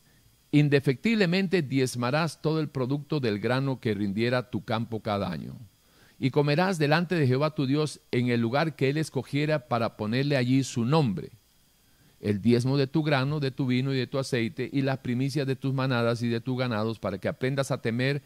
indefectiblemente 0.50 1.62
diezmarás 1.62 2.42
todo 2.42 2.60
el 2.60 2.68
producto 2.68 3.20
del 3.20 3.38
grano 3.38 3.80
que 3.80 3.94
rindiera 3.94 4.50
tu 4.50 4.64
campo 4.64 5.00
cada 5.00 5.30
año. 5.30 5.56
Y 6.18 6.30
comerás 6.30 6.78
delante 6.78 7.14
de 7.14 7.26
Jehová 7.26 7.54
tu 7.54 7.66
Dios 7.66 8.00
en 8.10 8.28
el 8.28 8.40
lugar 8.40 8.76
que 8.76 8.90
él 8.90 8.98
escogiera 8.98 9.68
para 9.68 9.96
ponerle 9.96 10.36
allí 10.36 10.64
su 10.64 10.84
nombre. 10.84 11.30
El 12.20 12.40
diezmo 12.42 12.76
de 12.76 12.86
tu 12.86 13.02
grano, 13.02 13.40
de 13.40 13.50
tu 13.50 13.66
vino 13.66 13.94
y 13.94 13.98
de 13.98 14.06
tu 14.06 14.18
aceite, 14.18 14.68
y 14.72 14.82
las 14.82 14.98
primicias 14.98 15.46
de 15.46 15.56
tus 15.56 15.72
manadas 15.72 16.22
y 16.22 16.28
de 16.28 16.40
tus 16.40 16.58
ganados, 16.58 16.98
para 16.98 17.18
que 17.18 17.28
aprendas 17.28 17.70
a 17.70 17.80
temer 17.80 18.22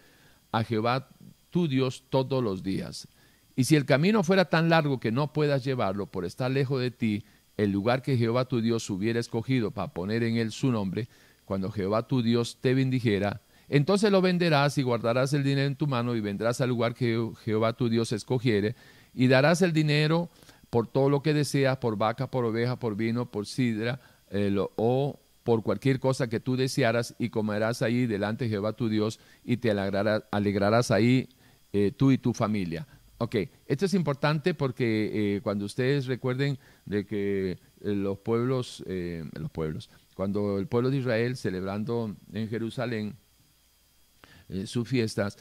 a 0.53 0.65
Jehová 0.65 1.09
tu 1.51 1.69
Dios 1.69 2.05
todos 2.11 2.43
los 2.43 2.63
días. 2.63 3.09
Y 3.57 3.65
si 3.65 3.77
el 3.77 3.85
camino 3.85 4.25
fuera 4.25 4.47
tan 4.47 4.69
largo 4.69 4.99
que 4.99 5.13
no 5.13 5.33
puedas 5.33 5.65
llevarlo 5.65 6.07
por 6.07 6.25
estar 6.25 6.51
lejos 6.51 6.81
de 6.81 6.91
ti, 6.91 7.25
el 7.57 7.71
lugar 7.71 8.03
que 8.03 8.17
Jehová 8.17 8.47
tu 8.47 8.61
Dios 8.61 8.91
hubiera 8.91 9.21
escogido 9.21 9.71
para 9.71 9.93
poner 9.93 10.25
en 10.25 10.37
él 10.37 10.51
su 10.51 10.73
nombre, 10.73 11.09
cuando 11.45 11.71
Jehová 11.71 12.09
tu 12.09 12.23
Dios 12.23 12.59
te 12.61 12.75
bendijera, 12.75 13.43
entonces 13.69 14.11
lo 14.11 14.21
venderás 14.21 14.77
y 14.79 14.83
guardarás 14.83 15.33
el 15.33 15.43
dinero 15.43 15.67
en 15.67 15.77
tu 15.77 15.87
mano 15.87 16.15
y 16.15 16.21
vendrás 16.21 16.61
al 16.61 16.69
lugar 16.69 16.95
que 16.95 17.31
Jehová 17.45 17.73
tu 17.73 17.89
Dios 17.89 18.13
escogiere 18.13 18.75
y 19.15 19.29
darás 19.29 19.63
el 19.63 19.73
dinero 19.73 20.31
por 20.75 20.89
todo 20.89 21.09
lo 21.09 21.22
que 21.22 21.33
deseas, 21.33 21.77
por 21.77 21.97
vaca, 21.97 22.29
por 22.29 22.45
oveja, 22.45 22.81
por 22.81 22.97
vino, 22.97 23.31
por 23.31 23.47
sidra 23.47 24.01
eh, 24.29 24.53
o 24.75 25.20
por 25.45 25.62
cualquier 25.62 26.01
cosa 26.01 26.27
que 26.27 26.41
tú 26.41 26.57
desearas 26.57 27.14
y 27.16 27.29
comerás 27.29 27.81
ahí 27.81 28.07
delante 28.07 28.47
de 28.47 28.51
Jehová 28.51 28.72
tu 28.72 28.89
Dios 28.89 29.20
y 29.45 29.59
te 29.59 29.70
alegrarás, 29.70 30.91
ahí 30.91 31.29
eh, 31.72 31.93
tú 31.97 32.11
y 32.11 32.18
tu 32.18 32.33
familia. 32.35 32.89
Ok, 33.18 33.37
esto 33.68 33.85
es 33.85 33.95
importante 33.95 34.53
porque 34.53 35.37
eh, 35.37 35.41
cuando 35.43 35.64
ustedes 35.64 36.07
recuerden 36.07 36.59
de 36.87 37.07
que 37.07 37.57
los 37.81 38.18
pueblos, 38.18 38.83
los 38.87 39.51
pueblos, 39.53 39.91
cuando 40.16 40.59
el 40.59 40.66
pueblo 40.66 40.91
de 40.91 40.97
Israel 40.97 41.37
celebrando 41.37 42.16
en 42.33 42.49
Jerusalén 42.49 43.14
sus 44.64 44.89
fiestas, 44.89 45.39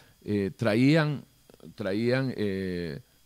traían, 0.57 1.25
traían 1.73 2.35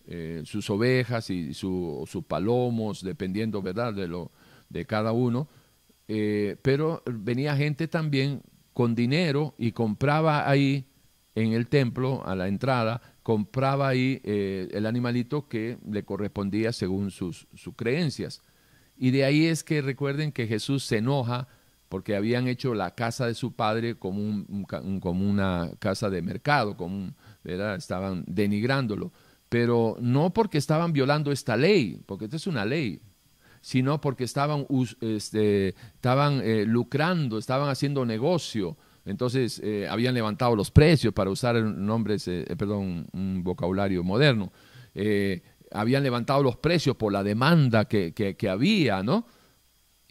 eh, 0.08 0.41
sus 0.45 0.70
ovejas 0.70 1.30
y 1.30 1.53
sus 1.53 2.08
palomos, 2.28 3.03
dependiendo 3.03 3.62
¿verdad? 3.62 3.93
De, 3.93 4.08
lo, 4.08 4.32
de 4.70 4.86
cada 4.86 5.12
uno, 5.12 5.47
pero 6.62 7.03
venía 7.05 7.58
gente 7.58 7.89
también 7.89 8.41
con 8.74 8.95
dinero 8.95 9.55
y 9.58 9.74
compraba 9.74 10.49
ahí 10.49 10.86
en 11.36 11.51
el 11.51 11.68
templo, 11.68 12.26
a 12.26 12.34
la 12.34 12.47
entrada, 12.47 13.01
compraba 13.24 13.89
ahí 13.89 14.22
el 14.24 14.86
animalito 14.86 15.49
que 15.49 15.78
le 15.86 16.03
correspondía 16.03 16.72
según 16.72 17.12
sus, 17.12 17.47
sus 17.55 17.76
creencias. 17.76 18.41
Y 18.97 19.12
de 19.12 19.26
ahí 19.26 19.45
es 19.45 19.66
que 19.66 19.82
recuerden 19.82 20.32
que 20.32 20.47
Jesús 20.47 20.84
se 20.84 20.97
enoja 20.97 21.47
porque 21.89 22.16
habían 22.16 22.47
hecho 22.47 22.74
la 22.74 22.95
casa 22.95 23.28
de 23.28 23.34
su 23.34 23.53
padre 23.53 23.95
como, 23.95 24.22
un, 24.22 24.66
como 24.99 25.30
una 25.30 25.72
casa 25.80 26.10
de 26.10 26.22
mercado, 26.22 26.76
como 26.76 27.14
¿verdad? 27.43 27.76
estaban 27.76 28.24
denigrándolo, 28.28 29.12
pero 29.50 29.98
no 30.00 30.34
porque 30.34 30.58
estaban 30.58 30.93
violando 30.93 31.32
esta 31.32 31.58
ley, 31.58 32.02
porque 32.06 32.26
esta 32.26 32.38
es 32.38 32.48
una 32.48 32.66
ley, 32.66 33.02
sino 33.62 34.00
porque 34.02 34.24
estaban, 34.24 34.66
este, 35.02 35.70
estaban 35.95 36.41
eh, 36.43 36.66
lucrando, 36.66 37.38
estaban 37.38 37.70
haciendo 37.70 38.06
negocio, 38.06 38.78
entonces 39.06 39.62
eh, 39.64 39.88
habían 39.89 40.14
levantado 40.14 40.56
los 40.56 40.72
precios 40.72 41.14
para 41.14 41.30
usar 41.30 41.56
nombres, 41.62 42.28
eh, 42.28 42.45
perdón, 42.58 43.08
un 43.14 43.43
vocabulario 43.43 44.04
moderno 44.04 44.52
habían 45.72 46.04
levantado 46.04 46.43
los 46.43 46.58
precios 46.58 46.95
por 46.95 47.12
la 47.12 47.24
demanda 47.24 47.86
que, 47.86 48.14
que, 48.14 48.50
había, 48.50 49.04
¿no? 49.04 49.26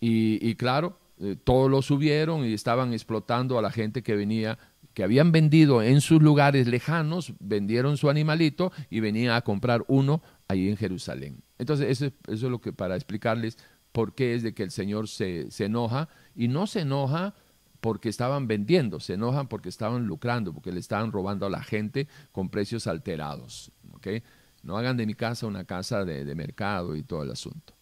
Y, 0.01 0.55
claro, 0.57 0.99
eh, 1.19 1.37
todos 1.43 1.71
lo 1.71 1.83
subieron 1.83 2.45
y 2.45 2.53
estaban 2.53 2.93
explotando 2.93 3.59
a 3.59 3.63
la 3.63 3.71
gente 3.71 4.03
que 4.03 4.15
venía, 4.15 4.59
que 4.97 5.05
habían 5.05 5.31
vendido 5.31 5.83
en 5.83 6.01
sus 6.01 6.23
lugares 6.23 6.67
lejanos, 6.69 7.35
vendieron 7.39 7.99
su 7.99 8.09
animalito 8.09 8.73
y 8.89 9.01
venían 9.01 9.35
a 9.35 9.43
comprar 9.43 9.85
uno 9.89 10.23
ahí 10.49 10.71
en 10.71 10.79
Jerusalén. 10.79 11.43
Entonces, 11.59 12.01
eso, 12.01 12.15
es 12.27 12.41
lo 12.41 12.63
que 12.63 12.73
para 12.73 12.97
explicarles 12.97 13.59
por 13.93 14.15
qué 14.15 14.35
es 14.35 14.43
de 14.43 14.55
que 14.55 14.63
el 14.63 14.71
Señor 14.71 15.09
se, 15.09 15.51
se 15.51 15.67
enoja 15.67 16.09
y 16.35 16.49
no 16.49 16.67
se 16.67 16.81
enoja 16.81 17.35
porque 17.83 18.09
estaban 18.09 18.47
vendiendo, 18.49 18.99
se 18.99 19.13
enojan 19.13 19.49
porque 19.49 19.69
estaban 19.69 20.07
lucrando, 20.07 20.55
porque 20.55 20.73
le 20.73 20.81
estaban 20.81 21.13
robando 21.13 21.45
a 21.45 21.51
la 21.51 21.63
gente 21.63 22.09
con 22.33 22.49
precios 22.49 22.87
alterados. 22.87 23.73
¿okay? 23.93 24.23
No 24.63 24.79
hagan 24.79 24.97
de 24.97 25.05
mi 25.05 25.13
casa 25.13 25.47
una 25.47 25.67
casa 25.67 26.07
de, 26.07 26.35
mercado 26.35 26.97
y 26.97 27.03
todo 27.03 27.23
el 27.23 27.33
asunto. 27.33 27.75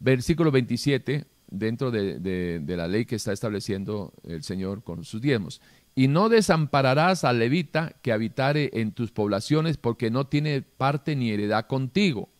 Versículo 0.00 0.50
27, 0.50 1.24
dentro 1.48 1.90
de, 1.90 2.62
la 2.66 2.88
ley 2.88 3.06
que 3.06 3.16
está 3.16 3.32
estableciendo 3.32 4.12
el 4.24 4.42
Señor 4.42 4.84
con 4.84 5.02
sus 5.02 5.22
diezmos. 5.22 5.62
Y 5.94 6.08
no 6.08 6.28
desampararás 6.28 7.24
al 7.24 7.38
levita 7.38 7.94
que 8.02 8.12
habitare 8.12 8.70
en 8.74 8.92
tus 8.92 9.10
poblaciones 9.10 9.76
porque 9.76 10.10
no 10.10 10.26
tiene 10.26 10.62
parte 10.62 11.14
ni 11.16 11.30
heredad 11.30 11.66
contigo. 11.66 12.30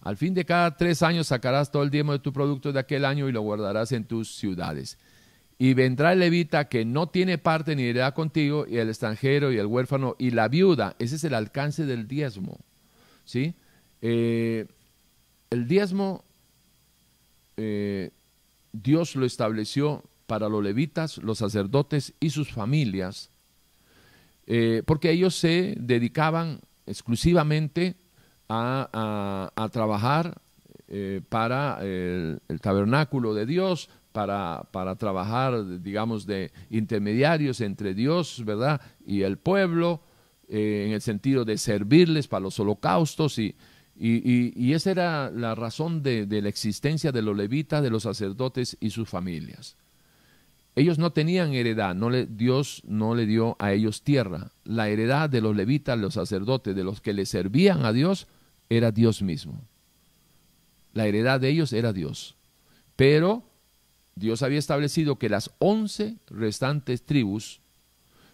Al 0.00 0.16
fin 0.16 0.34
de 0.34 0.44
cada 0.44 0.76
tres 0.76 1.02
años 1.02 1.26
sacarás 1.26 1.70
todo 1.70 1.82
el 1.82 1.90
diezmo 1.90 2.12
de 2.12 2.20
tu 2.20 2.32
producto 2.32 2.72
de 2.72 2.80
aquel 2.80 3.04
año 3.04 3.28
y 3.28 3.32
lo 3.32 3.42
guardarás 3.42 3.92
en 3.92 4.04
tus 4.04 4.36
ciudades. 4.36 4.98
Y 5.58 5.74
vendrá 5.74 6.12
el 6.12 6.20
levita 6.20 6.68
que 6.68 6.84
no 6.84 7.08
tiene 7.08 7.38
parte 7.38 7.74
ni 7.74 7.84
heredad 7.84 8.14
contigo, 8.14 8.66
y 8.68 8.76
el 8.76 8.88
extranjero, 8.88 9.52
y 9.52 9.56
el 9.56 9.66
huérfano, 9.66 10.14
y 10.18 10.30
la 10.30 10.48
viuda. 10.48 10.94
Ese 10.98 11.16
es 11.16 11.24
el 11.24 11.34
alcance 11.34 11.86
del 11.86 12.06
diezmo. 12.06 12.58
¿sí? 13.24 13.54
Eh, 14.02 14.66
el 15.50 15.66
diezmo 15.66 16.24
eh, 17.56 18.10
Dios 18.72 19.16
lo 19.16 19.24
estableció 19.24 20.04
para 20.26 20.48
los 20.48 20.62
levitas, 20.62 21.18
los 21.18 21.38
sacerdotes 21.38 22.14
y 22.20 22.30
sus 22.30 22.52
familias, 22.52 23.30
eh, 24.46 24.82
porque 24.86 25.10
ellos 25.10 25.34
se 25.34 25.74
dedicaban 25.78 26.60
exclusivamente 26.86 27.96
a, 28.48 29.50
trabajar 29.72 30.40
para 31.28 31.78
el, 31.82 32.40
tabernáculo 32.60 33.34
de 33.34 33.44
Dios, 33.44 33.90
para, 34.12 34.68
para, 34.70 34.94
trabajar, 34.94 35.82
digamos, 35.82 36.26
de 36.26 36.52
intermediarios 36.70 37.60
entre 37.60 37.92
Dios, 37.92 38.42
¿verdad? 38.44 38.80
Y 39.04 39.22
el 39.22 39.36
pueblo, 39.36 40.00
eh, 40.48 40.84
en 40.86 40.92
el 40.92 41.00
sentido 41.00 41.44
de 41.44 41.58
servirles 41.58 42.28
para 42.28 42.40
los 42.40 42.60
holocaustos 42.60 43.36
y, 43.40 43.56
y, 43.98 44.72
esa 44.74 44.92
era 44.92 45.30
la 45.32 45.56
razón 45.56 46.04
de, 46.04 46.24
la 46.40 46.48
existencia 46.48 47.10
de 47.10 47.20
los 47.20 47.36
levitas, 47.36 47.82
de 47.82 47.90
los 47.90 48.04
sacerdotes 48.04 48.76
y 48.78 48.90
sus 48.90 49.08
familias. 49.08 49.76
Ellos 50.76 50.98
no 50.98 51.10
tenían 51.10 51.54
heredad, 51.54 51.96
Dios 52.28 52.82
no 52.86 53.14
le 53.14 53.24
dio 53.24 53.56
a 53.58 53.72
ellos 53.72 54.02
tierra. 54.02 54.52
La 54.64 54.90
heredad 54.90 55.30
de 55.30 55.40
los 55.40 55.56
levitas, 55.56 55.98
los 55.98 56.14
sacerdotes, 56.14 56.76
de 56.76 56.84
los 56.84 57.00
que 57.00 57.14
le 57.14 57.24
servían 57.24 57.86
a 57.86 57.94
Dios, 57.94 58.28
era 58.68 58.92
Dios 58.92 59.22
mismo. 59.22 59.58
La 60.92 61.06
heredad 61.06 61.40
de 61.40 61.48
ellos 61.48 61.72
era 61.72 61.94
Dios. 61.94 62.36
Pero 62.94 63.42
Dios 64.16 64.42
había 64.42 64.58
establecido 64.58 65.18
que 65.18 65.30
las 65.30 65.50
once 65.58 66.16
restantes 66.28 67.04
tribus 67.04 67.60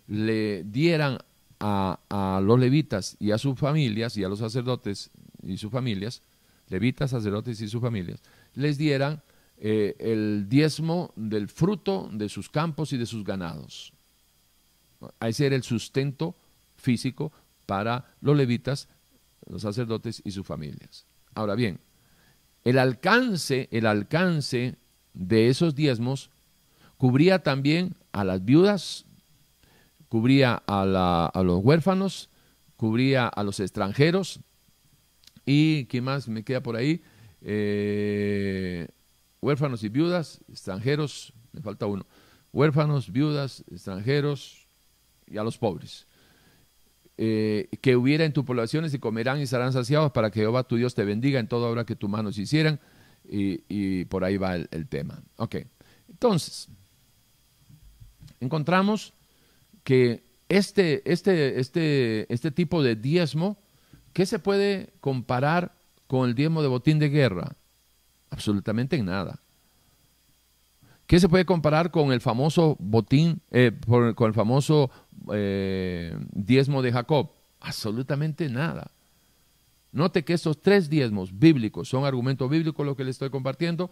le 0.08 0.64
dieran 0.64 1.18
a, 1.60 2.40
los 2.42 2.58
levitas 2.58 3.16
y 3.20 3.30
a 3.30 3.38
sus 3.38 3.58
familias 3.58 4.16
y 4.16 4.24
a 4.24 4.28
los 4.28 4.40
sacerdotes 4.40 5.10
y 5.44 5.58
sus 5.58 5.70
familias, 5.70 6.22
levitas, 6.68 7.10
sacerdotes 7.10 7.60
y 7.60 7.68
sus 7.68 7.80
familias, 7.80 8.20
les 8.54 8.78
dieran 8.78 9.22
eh, 9.64 9.94
el 10.00 10.48
diezmo 10.48 11.12
del 11.14 11.48
fruto 11.48 12.10
de 12.12 12.28
sus 12.28 12.50
campos 12.50 12.92
y 12.92 12.98
de 12.98 13.06
sus 13.06 13.22
ganados. 13.22 13.92
Ese 15.20 15.46
era 15.46 15.56
el 15.56 15.62
sustento 15.62 16.36
físico 16.74 17.32
para 17.64 18.14
los 18.20 18.36
levitas, 18.36 18.88
los 19.46 19.62
sacerdotes 19.62 20.20
y 20.24 20.32
sus 20.32 20.44
familias. 20.44 21.06
Ahora 21.34 21.54
bien, 21.54 21.78
el 22.64 22.78
alcance, 22.78 23.68
el 23.70 23.86
alcance 23.86 24.76
de 25.14 25.48
esos 25.48 25.74
diezmos 25.74 26.30
cubría 26.98 27.42
también 27.42 27.94
a 28.10 28.24
las 28.24 28.44
viudas 28.44 29.06
cubría 30.12 30.62
a, 30.66 31.42
los 31.42 31.64
huérfanos, 31.64 32.28
cubría 32.76 33.28
a 33.28 33.42
los 33.44 33.60
extranjeros 33.60 34.40
y, 35.46 35.86
¿qué 35.86 36.02
más 36.02 36.28
me 36.28 36.44
queda 36.44 36.62
por 36.62 36.76
ahí? 36.76 37.00
Eh, 37.40 38.88
huérfanos 39.42 39.82
y 39.84 39.90
viudas, 39.90 40.40
extranjeros, 40.48 41.34
me 41.52 41.60
falta 41.60 41.84
uno, 41.84 42.06
huérfanos, 42.52 43.12
viudas, 43.12 43.64
extranjeros 43.70 44.66
y 45.26 45.36
a 45.36 45.42
los 45.42 45.58
pobres. 45.58 46.06
Eh, 47.18 47.68
que 47.82 47.94
hubiera 47.94 48.24
en 48.24 48.32
tus 48.32 48.44
poblaciones 48.44 48.94
y 48.94 48.98
comerán 48.98 49.40
y 49.40 49.46
serán 49.46 49.72
saciados 49.72 50.12
para 50.12 50.30
que 50.30 50.40
Jehová 50.40 50.64
tu 50.64 50.76
Dios 50.76 50.94
te 50.94 51.04
bendiga 51.04 51.38
en 51.38 51.46
toda 51.46 51.68
obra 51.68 51.84
que 51.84 51.94
tus 51.94 52.08
manos 52.08 52.38
hicieran. 52.38 52.80
Y, 53.24 54.04
por 54.06 54.24
ahí 54.24 54.36
va 54.36 54.56
el, 54.56 54.68
el, 54.72 54.88
tema. 54.88 55.22
Ok, 55.36 55.56
entonces, 56.08 56.68
encontramos 58.40 59.14
que 59.84 60.24
este, 60.48 61.02
este, 61.10 61.60
este, 61.60 62.32
este 62.32 62.50
tipo 62.50 62.82
de 62.82 62.96
diezmo, 62.96 63.56
¿qué 64.12 64.26
se 64.26 64.38
puede 64.38 64.92
comparar 65.00 65.74
con 66.08 66.28
el 66.28 66.34
diezmo 66.34 66.62
de 66.62 66.68
botín 66.68 66.98
de 66.98 67.08
guerra? 67.08 67.56
Absolutamente 68.32 69.00
nada. 69.02 69.40
¿Qué 71.06 71.20
se 71.20 71.28
puede 71.28 71.44
comparar 71.44 71.90
con 71.90 72.12
el 72.12 72.22
famoso 72.22 72.76
botín, 72.80 73.42
eh, 73.50 73.72
con 73.86 74.28
el 74.28 74.34
famoso 74.34 74.90
eh, 75.32 76.16
diezmo 76.32 76.80
de 76.80 76.92
Jacob? 76.92 77.32
Absolutamente 77.60 78.48
nada. 78.48 78.90
Note 79.92 80.24
que 80.24 80.32
estos 80.32 80.62
tres 80.62 80.88
diezmos 80.88 81.38
bíblicos 81.38 81.90
son 81.90 82.06
argumentos 82.06 82.48
bíblicos 82.48 82.86
lo 82.86 82.96
que 82.96 83.04
le 83.04 83.10
estoy 83.10 83.28
compartiendo, 83.28 83.90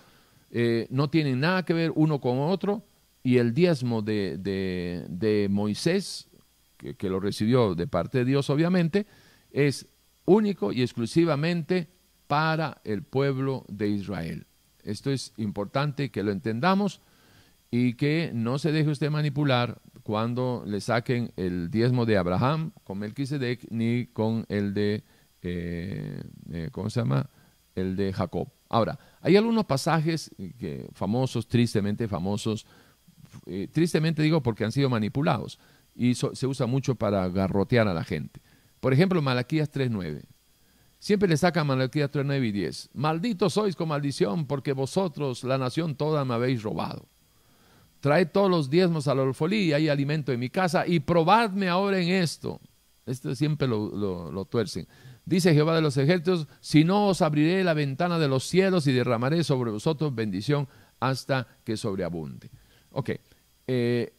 eh, 0.51 0.87
no 0.89 1.11
tienen 1.11 1.41
nada 1.41 1.67
que 1.67 1.75
ver 1.75 1.93
uno 1.95 2.23
con 2.23 2.39
otro, 2.41 2.83
y 3.23 3.37
el 3.37 3.53
diezmo 3.53 4.01
de, 4.01 4.39
de, 4.39 5.49
Moisés, 5.51 6.31
que, 6.79 7.11
lo 7.11 7.21
recibió 7.21 7.75
de 7.75 7.87
parte 7.87 8.19
de 8.19 8.25
Dios 8.25 8.49
obviamente, 8.49 9.07
es 9.53 9.87
único 10.25 10.73
y 10.73 10.81
exclusivamente 10.81 11.89
para 12.31 12.81
el 12.85 13.03
pueblo 13.03 13.65
de 13.69 13.89
Israel. 13.89 14.47
Esto 14.85 15.11
es 15.11 15.33
importante 15.37 16.13
que 16.13 16.23
lo 16.23 16.31
entendamos 16.31 17.01
y 17.73 17.95
que 17.95 18.31
no 18.33 18.61
se 18.61 18.71
deje 18.71 18.89
usted 18.89 19.11
manipular 19.11 19.83
cuando 20.05 20.63
le 20.65 20.81
saquen 20.81 21.33
el 21.37 21.73
diezmo 21.73 22.07
de 22.07 22.19
Abraham 22.19 22.71
con 22.85 23.01
Melquisedec 23.01 23.67
ni 23.71 24.07
con 24.07 24.47
el 24.49 24.75
de, 24.75 25.03
eh, 25.43 26.23
eh, 26.53 26.69
¿cómo 26.71 26.89
se 26.89 27.01
llama? 27.01 27.29
El 27.75 27.97
de 27.97 28.13
Jacob. 28.13 28.49
Ahora, 28.69 28.97
hay 29.23 29.37
algunos 29.37 29.65
pasajes 29.65 30.31
famosos, 30.93 31.49
tristemente 31.49 32.07
famosos, 32.07 32.65
eh, 33.47 33.67
tristemente 33.73 34.23
digo 34.23 34.41
porque 34.41 34.65
han 34.65 34.71
sido 34.71 34.89
manipulados 34.89 35.59
y 35.97 36.15
se 36.15 36.47
usa 36.47 36.67
mucho 36.67 36.95
para 36.95 37.29
garrotear 37.29 37.89
a 37.89 37.95
la 37.95 38.05
gente. 38.05 38.41
Por 38.79 38.93
ejemplo, 38.93 39.21
Malaquías 39.21 39.73
3.9. 39.73 40.23
Siempre 41.01 41.29
le 41.29 41.37
sacan 41.37 41.67
Malaquías 41.67 42.11
3, 42.11 42.25
9 42.25 42.47
y 42.47 42.53
10. 42.53 42.91
Malditos 42.95 43.55
sois 43.55 43.75
con 43.75 43.89
maldición, 43.89 44.47
porque 44.47 44.73
vosotros, 44.73 45.43
la 45.43 45.59
nación 45.59 45.97
toda, 45.97 46.25
me 46.25 46.35
habéis 46.35 46.63
robado. 46.63 47.09
Traed 48.01 48.29
todos 48.29 48.51
los 48.51 48.71
diezmos 48.71 49.09
a 49.09 49.15
la 49.15 49.23
alfolí 49.23 49.57
y 49.57 49.73
hay 49.73 49.89
alimento 49.89 50.31
en 50.31 50.39
mi 50.39 50.51
casa, 50.51 50.87
y 50.87 51.01
probadme 51.01 51.69
ahora 51.69 51.99
en 51.99 52.11
esto. 52.11 52.61
Esto 53.07 53.35
siempre 53.35 53.67
lo, 53.67 54.31
lo 54.31 54.45
tuercen. 54.45 54.87
Dice 55.25 55.55
Jehová 55.55 55.75
de 55.75 55.81
los 55.81 55.97
ejércitos, 55.97 56.47
si 56.61 56.85
no 56.85 57.09
os 57.09 57.23
abriré 57.23 57.65
la 57.65 57.75
ventana 57.75 58.19
de 58.19 58.29
los 58.29 58.45
cielos 58.45 58.87
y 58.87 58.93
derramaré 58.93 59.43
sobre 59.43 59.71
vosotros 59.71 60.15
bendición 60.15 60.69
hasta 60.99 61.47
que 61.65 61.77
sobreabunde. 61.77 62.51
Ok, 62.93 63.11
eh, 63.67 64.13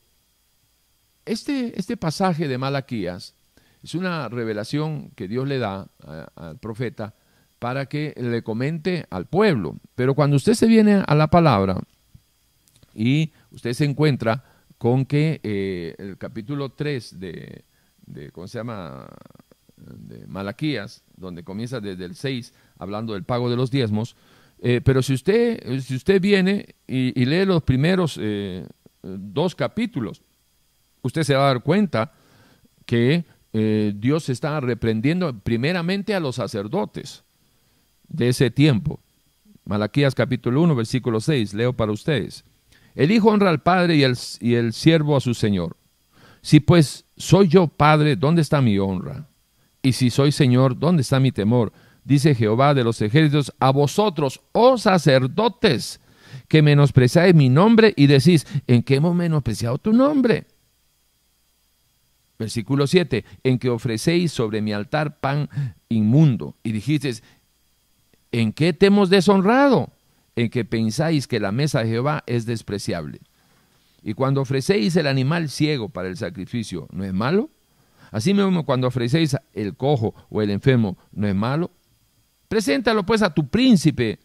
este, 1.26 1.78
este 1.78 1.98
pasaje 1.98 2.48
de 2.48 2.58
Malaquías 2.58 3.36
es 3.84 3.96
una 3.96 4.30
revelación 4.30 5.12
que 5.16 5.28
Dios 5.28 5.48
le 5.48 5.58
da 5.58 5.88
al 6.36 6.60
profeta 6.60 7.16
para 7.60 7.86
que 7.86 8.14
le 8.18 8.42
comente 8.44 9.06
al 9.10 9.28
pueblo. 9.28 9.78
Pero 9.96 10.16
cuando 10.16 10.36
usted 10.36 10.54
se 10.54 10.68
viene 10.68 11.04
a 11.06 11.16
la 11.16 11.28
palabra 11.28 11.80
y 12.94 13.32
usted 13.52 13.74
se 13.74 13.86
encuentra 13.86 14.44
con 14.78 15.06
que 15.06 15.40
eh, 15.44 15.96
el 16.00 16.18
capítulo 16.18 16.72
3 16.72 17.20
de, 17.20 17.64
¿cómo 18.32 18.48
se 18.48 18.58
llama? 18.58 19.08
de 19.78 20.28
Malaquías, 20.28 21.04
donde 21.16 21.44
comienza 21.44 21.80
desde 21.80 22.06
el 22.06 22.16
6 22.16 22.54
hablando 22.78 23.14
del 23.14 23.24
pago 23.24 23.50
de 23.50 23.56
los 23.56 23.72
diezmos, 23.72 24.16
eh, 24.60 24.82
pero 24.84 25.02
si 25.02 25.14
usted, 25.14 25.80
si 25.82 25.96
usted 25.96 26.22
viene 26.22 26.76
y, 26.88 27.26
lee 27.26 27.46
los 27.46 27.64
primeros 27.64 28.20
eh, 28.22 28.66
dos 29.02 29.56
capítulos, 29.56 30.22
usted 31.02 31.24
se 31.24 31.36
va 31.36 31.44
a 31.46 31.54
dar 31.54 31.64
cuenta 31.64 32.14
que 32.86 33.26
eh, 33.54 33.94
Dios 33.96 34.30
está 34.30 34.60
reprendiendo 34.60 35.38
primeramente 35.40 36.16
a 36.16 36.20
los 36.20 36.36
sacerdotes 36.36 37.24
de 38.08 38.30
ese 38.30 38.52
tiempo. 38.52 39.00
Malaquías 39.66 40.16
capítulo 40.16 40.62
1, 40.62 40.76
versículo 40.76 41.20
6, 41.20 41.54
leo 41.54 41.74
para 41.74 41.92
ustedes. 41.92 42.44
El 42.96 43.12
hijo 43.12 43.30
honra 43.30 43.50
al 43.50 43.62
padre 43.62 43.96
y 43.96 44.04
el, 44.04 44.18
y 44.40 44.56
el 44.56 44.74
siervo 44.74 45.16
a 45.16 45.22
su 45.22 45.34
señor. 45.34 45.78
Si 46.42 46.60
pues 46.60 47.06
soy 47.16 47.48
yo 47.48 47.68
padre, 47.68 48.16
¿dónde 48.16 48.42
está 48.42 48.62
mi 48.62 48.78
honra? 48.80 49.28
Y 49.82 49.94
si 49.94 50.10
soy 50.10 50.32
señor, 50.32 50.78
¿dónde 50.78 51.02
está 51.02 51.20
mi 51.20 51.32
temor? 51.32 51.72
Dice 52.04 52.36
Jehová 52.36 52.74
de 52.74 52.84
los 52.84 53.02
ejércitos, 53.02 53.54
a 53.60 53.72
vosotros, 53.72 54.42
oh 54.52 54.78
sacerdotes, 54.78 56.00
que 56.48 56.62
menospreciáis 56.62 57.36
mi 57.36 57.50
nombre 57.50 57.94
y 57.96 58.08
decís, 58.08 58.48
¿en 58.68 58.84
qué 58.84 58.96
hemos 58.96 59.16
menospreciado 59.16 59.78
tu 59.78 59.94
nombre? 59.94 60.48
Versículo 62.42 62.88
7, 62.88 63.24
en 63.44 63.60
que 63.60 63.70
ofrecéis 63.70 64.32
sobre 64.32 64.64
mi 64.64 64.74
altar 64.74 65.20
pan 65.20 65.48
inmundo. 65.90 66.56
Y 66.64 66.72
dijisteis, 66.72 67.22
¿en 68.32 68.52
qué 68.52 68.74
te 68.74 68.88
hemos 68.88 69.12
deshonrado? 69.12 69.92
En 70.36 70.50
que 70.50 70.66
pensáis 70.66 71.28
que 71.28 71.40
la 71.40 71.52
mesa 71.52 71.84
de 71.84 71.90
Jehová 71.90 72.24
es 72.26 72.48
despreciable. 72.48 73.20
Y 74.02 74.16
cuando 74.16 74.42
ofrecéis 74.42 74.96
el 74.96 75.06
animal 75.06 75.50
ciego 75.50 75.90
para 75.90 76.08
el 76.08 76.18
sacrificio, 76.18 76.88
¿no 76.92 77.04
es 77.04 77.14
malo? 77.14 77.52
Así 78.10 78.34
mismo 78.34 78.66
cuando 78.66 78.88
ofrecéis 78.88 79.38
el 79.54 79.76
cojo 79.76 80.16
o 80.32 80.42
el 80.42 80.50
enfermo, 80.50 80.98
¿no 81.12 81.28
es 81.28 81.36
malo? 81.36 81.70
Preséntalo 82.48 83.06
pues 83.06 83.22
a 83.22 83.36
tu 83.36 83.50
príncipe. 83.50 84.18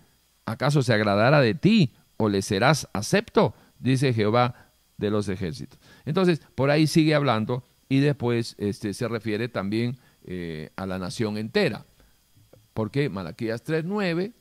¿Acaso 0.47 0.81
se 0.83 0.95
agradará 0.95 1.43
de 1.43 1.55
ti 1.55 1.93
o 2.17 2.31
le 2.31 2.41
serás 2.41 2.89
acepto? 2.95 3.53
Dice 3.79 4.15
Jehová 4.15 4.73
de 4.97 5.11
los 5.11 5.29
ejércitos. 5.29 5.79
Entonces, 6.07 6.41
por 6.55 6.71
ahí 6.71 6.87
sigue 6.87 7.15
hablando 7.15 7.63
y 7.89 8.01
después 8.01 8.55
este, 8.59 8.95
se 8.95 9.09
refiere 9.09 9.49
también 9.49 9.99
eh, 10.25 10.71
a 10.77 10.87
la 10.87 10.99
nación 10.99 11.39
entera. 11.39 11.87
Porque 12.75 13.09
Malaquías 13.09 13.65
3.9 13.65 14.33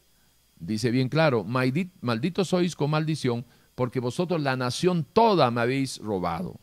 dice 0.59 0.91
bien 0.91 1.09
claro, 1.09 1.43
maldito 1.43 2.43
sois 2.43 2.75
con 2.75 2.89
maldición, 2.89 3.45
porque 3.75 3.99
vosotros 3.99 4.41
la 4.41 4.55
nación 4.55 5.05
toda 5.13 5.51
me 5.51 5.61
habéis 5.61 5.99
robado. 5.99 6.59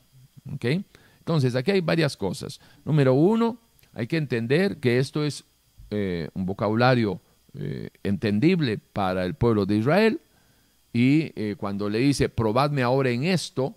Entonces, 1.18 1.54
aquí 1.54 1.70
hay 1.70 1.80
varias 1.80 2.16
cosas. 2.16 2.60
Número 2.84 3.14
uno, 3.14 3.58
hay 3.92 4.06
que 4.06 4.16
entender 4.16 4.80
que 4.80 4.98
esto 4.98 5.24
es 5.24 5.44
eh, 5.90 6.28
un 6.34 6.46
vocabulario 6.46 7.20
eh, 7.54 7.90
entendible 8.02 8.78
para 8.78 9.24
el 9.24 9.34
pueblo 9.34 9.66
de 9.66 9.76
Israel. 9.76 10.20
Y 10.92 11.54
cuando 11.54 11.88
le 11.88 12.00
dice, 12.00 12.28
probadme 12.28 12.82
ahora 12.82 13.08
en 13.08 13.24
esto, 13.24 13.74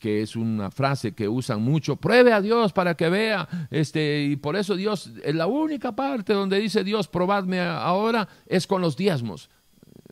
que 0.00 0.22
es 0.22 0.34
una 0.34 0.70
frase 0.70 1.12
que 1.12 1.28
usan 1.28 1.62
mucho, 1.62 1.96
pruebe 1.96 2.32
a 2.32 2.40
Dios 2.40 2.72
para 2.72 2.96
que 2.96 3.08
vea, 3.08 3.46
este, 3.70 4.24
y 4.24 4.36
por 4.36 4.56
eso 4.56 4.74
Dios, 4.74 5.12
en 5.22 5.38
la 5.38 5.46
única 5.46 5.94
parte 5.94 6.32
donde 6.32 6.58
dice 6.58 6.82
Dios, 6.82 7.06
probadme 7.06 7.60
ahora, 7.60 8.26
es 8.46 8.66
con 8.66 8.80
los 8.80 8.96
diezmos. 8.96 9.50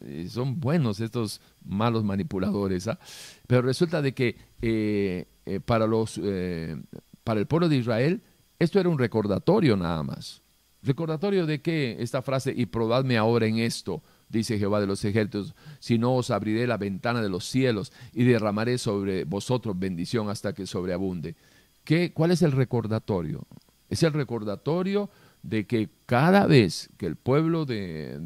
Y 0.06 0.28
son 0.28 0.60
buenos 0.60 1.00
estos 1.00 1.40
malos 1.64 2.04
manipuladores, 2.04 2.86
¿ah? 2.86 3.00
pero 3.46 3.62
resulta 3.62 4.00
de 4.02 4.14
que 4.14 4.36
eh, 4.62 5.26
eh, 5.46 5.58
para, 5.58 5.86
los, 5.86 6.20
eh, 6.22 6.76
para 7.24 7.40
el 7.40 7.46
pueblo 7.46 7.68
de 7.68 7.76
Israel 7.76 8.22
esto 8.58 8.78
era 8.80 8.88
un 8.88 8.98
recordatorio 8.98 9.76
nada 9.76 10.02
más. 10.02 10.42
Recordatorio 10.82 11.46
de 11.46 11.60
que 11.60 11.96
esta 12.00 12.22
frase, 12.22 12.52
y 12.54 12.66
probadme 12.66 13.16
ahora 13.16 13.46
en 13.46 13.58
esto, 13.58 14.02
dice 14.28 14.58
Jehová 14.58 14.80
de 14.80 14.86
los 14.86 15.04
ejércitos, 15.04 15.54
si 15.78 15.98
no 15.98 16.14
os 16.14 16.30
abriré 16.30 16.66
la 16.66 16.76
ventana 16.76 17.22
de 17.22 17.28
los 17.28 17.44
cielos 17.44 17.92
y 18.12 18.24
derramaré 18.24 18.78
sobre 18.78 19.24
vosotros 19.24 19.78
bendición 19.78 20.28
hasta 20.28 20.52
que 20.52 20.66
sobreabunde. 20.66 21.36
¿Qué, 21.84 22.12
¿Cuál 22.12 22.32
es 22.32 22.42
el 22.42 22.52
recordatorio? 22.52 23.46
Es 23.88 24.02
el 24.02 24.12
recordatorio 24.12 25.10
de 25.42 25.66
que 25.66 25.88
cada 26.06 26.46
vez 26.46 26.90
que 26.98 27.06
el 27.06 27.16
pueblo 27.16 27.64
de, 27.64 28.18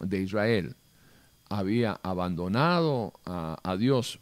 de, 0.00 0.20
Israel 0.20 0.76
había 1.48 1.98
abandonado 2.02 3.14
a, 3.24 3.58
a, 3.62 3.76
Dios 3.76 4.20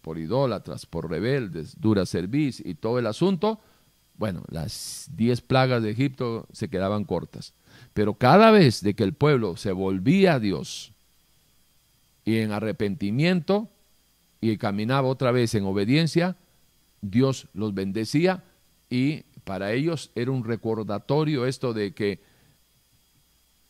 por 0.00 0.18
idólatras, 0.18 0.86
por 0.86 1.10
rebeldes, 1.10 1.78
dura 1.78 2.06
cerviz 2.06 2.60
y 2.64 2.74
todo 2.74 2.98
el 2.98 3.06
asunto, 3.06 3.60
bueno, 4.16 4.42
las 4.50 5.10
diez 5.14 5.40
plagas 5.40 5.82
de 5.82 5.90
Egipto 5.90 6.46
se 6.52 6.68
quedaban 6.68 7.04
cortas. 7.04 7.54
Pero 7.94 8.14
cada 8.14 8.50
vez 8.50 8.82
de 8.82 8.94
que 8.94 9.04
el 9.04 9.12
pueblo 9.12 9.56
se 9.56 9.72
volvía 9.72 10.34
a 10.34 10.40
Dios 10.40 10.92
y 12.24 12.38
en 12.38 12.52
arrepentimiento 12.52 13.68
y 14.40 14.56
caminaba 14.56 15.08
otra 15.08 15.32
vez 15.32 15.54
en 15.54 15.64
obediencia, 15.64 16.36
Dios 17.02 17.48
los 17.54 17.74
bendecía 17.74 18.44
y 18.88 19.22
para 19.44 19.72
ellos 19.72 20.10
era 20.14 20.30
un 20.30 20.44
recordatorio 20.44 21.46
esto 21.46 21.72
de 21.72 21.92
que 21.92 22.20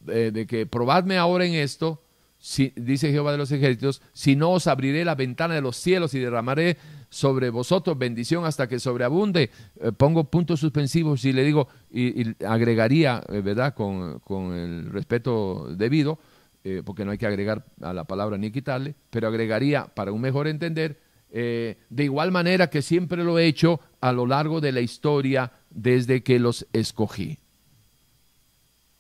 de, 0.01 0.47
que 0.47 0.67
probadme 0.67 1.19
ahora 1.19 1.45
en 1.45 1.55
esto, 1.55 2.03
si, 2.39 2.73
dice 2.75 3.11
Jehová 3.11 3.33
de 3.33 3.39
los 3.39 3.53
ejércitos, 3.53 4.01
si 4.13 4.35
no 4.35 4.51
os 4.53 4.67
abriré 4.67 5.05
la 5.05 5.15
ventana 5.15 5.55
de 5.55 5.61
los 5.61 5.77
cielos 5.77 6.15
y 6.15 6.19
derramaré 6.19 6.79
sobre 7.11 7.51
vosotros 7.51 7.99
bendición 7.99 8.47
hasta 8.47 8.69
que 8.69 8.79
sobreabunde. 8.79 9.51
Eh, 9.81 9.93
pongo 9.93 10.25
puntos 10.25 10.61
suspensivos 10.61 11.25
y 11.25 11.33
le 11.33 11.45
digo, 11.45 11.69
y, 11.91 12.35
agregaría, 12.45 13.23
eh, 13.29 13.41
¿verdad? 13.43 13.75
Con, 13.75 14.55
el 14.55 14.91
respeto 14.91 15.75
debido, 15.77 16.19
eh, 16.65 16.83
porque 16.85 17.05
no 17.05 17.11
hay 17.11 17.19
que 17.19 17.27
agregar 17.27 17.67
a 17.83 17.93
la 17.93 18.05
palabra 18.05 18.39
ni 18.39 18.51
quitarle, 18.51 18.95
pero 19.11 19.29
agregaría 19.29 19.87
para 19.87 20.13
un 20.13 20.21
mejor 20.21 20.47
entender, 20.49 20.99
de 21.33 21.77
igual 22.05 22.33
manera 22.33 22.71
que 22.71 22.83
siempre 22.83 23.23
lo 23.23 23.39
he 23.39 23.47
hecho 23.47 23.79
a 24.01 24.11
lo 24.11 24.27
largo 24.27 24.61
de 24.61 24.73
la 24.73 24.81
historia 24.81 25.53
desde 25.71 26.25
que 26.25 26.41
los 26.41 26.67
escogí. 26.73 27.39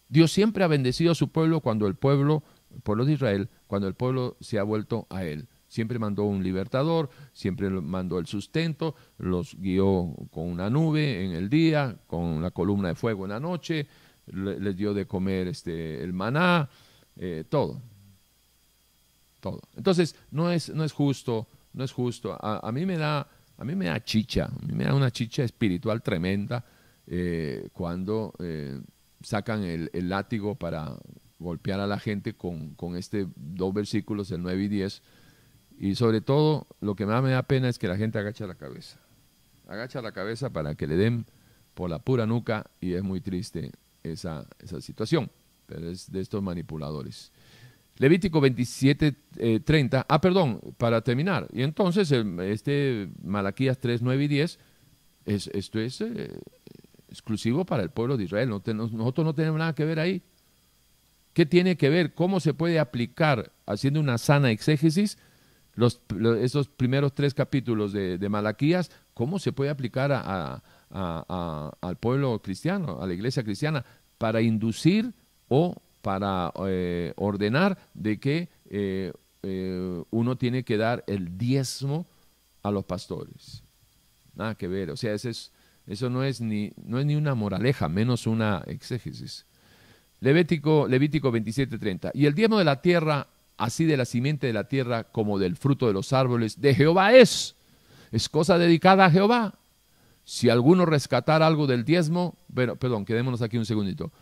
Dios 0.08 0.30
siempre 0.30 0.62
ha 0.62 0.68
bendecido 0.68 1.10
a 1.10 1.16
su 1.16 1.26
pueblo 1.32 1.58
cuando 1.58 1.88
el 1.88 1.96
pueblo, 1.96 2.44
el 2.72 2.82
pueblo 2.82 3.04
de 3.04 3.14
Israel, 3.14 3.48
cuando 3.66 3.88
el 3.88 3.94
pueblo 3.94 4.36
se 4.40 4.60
ha 4.60 4.62
vuelto 4.62 5.08
a 5.10 5.24
él. 5.24 5.48
Siempre 5.70 6.00
mandó 6.00 6.24
un 6.24 6.42
libertador, 6.42 7.10
siempre 7.32 7.70
mandó 7.70 8.18
el 8.18 8.26
sustento, 8.26 8.96
los 9.18 9.54
guió 9.54 10.16
con 10.32 10.48
una 10.48 10.68
nube 10.68 11.24
en 11.24 11.30
el 11.30 11.48
día, 11.48 11.96
con 12.08 12.42
la 12.42 12.50
columna 12.50 12.88
de 12.88 12.96
fuego 12.96 13.24
en 13.24 13.30
la 13.30 13.38
noche, 13.38 13.86
les 14.26 14.76
dio 14.76 14.92
de 14.92 15.06
comer 15.06 15.46
este, 15.46 16.02
el 16.02 16.12
maná, 16.12 16.68
eh, 17.14 17.44
todo. 17.48 17.80
Todo. 19.38 19.60
Entonces, 19.76 20.16
no 20.32 20.50
es, 20.50 20.70
no 20.70 20.82
es 20.82 20.90
justo, 20.90 21.46
no 21.72 21.84
es 21.84 21.92
justo. 21.92 22.36
A, 22.40 22.72
mí 22.72 22.84
me 22.84 22.98
da, 22.98 23.28
a 23.56 23.64
mí 23.64 23.76
me 23.76 23.84
da 23.84 24.02
chicha, 24.02 24.46
a 24.46 24.66
mí 24.66 24.74
me 24.74 24.82
da 24.82 24.92
una 24.92 25.12
chicha 25.12 25.44
espiritual 25.44 26.02
tremenda 26.02 26.64
eh, 27.06 27.68
cuando 27.72 28.34
eh, 28.40 28.80
sacan 29.22 29.62
el, 29.62 29.88
el, 29.92 30.08
látigo 30.08 30.56
para 30.56 30.96
golpear 31.38 31.78
a 31.78 31.86
la 31.86 32.00
gente 32.00 32.34
con, 32.34 32.74
con 32.74 32.96
este 32.96 33.28
dos 33.36 33.72
versículos, 33.72 34.32
el 34.32 34.42
9 34.42 34.64
y 34.64 34.68
10 34.68 35.02
y 35.82 35.94
sobre 35.94 36.20
todo, 36.20 36.66
lo 36.82 36.94
que 36.94 37.06
más 37.06 37.22
me 37.22 37.30
da 37.30 37.42
pena 37.42 37.70
es 37.70 37.78
que 37.78 37.88
la 37.88 37.96
gente 37.96 38.18
agacha 38.18 38.46
la 38.46 38.56
cabeza. 38.56 39.00
Agacha 39.66 40.02
la 40.02 40.12
cabeza 40.12 40.50
para 40.50 40.74
que 40.74 40.86
le 40.86 40.94
den 40.94 41.24
por 41.72 41.88
la 41.88 42.00
pura 42.00 42.26
nuca 42.26 42.70
y 42.82 42.92
es 42.92 43.02
muy 43.02 43.22
triste 43.22 43.72
esa, 44.02 44.46
esa 44.58 44.82
situación, 44.82 45.30
pero 45.64 45.88
es 45.88 46.12
de 46.12 46.20
estos 46.20 46.42
manipuladores. 46.42 47.32
Levítico 47.96 48.42
27, 48.42 49.60
30. 49.64 50.00
Eh, 50.00 50.04
ah, 50.06 50.20
perdón, 50.20 50.60
para 50.76 51.00
terminar. 51.00 51.48
Y 51.50 51.62
entonces, 51.62 52.12
este 52.12 53.08
Malaquías 53.24 53.78
3, 53.78 54.02
9 54.02 54.24
y 54.24 54.28
10, 54.28 54.58
es, 55.24 55.46
esto 55.54 55.80
es 55.80 56.02
eh, 56.02 56.40
exclusivo 57.08 57.64
para 57.64 57.82
el 57.82 57.88
pueblo 57.88 58.18
de 58.18 58.24
Israel. 58.24 58.50
nosotros 58.50 59.24
no 59.24 59.34
tenemos 59.34 59.58
nada 59.58 59.74
que 59.74 59.86
ver 59.86 59.98
ahí. 59.98 60.22
¿Qué 61.32 61.46
tiene 61.46 61.78
que 61.78 61.88
ver? 61.88 62.12
¿Cómo 62.12 62.38
se 62.38 62.52
puede 62.52 62.78
aplicar 62.78 63.50
haciendo 63.64 63.98
una 63.98 64.18
sana 64.18 64.50
exégesis? 64.50 65.16
Los, 65.80 66.02
esos 66.40 66.68
primeros 66.68 67.14
tres 67.14 67.32
capítulos 67.32 67.92
de, 67.94 68.28
Malaquías, 68.28 68.90
¿cómo 69.14 69.38
se 69.38 69.52
puede 69.52 69.70
aplicar 69.70 70.12
al 70.12 71.96
pueblo 71.98 72.38
cristiano, 72.42 72.98
a 73.00 73.06
la 73.06 73.14
iglesia 73.14 73.42
cristiana, 73.42 73.84
para 74.18 74.42
inducir 74.42 75.14
o 75.48 75.74
para 76.02 76.52
eh, 76.66 77.14
ordenar 77.16 77.78
de 77.94 78.20
que 78.20 78.50
eh, 78.68 79.12
eh, 79.42 80.02
uno 80.10 80.36
tiene 80.36 80.64
que 80.64 80.76
dar 80.76 81.02
el 81.06 81.38
diezmo 81.38 82.06
a 82.62 82.70
los 82.70 82.84
pastores? 82.84 83.62
Nada 84.34 84.56
que 84.56 84.68
ver, 84.68 84.90
o 84.90 84.98
sea, 84.98 85.14
es, 85.14 85.50
eso 85.86 86.10
no 86.10 86.24
es, 86.24 86.42
ni, 86.42 86.72
no 86.84 86.98
es 86.98 87.06
ni 87.06 87.16
una 87.16 87.34
moraleja, 87.34 87.88
menos 87.88 88.26
una 88.26 88.62
exégesis. 88.66 89.46
Levítico, 90.20 90.86
Levítico 90.86 91.32
27:30. 91.32 92.10
Y 92.12 92.26
el 92.26 92.34
diezmo 92.34 92.58
de 92.58 92.64
la 92.64 92.82
tierra 92.82 93.26
así 93.60 93.84
de 93.84 93.98
la 93.98 94.06
simiente 94.06 94.46
de 94.46 94.54
la 94.54 94.64
tierra 94.64 95.04
como 95.04 95.38
del 95.38 95.54
fruto 95.54 95.86
de 95.86 95.92
los 95.92 96.14
árboles, 96.14 96.62
de 96.62 96.74
Jehová 96.74 97.12
es. 97.12 97.56
Es 98.10 98.28
cosa 98.30 98.56
dedicada 98.56 99.04
a 99.04 99.10
Jehová. 99.10 99.58
Si 100.24 100.48
alguno 100.48 100.86
rescatar 100.86 101.42
algo 101.42 101.66
del 101.66 101.84
diezmo, 101.84 102.38
bueno, 102.48 102.76
perdón, 102.76 103.04
quedémonos 103.04 103.42
aquí 103.42 103.58
un 103.58 103.66
segundito. 103.66 104.12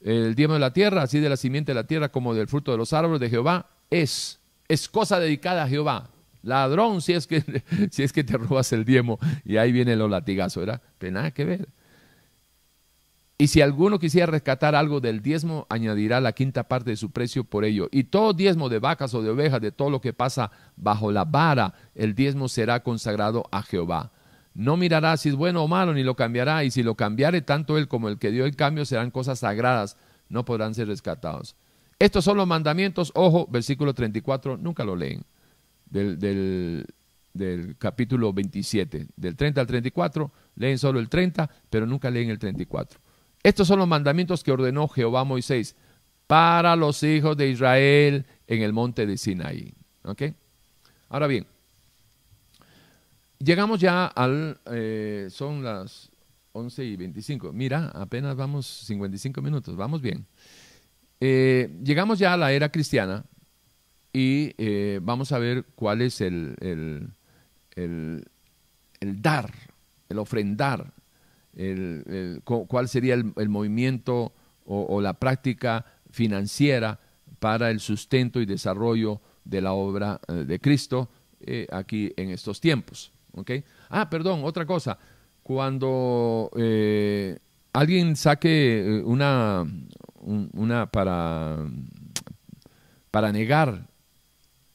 El 0.00 0.34
diezmo 0.34 0.54
de 0.54 0.60
la 0.60 0.72
tierra, 0.72 1.02
así 1.02 1.20
de 1.20 1.28
la 1.28 1.36
simiente 1.36 1.72
de 1.72 1.74
la 1.74 1.86
tierra 1.86 2.08
como 2.08 2.34
del 2.34 2.48
fruto 2.48 2.72
de 2.72 2.78
los 2.78 2.94
árboles 2.94 3.20
de 3.20 3.28
Jehová, 3.28 3.68
es. 3.90 4.40
Es 4.68 4.88
cosa 4.88 5.20
dedicada 5.20 5.64
a 5.64 5.68
Jehová. 5.68 6.08
Ladrón, 6.42 7.02
si 7.02 7.12
es 7.12 7.26
que, 7.26 7.42
si 7.90 8.02
es 8.02 8.12
que 8.12 8.24
te 8.24 8.38
robas 8.38 8.72
el 8.72 8.86
diezmo 8.86 9.18
y 9.44 9.58
ahí 9.58 9.70
viene 9.70 9.96
los 9.96 10.10
latigazos, 10.10 10.64
¿verdad? 10.64 10.80
Pero 10.96 11.12
nada 11.12 11.30
que 11.30 11.44
ver. 11.44 11.68
Y 13.40 13.46
si 13.46 13.60
alguno 13.60 14.00
quisiera 14.00 14.26
rescatar 14.26 14.74
algo 14.74 15.00
del 15.00 15.22
diezmo, 15.22 15.68
añadirá 15.70 16.20
la 16.20 16.32
quinta 16.32 16.64
parte 16.64 16.90
de 16.90 16.96
su 16.96 17.12
precio 17.12 17.44
por 17.44 17.64
ello. 17.64 17.88
Y 17.92 18.04
todo 18.04 18.32
diezmo 18.32 18.68
de 18.68 18.80
vacas 18.80 19.14
o 19.14 19.22
de 19.22 19.30
ovejas, 19.30 19.60
de 19.60 19.70
todo 19.70 19.90
lo 19.90 20.00
que 20.00 20.12
pasa 20.12 20.50
bajo 20.76 21.12
la 21.12 21.24
vara, 21.24 21.72
el 21.94 22.16
diezmo 22.16 22.48
será 22.48 22.82
consagrado 22.82 23.44
a 23.52 23.62
Jehová. 23.62 24.10
No 24.54 24.76
mirará 24.76 25.16
si 25.16 25.28
es 25.28 25.36
bueno 25.36 25.62
o 25.62 25.68
malo, 25.68 25.94
ni 25.94 26.02
lo 26.02 26.16
cambiará. 26.16 26.64
Y 26.64 26.72
si 26.72 26.82
lo 26.82 26.96
cambiare, 26.96 27.40
tanto 27.40 27.78
él 27.78 27.86
como 27.86 28.08
el 28.08 28.18
que 28.18 28.32
dio 28.32 28.44
el 28.44 28.56
cambio 28.56 28.84
serán 28.84 29.12
cosas 29.12 29.38
sagradas, 29.38 29.96
no 30.28 30.44
podrán 30.44 30.74
ser 30.74 30.88
rescatados. 30.88 31.54
Estos 32.00 32.24
son 32.24 32.36
los 32.38 32.46
mandamientos, 32.48 33.12
ojo, 33.14 33.46
versículo 33.48 33.94
34, 33.94 34.56
nunca 34.56 34.82
lo 34.84 34.96
leen, 34.96 35.22
del, 35.86 36.18
del, 36.18 37.76
capítulo 37.78 38.32
27. 38.32 39.06
Del 39.16 39.36
30 39.36 39.60
al 39.60 39.66
34, 39.68 40.32
leen 40.56 40.78
solo 40.78 40.98
el 40.98 41.08
30, 41.08 41.48
pero 41.70 41.86
nunca 41.86 42.10
leen 42.10 42.30
el 42.30 42.38
34. 42.40 43.00
Estos 43.42 43.68
son 43.68 43.78
los 43.78 43.88
mandamientos 43.88 44.42
que 44.42 44.52
ordenó 44.52 44.88
Jehová 44.88 45.20
a 45.20 45.24
Moisés 45.24 45.76
para 46.26 46.76
los 46.76 47.02
hijos 47.02 47.36
de 47.36 47.48
Israel 47.48 48.26
en 48.46 48.62
el 48.62 48.72
monte 48.72 49.06
de 49.06 49.16
Sinaí. 49.16 49.72
¿Ok? 50.04 50.22
Ahora 51.08 51.26
bien, 51.26 51.46
llegamos 53.38 53.80
ya 53.80 54.06
al... 54.06 54.58
Eh, 54.66 55.28
son 55.30 55.62
las 55.62 56.10
11 56.52 56.84
y 56.84 56.96
25. 56.96 57.52
Mira, 57.52 57.90
apenas 57.94 58.36
vamos 58.36 58.66
55 58.66 59.40
minutos, 59.40 59.76
vamos 59.76 60.02
bien. 60.02 60.26
Eh, 61.20 61.70
llegamos 61.82 62.18
ya 62.18 62.34
a 62.34 62.36
la 62.36 62.52
era 62.52 62.70
cristiana 62.70 63.24
y 64.12 64.54
eh, 64.58 65.00
vamos 65.02 65.32
a 65.32 65.38
ver 65.38 65.64
cuál 65.74 66.02
es 66.02 66.20
el, 66.20 66.56
el, 66.60 68.24
el 69.00 69.22
dar, 69.22 69.52
el 70.08 70.18
ofrendar 70.18 70.92
cuál 72.44 72.88
sería 72.88 73.14
el, 73.14 73.48
movimiento 73.48 74.32
o, 74.64 75.00
la 75.00 75.14
práctica 75.14 75.84
financiera 76.10 77.00
para 77.40 77.70
el 77.70 77.80
sustento 77.80 78.40
y 78.40 78.46
desarrollo 78.46 79.20
de 79.44 79.60
la 79.60 79.72
obra 79.72 80.20
eh, 80.28 80.32
de 80.32 80.60
Cristo 80.60 81.08
eh, 81.40 81.66
aquí 81.70 82.12
en 82.16 82.30
estos 82.30 82.60
tiempos. 82.60 83.12
¿okay? 83.32 83.64
Ah, 83.88 84.08
perdón, 84.08 84.42
otra 84.44 84.66
cosa. 84.66 84.98
Cuando 85.42 86.50
eh, 86.56 87.38
alguien 87.72 88.14
saque 88.14 89.02
una, 89.04 89.66
una 90.20 90.86
para, 90.86 91.66
para 93.10 93.32
negar 93.32 93.86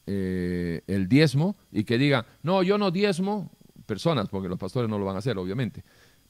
el 0.05 1.07
diezmo 1.07 1.55
y 1.71 1.85
que 1.85 1.97
diga, 1.97 2.25
no, 2.41 2.61
yo 2.61 2.77
no 2.77 2.91
diezmo, 2.91 3.51
personas, 3.85 4.27
porque 4.29 4.49
los 4.49 4.59
pastores 4.59 4.89
no 4.89 4.97
lo 4.97 5.05
van 5.05 5.15
a 5.15 5.19
hacer, 5.19 5.37
obviamente, 5.37 5.83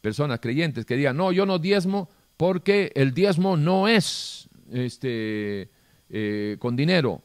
personas 0.03 0.41
creyentes 0.41 0.85
que 0.85 0.97
digan, 0.97 1.15
no, 1.15 1.31
yo 1.31 1.45
no 1.45 1.59
diezmo 1.59 2.09
porque 2.35 2.91
el 2.93 3.13
diezmo 3.13 3.55
no 3.55 3.87
es 3.87 4.49
este, 4.69 5.69
eh, 6.09 6.57
con 6.59 6.75
dinero, 6.75 7.21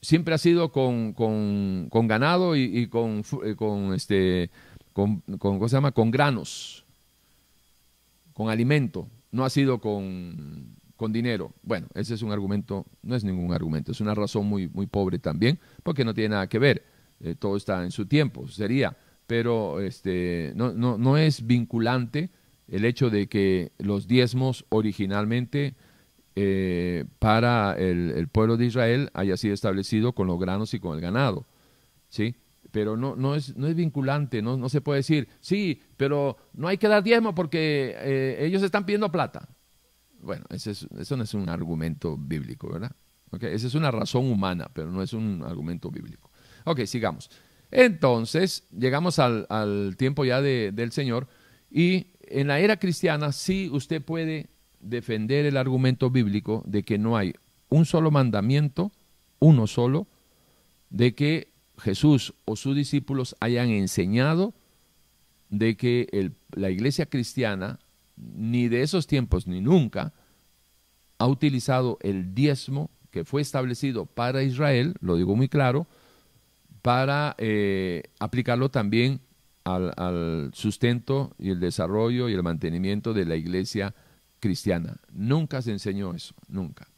siempre 0.00 0.32
ha 0.32 0.38
sido 0.38 0.70
con, 0.70 1.12
con, 1.12 2.06
ganado 2.06 2.54
y, 2.54 2.86
con, 2.86 3.24
eh, 3.44 3.56
con, 3.56 3.94
este, 3.94 4.48
con, 4.92 5.22
¿cómo 5.38 5.68
se 5.68 5.76
llama? 5.76 5.90
con 5.90 6.12
granos, 6.12 6.84
con 8.32 8.48
alimento, 8.48 9.08
no 9.32 9.44
ha 9.44 9.50
sido 9.50 9.80
con, 9.80 10.76
con 10.94 11.12
dinero. 11.12 11.52
Bueno, 11.64 11.88
ese 11.94 12.14
es 12.14 12.22
un 12.22 12.30
argumento, 12.30 12.86
no 13.02 13.16
es 13.16 13.24
ningún 13.24 13.52
argumento, 13.52 13.90
es 13.90 14.00
una 14.00 14.14
razón 14.14 14.46
muy, 14.46 14.68
muy 14.68 14.86
pobre 14.86 15.18
también, 15.18 15.58
porque 15.82 16.04
no 16.04 16.14
tiene 16.14 16.28
nada 16.28 16.48
que 16.48 16.60
ver, 16.60 16.84
eh, 17.18 17.34
todo 17.36 17.56
está 17.56 17.82
en 17.82 17.90
su 17.90 18.06
tiempo, 18.06 18.46
sería 18.46 18.96
pero 19.30 19.78
este, 19.78 20.52
no, 20.56 20.72
no, 20.72 20.98
no 20.98 21.16
es 21.16 21.46
vinculante 21.46 22.30
el 22.66 22.84
hecho 22.84 23.10
de 23.10 23.28
que 23.28 23.70
los 23.78 24.08
diezmos 24.08 24.66
originalmente 24.70 25.76
eh, 26.34 27.04
para 27.20 27.74
el, 27.74 28.26
pueblo 28.26 28.56
de 28.56 28.66
Israel 28.66 29.08
haya 29.14 29.36
sido 29.36 29.54
establecido 29.54 30.14
con 30.14 30.26
los 30.26 30.40
granos 30.40 30.74
y 30.74 30.80
con 30.80 30.96
el 30.96 31.00
ganado, 31.00 31.46
¿sí? 32.08 32.34
Pero 32.72 32.96
no, 32.96 33.14
no, 33.14 33.36
es, 33.36 33.56
no 33.56 33.68
es 33.68 33.76
vinculante, 33.76 34.42
no, 34.42 34.56
no 34.56 34.68
se 34.68 34.80
puede 34.80 34.98
decir, 34.98 35.28
sí, 35.38 35.80
pero 35.96 36.36
no 36.52 36.66
hay 36.66 36.78
que 36.78 36.88
dar 36.88 37.04
diezmo 37.04 37.32
porque 37.32 37.94
eh, 37.98 38.38
ellos 38.40 38.64
están 38.64 38.84
pidiendo 38.84 39.12
plata. 39.12 39.48
Bueno, 40.18 40.44
ese 40.50 40.72
eso 40.72 41.16
no 41.16 41.22
es 41.22 41.34
un 41.34 41.48
argumento 41.48 42.16
bíblico, 42.16 42.68
¿verdad? 42.72 42.90
Okay, 43.30 43.54
esa 43.54 43.68
es 43.68 43.76
una 43.76 43.92
razón 43.92 44.28
humana, 44.28 44.68
pero 44.74 44.90
no 44.90 45.00
es 45.04 45.12
un 45.12 45.44
argumento 45.46 45.88
bíblico. 45.88 46.32
Ok, 46.64 46.80
sigamos. 46.86 47.30
Entonces, 47.70 48.64
llegamos 48.76 49.18
al, 49.18 49.94
tiempo 49.96 50.24
ya 50.24 50.40
del 50.40 50.92
Señor 50.92 51.28
y 51.70 52.08
en 52.22 52.48
la 52.48 52.58
era 52.60 52.78
cristiana 52.78 53.32
sí 53.32 53.68
usted 53.72 54.02
puede 54.02 54.48
defender 54.80 55.44
el 55.46 55.56
argumento 55.56 56.10
bíblico 56.10 56.62
de 56.66 56.82
que 56.82 56.98
no 56.98 57.16
hay 57.16 57.34
un 57.68 57.84
solo 57.84 58.10
mandamiento, 58.10 58.92
uno 59.38 59.66
solo, 59.66 60.06
de 60.88 61.14
que 61.14 61.52
Jesús 61.78 62.34
o 62.44 62.56
sus 62.56 62.74
discípulos 62.74 63.36
hayan 63.40 63.70
enseñado 63.70 64.54
de 65.48 65.76
que 65.76 66.32
la 66.52 66.70
iglesia 66.70 67.06
cristiana, 67.06 67.78
ni 68.16 68.68
de 68.68 68.82
esos 68.82 69.06
tiempos 69.06 69.46
ni 69.46 69.60
nunca, 69.60 70.12
ha 71.18 71.26
utilizado 71.26 71.98
el 72.02 72.34
diezmo 72.34 72.90
que 73.10 73.24
fue 73.24 73.42
establecido 73.42 74.06
para 74.06 74.42
Israel, 74.42 74.94
lo 75.00 75.16
digo 75.16 75.36
muy 75.36 75.48
claro, 75.48 75.86
para 76.82 77.34
eh, 77.38 78.02
aplicarlo 78.18 78.70
también 78.70 79.20
al, 79.64 80.50
sustento 80.52 81.34
y 81.38 81.50
el 81.50 81.60
desarrollo 81.60 82.28
y 82.28 82.34
el 82.34 82.42
mantenimiento 82.42 83.12
de 83.12 83.24
la 83.24 83.36
iglesia 83.36 83.94
cristiana. 84.40 84.96
Nunca 85.12 85.62
se 85.62 85.70
enseñó 85.70 86.14
eso, 86.14 86.34
nunca. 86.48 86.88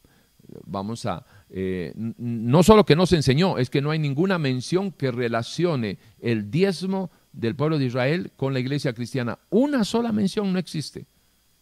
Vamos 0.65 1.07
a, 1.07 1.25
eh, 1.51 1.93
no 1.97 2.63
solo 2.63 2.85
que 2.85 2.97
no 2.97 3.07
se 3.07 3.17
enseñó, 3.17 3.59
es 3.59 3.71
que 3.71 3.81
no 3.81 3.91
hay 3.91 3.99
ninguna 3.99 4.39
mención 4.39 4.93
que 4.93 5.11
relacione 5.11 5.99
el 6.21 6.51
diezmo 6.51 7.11
del 7.33 7.57
pueblo 7.57 7.79
de 7.79 7.87
Israel 7.87 8.33
con 8.37 8.53
la 8.53 8.61
iglesia 8.61 8.93
cristiana. 8.93 9.39
Una 9.51 9.85
sola 9.85 10.13
mención 10.13 10.53
no 10.53 10.59
existe 10.59 11.07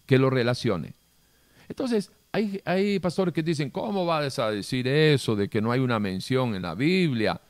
que 0.06 0.18
lo 0.18 0.28
relacione. 0.28 0.94
Entonces, 1.68 2.10
hay, 2.32 2.60
hay 2.64 2.98
pastores 2.98 3.32
que 3.32 3.44
dicen, 3.44 3.70
¿cómo 3.70 4.04
vas 4.04 4.38
a 4.40 4.50
decir 4.50 4.88
eso 4.88 5.36
de 5.36 5.48
que 5.48 5.60
no 5.60 5.70
hay 5.70 5.80
una 5.80 6.00
mención 6.00 6.54
en 6.56 6.62
la 6.62 6.74
Biblia? 6.74 7.40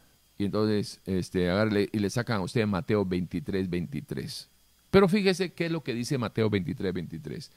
Y 0.41 0.47
entonces, 0.47 1.03
este, 1.05 1.51
y 1.93 1.99
le 1.99 2.09
sacan 2.09 2.41
a 2.41 2.45
usted 2.45 2.67
Mateo 2.67 3.05
23, 3.05 3.69
23. 3.69 4.49
Pero 4.91 5.07
fíjese 5.07 5.53
qué 5.53 5.67
es 5.67 5.71
lo 5.71 5.83
que 5.83 5.93
dice 5.93 6.17
Mateo 6.17 6.49
23, 6.49 6.95
23. 6.95 7.51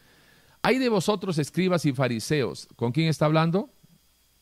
Hay 0.61 0.79
de 0.79 0.89
vosotros 0.89 1.37
escribas 1.37 1.85
y 1.85 1.93
fariseos. 1.93 2.67
¿Con 2.75 2.91
quién 2.91 3.07
está 3.07 3.23
hablando? 3.23 3.69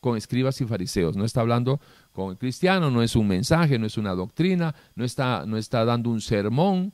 Con 0.00 0.16
escribas 0.16 0.60
y 0.60 0.64
fariseos. 0.64 1.16
No 1.16 1.24
está 1.24 1.40
hablando 1.40 1.80
con 2.12 2.32
el 2.32 2.36
cristiano, 2.36 2.90
no 2.90 3.04
es 3.04 3.14
un 3.14 3.28
mensaje, 3.28 3.78
no 3.78 3.86
es 3.86 3.96
una 3.96 4.12
doctrina, 4.12 4.74
no 4.96 5.04
está, 5.04 5.46
no 5.46 5.56
está 5.56 5.84
dando 5.84 6.10
un 6.10 6.20
sermón, 6.20 6.92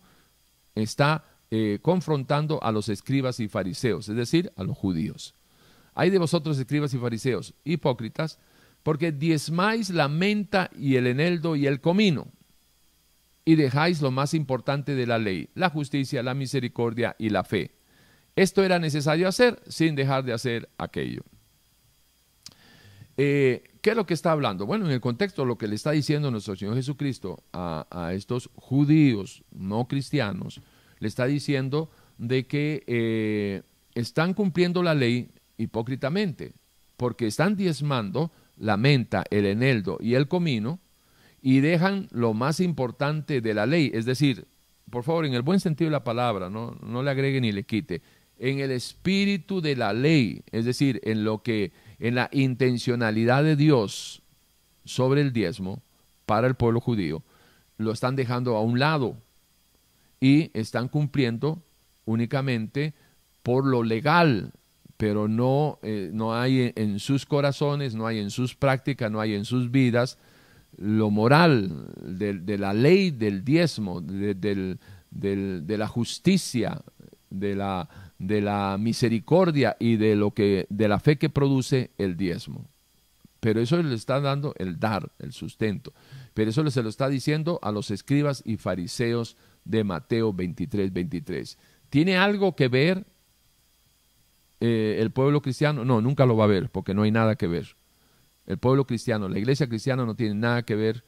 está 0.75 1.25
eh, 1.51 1.79
confrontando 1.81 2.63
a 2.63 2.71
los 2.73 2.91
escribas 2.91 3.41
y 3.41 3.49
fariseos, 3.49 4.07
es 4.11 4.17
decir, 4.17 4.53
a 4.57 4.65
los 4.65 4.77
judíos. 4.77 5.33
Hay 5.95 6.11
de 6.11 6.19
vosotros 6.19 6.59
escribas 6.59 6.93
y 6.93 6.99
fariseos, 6.99 7.55
hipócritas, 7.65 8.39
porque 8.89 9.13
diezmáis 9.13 9.91
la 9.91 10.09
menta 10.09 10.71
y 10.75 10.97
el 10.97 11.09
eneldo 11.09 11.57
y 11.57 11.67
el 11.67 11.83
comino, 11.83 12.29
y 13.45 13.55
dejáis 13.55 14.01
lo 14.01 14.11
más 14.11 14.33
importante 14.33 14.95
de 14.95 15.07
la 15.07 15.19
ley, 15.19 15.51
la 15.55 15.69
justicia, 15.69 16.23
la 16.23 16.33
misericordia 16.33 17.15
y 17.19 17.29
la 17.29 17.45
fe. 17.45 17.73
Esto 18.35 18.65
era 18.65 18.79
necesario 18.79 19.29
hacer 19.29 19.61
sin 19.69 19.95
dejar 19.95 20.25
de 20.25 20.33
hacer 20.33 20.71
aquello. 20.79 21.21
Eh, 23.19 23.63
¿Qué 23.83 23.91
es 23.91 23.97
lo 23.97 24.07
que 24.07 24.15
está 24.15 24.33
hablando? 24.33 24.65
Bueno, 24.65 24.87
en 24.87 24.93
el 24.93 25.03
contexto 25.03 25.45
lo 25.45 25.59
que 25.59 25.69
le 25.69 25.75
está 25.75 25.91
diciendo 25.91 26.31
nuestro 26.31 26.57
Señor 26.57 26.75
Jesucristo 26.75 27.43
a, 27.53 28.13
estos 28.15 28.49
judíos 28.55 29.45
no 29.51 29.87
cristianos, 29.87 30.63
le 30.99 31.09
está 31.09 31.27
diciendo 31.27 31.91
de 32.17 32.47
que 32.47 32.85
eh, 32.87 33.61
están 33.95 34.33
cumpliendo 34.33 34.83
la 34.83 34.95
ley 34.95 35.31
hipócritamente, 35.59 36.55
porque 36.97 37.27
están 37.27 37.55
diezmando 37.55 38.33
la 38.59 38.77
menta, 38.77 39.25
el 39.31 39.47
eneldo 39.47 39.99
y 40.01 40.15
el 40.15 40.29
comino, 40.29 40.81
y 41.41 41.61
dejan 41.61 42.09
lo 42.11 42.35
más 42.35 42.61
importante 42.61 43.41
de 43.41 43.55
la 43.55 43.67
ley, 43.67 43.91
es 43.95 44.05
decir, 44.05 44.47
por 44.91 45.05
favor, 45.05 45.27
en 45.27 45.35
el 45.35 45.43
buen 45.43 45.61
sentido 45.61 45.89
de 45.89 45.93
la 45.93 46.05
palabra, 46.05 46.51
no, 46.51 46.77
no 46.83 47.03
le 47.03 47.11
agregue 47.11 47.41
ni 47.41 47.53
le 47.53 47.65
quite, 47.65 48.03
en 48.39 48.61
el 48.61 48.71
espíritu 48.71 49.61
de 49.61 49.77
la 49.77 49.93
ley, 49.93 50.43
es 50.53 50.65
decir, 50.65 51.01
en 51.05 51.25
lo 51.25 51.43
que, 51.43 51.73
en 51.99 52.15
la 52.15 52.29
intencionalidad 52.33 53.43
de 53.43 53.57
Dios 53.57 54.23
sobre 54.85 55.21
el 55.21 55.33
diezmo 55.33 55.83
para 56.27 56.47
el 56.47 56.55
pueblo 56.55 56.81
judío, 56.81 57.23
lo 57.77 57.93
están 57.93 58.17
dejando 58.17 58.57
a 58.57 58.63
un 58.63 58.79
lado 58.79 59.17
y 60.21 60.51
están 60.59 60.89
cumpliendo 60.89 61.63
únicamente 62.05 62.95
por 63.43 63.67
lo 63.67 63.83
legal, 63.83 64.53
pero 64.99 65.29
no, 65.29 65.79
eh, 65.83 66.11
no 66.13 66.35
hay 66.35 66.73
en 66.75 66.99
sus 66.99 67.25
corazones, 67.25 67.95
no 67.95 68.07
hay 68.07 68.19
en 68.19 68.31
sus 68.31 68.55
prácticas, 68.55 69.11
no 69.11 69.21
hay 69.21 69.33
en 69.35 69.47
sus 69.47 69.71
vidas 69.71 70.19
lo 70.77 71.11
moral 71.11 71.87
de, 72.03 72.59
la 72.59 72.75
ley 72.75 73.13
del 73.13 73.45
diezmo, 73.45 74.01
de, 74.01 74.77
la 75.67 75.89
justicia, 75.89 76.83
de 77.31 77.55
la, 77.55 77.89
de 78.19 78.41
la 78.41 78.77
misericordia 78.79 79.77
y 79.79 79.97
de, 79.97 80.17
lo 80.17 80.33
que, 80.33 80.67
de 80.69 80.89
la 80.89 80.99
fe 80.99 81.17
que 81.17 81.31
produce 81.31 81.93
el 81.97 82.17
diezmo. 82.17 82.69
Pero 83.41 83.61
eso 83.61 83.81
le 83.81 83.95
está 83.95 84.21
dando 84.21 84.53
el 84.59 84.81
dar, 84.81 85.13
el 85.21 85.33
sustento. 85.33 85.93
Pero 86.35 86.51
eso 86.51 86.69
se 86.71 86.83
lo 86.83 86.89
está 86.89 87.09
diciendo 87.09 87.61
a 87.63 87.71
los 87.71 87.93
escribas 87.93 88.43
y 88.45 88.57
fariseos 88.57 89.37
de 89.65 89.85
Mateo 89.85 90.33
23, 90.33 90.93
23. 90.93 91.57
¿Tiene 91.89 92.17
algo 92.17 92.57
que 92.57 92.67
ver 92.67 93.07
eh, 94.61 94.99
el 95.01 95.11
pueblo 95.11 95.41
cristiano? 95.41 95.85
No, 95.85 96.01
nunca 96.01 96.27
lo 96.27 96.37
va 96.37 96.45
a 96.45 96.49
ver, 96.49 96.71
porque 96.71 96.95
no 96.95 97.03
hay 97.03 97.11
nada 97.11 97.37
que 97.37 97.47
ver. 97.47 97.77
El 98.47 98.59
pueblo 98.59 98.87
cristiano, 98.87 99.29
la 99.29 99.39
iglesia 99.39 99.69
cristiana 99.69 100.07
no 100.07 100.15
tiene 100.15 100.35
nada 100.35 100.63
que 100.63 100.75
ver 100.75 101.05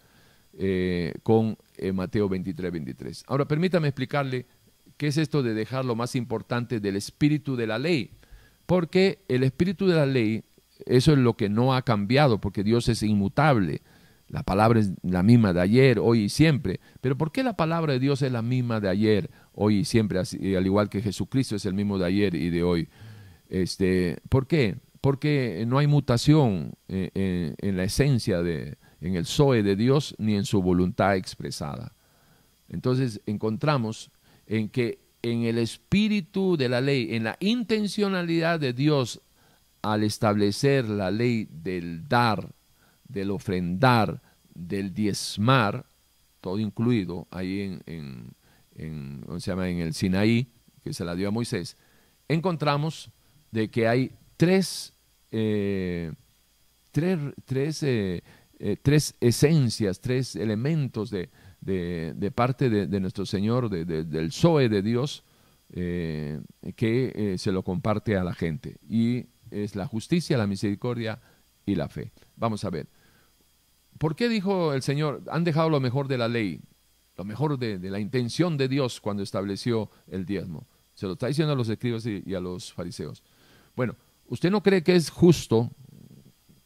eh, 0.53 1.15
con 1.23 1.57
eh, 1.77 1.93
Mateo 1.93 2.29
23, 2.29 2.73
23. 2.73 3.25
Ahora, 3.29 3.47
permítame 3.47 3.89
explicarle 3.89 4.47
qué 4.97 5.07
es 5.07 5.17
esto 5.17 5.43
de 5.43 5.55
dejar 5.55 5.85
lo 5.85 5.95
más 5.95 6.15
importante 6.17 6.81
del 6.81 6.97
espíritu 6.97 7.57
de 7.57 7.67
la 7.67 7.79
ley. 7.79 8.11
Porque 8.67 9.25
el 9.29 9.43
espíritu 9.43 9.87
de 9.87 9.95
la 9.95 10.07
ley, 10.07 10.45
eso 10.87 11.13
es 11.13 11.19
lo 11.19 11.35
que 11.37 11.49
no 11.49 11.75
ha 11.75 11.83
cambiado, 11.83 12.41
porque 12.41 12.63
Dios 12.63 12.89
es 12.89 13.03
inmutable. 13.03 13.83
La 14.29 14.43
palabra 14.43 14.79
es 14.79 14.93
la 15.03 15.23
misma 15.23 15.53
de 15.53 15.61
ayer, 15.61 15.99
hoy 15.99 16.25
y 16.25 16.29
siempre. 16.29 16.79
Pero 17.01 17.17
¿por 17.17 17.33
qué 17.33 17.43
la 17.43 17.57
palabra 17.57 17.95
de 17.95 17.99
Dios 17.99 18.23
es 18.23 18.31
la 18.31 18.43
misma 18.43 18.79
de 18.79 18.89
ayer, 18.89 19.31
hoy 19.55 19.79
y 19.79 19.85
siempre, 19.85 20.21
al 20.21 20.67
igual 20.67 20.89
que 20.89 21.03
Jesucristo 21.03 21.57
es 21.57 21.65
el 21.65 21.75
mismo 21.75 21.99
de 21.99 22.07
ayer 22.07 22.35
y 22.35 22.51
de 22.51 22.63
hoy? 22.63 22.89
Este, 23.51 24.19
¿Por 24.31 24.47
qué? 24.47 24.77
Porque 25.03 25.65
no 25.67 25.79
hay 25.79 25.87
mutación 25.87 26.73
eh, 26.89 27.11
en, 27.15 27.57
en 27.59 27.77
la 27.77 27.85
esencia, 27.85 28.43
de, 28.43 28.79
en 29.01 29.17
el 29.17 29.27
Zoe 29.27 29.63
de 29.63 29.77
Dios, 29.77 30.15
ni 30.19 30.37
en 30.37 30.45
su 30.45 30.63
voluntad 30.63 31.17
expresada. 31.17 31.95
Entonces 32.69 33.21
encontramos 33.27 34.11
en 34.47 34.69
que 34.69 35.01
en 35.23 35.43
el 35.43 35.59
espíritu 35.59 36.57
de 36.57 36.69
la 36.69 36.81
ley, 36.81 37.15
en 37.15 37.25
la 37.25 37.37
intencionalidad 37.41 38.59
de 38.59 38.73
Dios 38.73 39.21
al 39.83 40.05
establecer 40.05 40.89
la 40.89 41.11
ley 41.11 41.49
del 41.51 42.09
dar, 42.09 42.55
del 43.09 43.31
ofrendar, 43.31 44.23
del 44.55 44.95
diezmar, 44.95 45.87
todo 46.41 46.59
incluido 46.59 47.27
ahí 47.31 47.61
en, 47.61 47.83
en, 47.87 48.35
en, 48.77 49.41
se 49.41 49.51
llama? 49.51 49.69
en 49.69 49.81
el 49.81 49.95
Sinaí, 49.95 50.49
que 50.83 50.93
se 50.93 51.05
la 51.05 51.15
dio 51.15 51.29
a 51.29 51.33
Moisés, 51.33 51.77
encontramos 52.29 53.11
de 53.51 53.71
que 53.71 53.89
hay 53.89 54.13
tres, 54.37 54.95
eh, 55.31 56.13
tres, 56.93 57.19
tres, 57.45 57.83
eh, 57.83 58.23
eh, 58.59 58.77
tres, 58.83 59.15
esencias, 59.21 60.01
tres 60.01 60.37
elementos 60.37 61.11
de, 61.11 61.31
de, 61.61 62.31
parte 62.31 62.71
de, 62.71 63.01
nuestro 63.01 63.27
Señor, 63.27 63.69
del 63.71 64.33
Zoe 64.33 64.69
de 64.69 64.83
Dios, 64.83 65.25
que 65.73 67.35
se 67.39 67.53
lo 67.53 67.63
comparte 67.63 68.17
a 68.17 68.25
la 68.25 68.35
gente. 68.35 68.79
Y 68.89 69.27
es 69.51 69.77
la 69.77 69.87
justicia, 69.87 70.39
la 70.39 70.47
misericordia 70.47 71.21
y 71.67 71.75
la 71.75 71.89
fe. 71.89 72.13
Vamos 72.37 72.65
a 72.65 72.71
ver. 72.71 72.89
¿Por 73.99 74.17
qué 74.17 74.31
dijo 74.31 74.73
el 74.73 74.83
Señor, 74.83 75.23
han 75.31 75.45
dejado 75.45 75.69
lo 75.69 75.79
mejor 75.79 76.09
de 76.09 76.17
la 76.17 76.29
ley, 76.29 76.61
lo 77.17 77.25
mejor 77.25 77.59
de, 77.59 77.79
la 77.79 78.01
intención 78.01 78.57
de 78.57 78.67
Dios 78.67 78.99
cuando 79.01 79.23
estableció 79.23 79.91
el 80.07 80.25
diezmo? 80.25 80.67
Se 80.95 81.07
lo 81.07 81.13
está 81.13 81.27
diciendo 81.27 81.53
a 81.53 81.57
los 81.57 81.69
escribas 81.69 82.07
y, 82.07 82.35
a 82.35 82.41
los 82.41 82.73
fariseos. 82.73 83.23
Bueno, 83.81 83.97
¿usted 84.29 84.51
no 84.51 84.63
cree 84.63 84.83
que 84.83 84.95
es 84.95 85.09
justo, 85.09 85.71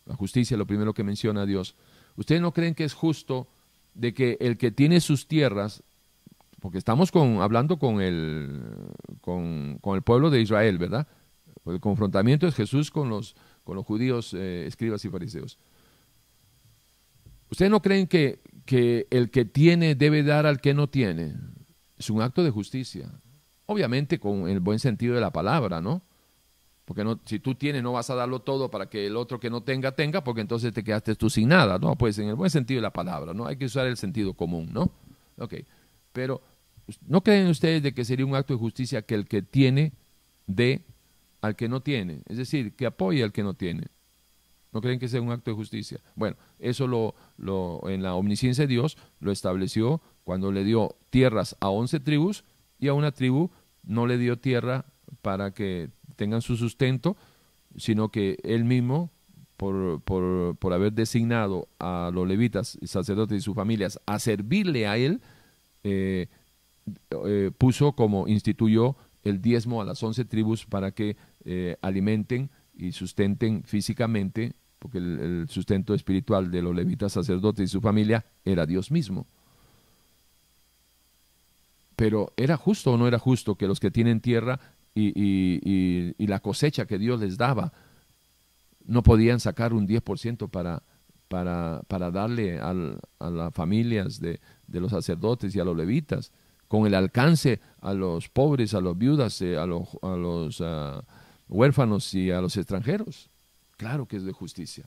la 0.04 0.16
justicia, 0.16 0.56
lo 0.56 0.66
primero 0.66 0.94
que 0.94 1.04
menciona 1.04 1.46
Dios, 1.46 1.76
¿ustedes 2.16 2.40
no 2.40 2.52
creen 2.52 2.74
que 2.74 2.82
es 2.82 2.92
justo 2.92 3.46
de 3.94 4.12
que 4.12 4.36
el 4.40 4.58
que 4.58 4.72
tiene 4.72 5.00
sus 5.00 5.28
tierras, 5.28 5.84
porque 6.58 6.76
estamos 6.76 7.12
con, 7.12 7.40
hablando 7.40 7.78
con 7.78 8.00
el, 8.00 8.64
con, 9.20 9.78
con 9.80 9.94
el 9.94 10.02
pueblo 10.02 10.28
de 10.28 10.40
Israel, 10.40 10.76
¿verdad? 10.76 11.06
el 11.66 11.78
confrontamiento 11.78 12.48
es 12.48 12.56
Jesús 12.56 12.90
con 12.90 13.08
los, 13.10 13.36
con 13.62 13.76
los 13.76 13.86
judíos, 13.86 14.34
eh, 14.34 14.66
escribas 14.66 15.04
y 15.04 15.08
fariseos. 15.08 15.56
¿Ustedes 17.48 17.70
no 17.70 17.80
creen 17.80 18.08
que, 18.08 18.40
que 18.66 19.06
el 19.10 19.30
que 19.30 19.44
tiene 19.44 19.94
debe 19.94 20.24
dar 20.24 20.46
al 20.46 20.60
que 20.60 20.74
no 20.74 20.88
tiene? 20.88 21.36
Es 21.96 22.10
un 22.10 22.22
acto 22.22 22.42
de 22.42 22.50
justicia. 22.50 23.08
Obviamente 23.66 24.18
con 24.18 24.48
el 24.48 24.58
buen 24.58 24.80
sentido 24.80 25.14
de 25.14 25.20
la 25.20 25.30
palabra, 25.30 25.80
¿no? 25.80 26.02
Porque 26.84 27.02
no, 27.02 27.18
si 27.24 27.38
tú 27.38 27.54
tienes, 27.54 27.82
no 27.82 27.92
vas 27.92 28.10
a 28.10 28.14
darlo 28.14 28.40
todo 28.40 28.70
para 28.70 28.90
que 28.90 29.06
el 29.06 29.16
otro 29.16 29.40
que 29.40 29.48
no 29.48 29.62
tenga, 29.62 29.92
tenga, 29.92 30.22
porque 30.22 30.42
entonces 30.42 30.72
te 30.72 30.84
quedaste 30.84 31.14
tú 31.14 31.30
sin 31.30 31.48
nada, 31.48 31.78
¿no? 31.78 31.96
Pues 31.96 32.18
en 32.18 32.28
el 32.28 32.34
buen 32.34 32.50
sentido 32.50 32.78
de 32.78 32.82
la 32.82 32.92
palabra, 32.92 33.32
¿no? 33.32 33.46
Hay 33.46 33.56
que 33.56 33.64
usar 33.64 33.86
el 33.86 33.96
sentido 33.96 34.34
común, 34.34 34.68
¿no? 34.72 34.90
Ok. 35.38 35.54
Pero, 36.12 36.42
¿no 37.06 37.22
creen 37.22 37.48
ustedes 37.48 37.82
de 37.82 37.94
que 37.94 38.04
sería 38.04 38.26
un 38.26 38.36
acto 38.36 38.52
de 38.52 38.58
justicia 38.58 39.02
que 39.02 39.14
el 39.14 39.26
que 39.26 39.40
tiene 39.40 39.92
dé 40.46 40.84
al 41.44 41.56
que 41.56 41.68
no 41.68 41.82
tiene, 41.82 42.22
es 42.26 42.38
decir, 42.38 42.74
que 42.74 42.86
apoye 42.86 43.22
al 43.22 43.32
que 43.32 43.42
no 43.42 43.52
tiene. 43.52 43.88
¿No 44.72 44.80
creen 44.80 44.98
que 44.98 45.08
sea 45.08 45.20
un 45.20 45.30
acto 45.30 45.50
de 45.50 45.56
justicia? 45.56 46.00
Bueno, 46.16 46.36
eso 46.58 46.86
lo, 46.86 47.14
lo, 47.36 47.82
en 47.88 48.02
la 48.02 48.14
omnisciencia 48.14 48.62
de 48.62 48.68
Dios 48.68 48.96
lo 49.20 49.30
estableció 49.30 50.00
cuando 50.24 50.50
le 50.50 50.64
dio 50.64 50.96
tierras 51.10 51.54
a 51.60 51.68
once 51.68 52.00
tribus 52.00 52.44
y 52.78 52.88
a 52.88 52.94
una 52.94 53.12
tribu 53.12 53.50
no 53.82 54.06
le 54.06 54.18
dio 54.18 54.38
tierra 54.38 54.86
para 55.22 55.52
que 55.52 55.90
tengan 56.16 56.42
su 56.42 56.56
sustento, 56.56 57.16
sino 57.76 58.10
que 58.10 58.38
él 58.42 58.64
mismo, 58.64 59.10
por, 59.56 60.00
por, 60.02 60.56
por 60.56 60.72
haber 60.72 60.92
designado 60.92 61.68
a 61.78 62.10
los 62.12 62.26
levitas 62.26 62.78
sacerdotes 62.84 63.38
y 63.38 63.40
sus 63.40 63.54
familias 63.54 64.00
a 64.06 64.18
servirle 64.18 64.86
a 64.86 64.96
él, 64.96 65.20
eh, 65.84 66.28
eh, 67.10 67.50
puso 67.56 67.92
como 67.92 68.28
instituyó 68.28 68.96
el 69.22 69.40
diezmo 69.40 69.80
a 69.80 69.84
las 69.84 70.02
once 70.02 70.24
tribus 70.24 70.66
para 70.66 70.92
que 70.92 71.16
eh, 71.44 71.76
alimenten 71.80 72.50
y 72.76 72.92
sustenten 72.92 73.62
físicamente, 73.64 74.52
porque 74.78 74.98
el, 74.98 75.46
sustento 75.48 75.94
espiritual 75.94 76.50
de 76.50 76.62
los 76.62 76.74
levitas 76.74 77.12
sacerdotes 77.12 77.70
y 77.70 77.72
su 77.72 77.80
familia 77.80 78.26
era 78.44 78.66
Dios 78.66 78.90
mismo. 78.90 79.26
Pero 81.96 82.32
¿era 82.36 82.56
justo 82.56 82.92
o 82.92 82.98
no 82.98 83.06
era 83.06 83.18
justo 83.18 83.54
que 83.54 83.68
los 83.68 83.80
que 83.80 83.90
tienen 83.90 84.20
tierra 84.20 84.60
y, 84.94 86.26
la 86.26 86.40
cosecha 86.40 86.86
que 86.86 86.98
Dios 86.98 87.20
les 87.20 87.36
daba 87.36 87.72
no 88.86 89.02
podían 89.02 89.40
sacar 89.40 89.72
un 89.72 89.88
10% 89.88 90.48
para, 90.50 90.82
para, 91.28 91.82
para 91.88 92.10
darle 92.10 92.58
a 92.60 92.74
las 93.30 93.54
familias 93.54 94.20
de, 94.20 94.40
de 94.66 94.80
los 94.80 94.90
sacerdotes 94.90 95.54
y 95.54 95.60
a 95.60 95.64
los 95.64 95.76
levitas? 95.76 96.32
con 96.74 96.86
el 96.86 96.94
alcance 96.94 97.60
a 97.82 97.94
los 97.94 98.28
pobres, 98.28 98.74
a 98.74 98.80
los 98.80 98.98
viudas, 98.98 99.40
eh, 99.42 99.56
a 99.56 99.64
los, 99.64 99.88
a 100.02 100.16
los 100.16 100.60
ah, 100.60 101.04
huérfanos 101.48 102.12
y 102.14 102.32
a 102.32 102.40
los 102.40 102.56
extranjeros. 102.56 103.30
Claro 103.76 104.06
que 104.06 104.16
es 104.16 104.24
de 104.24 104.32
justicia. 104.32 104.84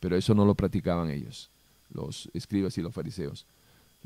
Pero 0.00 0.16
eso 0.16 0.34
no 0.34 0.44
lo 0.44 0.54
practicaban 0.54 1.10
ellos, 1.10 1.50
los 1.90 2.28
escribas 2.34 2.76
y 2.76 2.82
los 2.82 2.92
fariseos. 2.92 3.46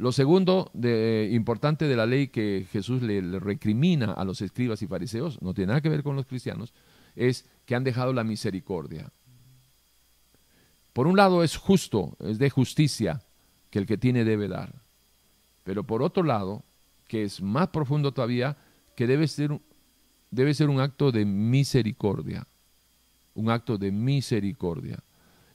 Lo 0.01 0.13
segundo 0.13 0.71
de, 0.73 1.29
importante 1.31 1.87
de 1.87 1.95
la 1.95 2.07
ley 2.07 2.29
que 2.29 2.67
Jesús 2.73 3.03
le, 3.03 3.21
le, 3.21 3.39
recrimina 3.39 4.15
a 4.15 4.25
los 4.25 4.41
escribas 4.41 4.81
y 4.81 4.87
fariseos, 4.87 5.43
no 5.43 5.53
tiene 5.53 5.69
nada 5.69 5.83
que 5.83 5.91
ver 5.91 6.03
con 6.03 6.17
los 6.17 6.25
cristianos, 6.25 6.73
es 7.15 7.47
que 7.67 7.75
han 7.75 7.85
dejado 7.85 8.15
la 8.15 8.25
misericordia. 8.25 9.13
Por 10.95 11.07
un 11.07 11.19
lado 11.19 11.45
es 11.45 11.59
justo, 11.59 12.17
es 12.19 12.39
de 12.39 12.49
justicia 12.49 13.21
que 13.69 13.79
el 13.79 13.85
que 13.85 13.99
tiene 13.99 14.25
debe 14.25 14.49
dar. 14.49 14.81
Pero 15.65 15.85
por 15.85 16.03
otro 16.03 16.23
lado, 16.23 16.65
que 17.07 17.23
es 17.23 17.43
más 17.43 17.69
profundo 17.69 18.15
todavía, 18.15 18.57
que 18.97 19.07
debe 19.07 19.29
ser, 19.29 19.61
debe 20.31 20.55
ser 20.55 20.71
un 20.71 20.81
acto 20.81 21.13
de 21.13 21.27
misericordia. 21.27 22.47
Un 23.35 23.51
acto 23.51 23.77
de 23.77 23.93
misericordia. 23.93 25.05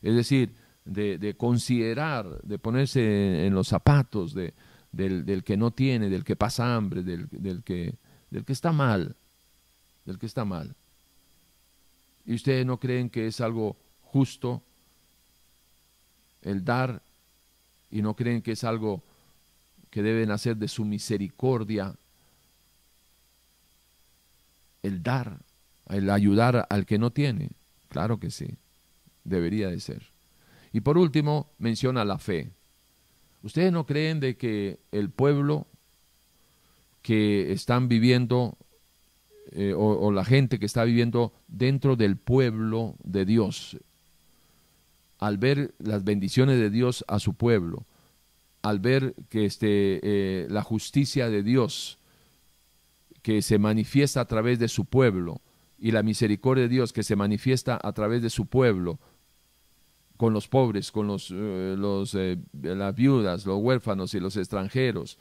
Es 0.04 0.14
decir, 0.14 0.54
de, 0.86 1.36
considerar, 1.38 2.42
de 2.44 2.60
ponerse 2.60 3.46
en, 3.46 3.54
los 3.54 3.68
zapatos 3.68 4.34
de, 4.34 4.54
del, 4.92 5.44
que 5.44 5.58
no 5.58 5.72
tiene, 5.72 6.10
del 6.10 6.24
que 6.24 6.36
pasa 6.36 6.76
hambre, 6.76 7.04
del, 7.04 7.28
del, 7.32 7.64
que, 7.64 7.96
del 8.30 8.46
que 8.46 8.54
está 8.54 8.72
mal, 8.72 9.16
del 10.06 10.20
que 10.20 10.26
está 10.26 10.46
mal. 10.46 10.76
¿Y 12.26 12.36
ustedes 12.36 12.66
no 12.66 12.80
creen 12.80 13.10
que 13.10 13.28
es 13.28 13.42
algo 13.42 13.76
justo 14.02 14.64
el 16.42 16.64
dar 16.64 17.02
y 17.92 18.02
no 18.02 18.16
creen 18.16 18.42
que 18.42 18.54
es 18.54 18.64
algo 18.64 19.04
que 19.90 20.04
deben 20.04 20.32
hacer 20.32 20.58
de 20.58 20.68
su 20.68 20.86
misericordia 20.86 21.96
el 24.84 25.02
dar, 25.02 25.40
el 25.90 26.10
ayudar 26.10 26.68
al 26.70 26.86
que 26.86 27.00
no 27.00 27.12
tiene. 27.12 27.50
Claro 27.90 28.20
que 28.20 28.30
sí, 28.30 28.58
debería 29.24 29.70
de 29.70 29.80
ser. 29.80 30.15
Y 30.76 30.82
por 30.82 30.98
último, 30.98 31.54
menciona 31.58 32.04
la 32.04 32.20
fe. 32.20 32.52
¿Ustedes 33.44 33.72
no 33.72 33.86
creen 33.86 34.20
de 34.20 34.36
que 34.36 34.82
el 34.92 35.10
pueblo 35.10 35.68
que 37.02 37.54
están 37.54 37.88
viviendo 37.88 38.58
eh, 39.54 39.74
o 39.74 40.12
la 40.12 40.26
gente 40.26 40.60
que 40.60 40.66
está 40.66 40.84
viviendo 40.84 41.32
dentro 41.48 41.96
del 41.96 42.18
pueblo 42.18 42.96
de 43.06 43.24
Dios, 43.24 43.78
al 45.18 45.38
ver 45.38 45.74
las 45.80 46.04
bendiciones 46.04 46.60
de 46.60 46.70
Dios 46.70 47.06
a 47.08 47.20
su 47.20 47.36
pueblo, 47.36 47.86
al 48.62 48.82
ver 48.82 49.16
que 49.30 49.46
este, 49.46 50.02
eh, 50.04 50.48
la 50.50 50.62
justicia 50.62 51.30
de 51.30 51.42
Dios 51.42 52.00
que 53.22 53.42
se 53.42 53.60
manifiesta 53.60 54.20
a 54.20 54.26
través 54.26 54.60
de 54.60 54.68
su 54.68 54.84
pueblo 54.84 55.40
y 55.80 55.92
la 55.92 56.04
misericordia 56.04 56.64
de 56.64 56.70
Dios 56.70 56.92
que 56.92 57.04
se 57.04 57.16
manifiesta 57.16 57.80
a 57.82 57.94
través 57.94 58.22
de 58.22 58.30
su 58.30 58.48
pueblo 58.48 59.00
con 60.18 60.34
los 60.34 60.48
pobres, 60.48 60.92
con 60.92 61.08
los, 61.08 61.32
eh, 61.32 61.76
los 61.78 62.16
eh, 62.16 62.38
las 62.62 62.96
viudas, 62.96 63.46
los 63.46 63.62
huérfanos 63.62 64.14
y 64.14 64.20
los 64.20 64.38
extranjeros. 64.38 65.18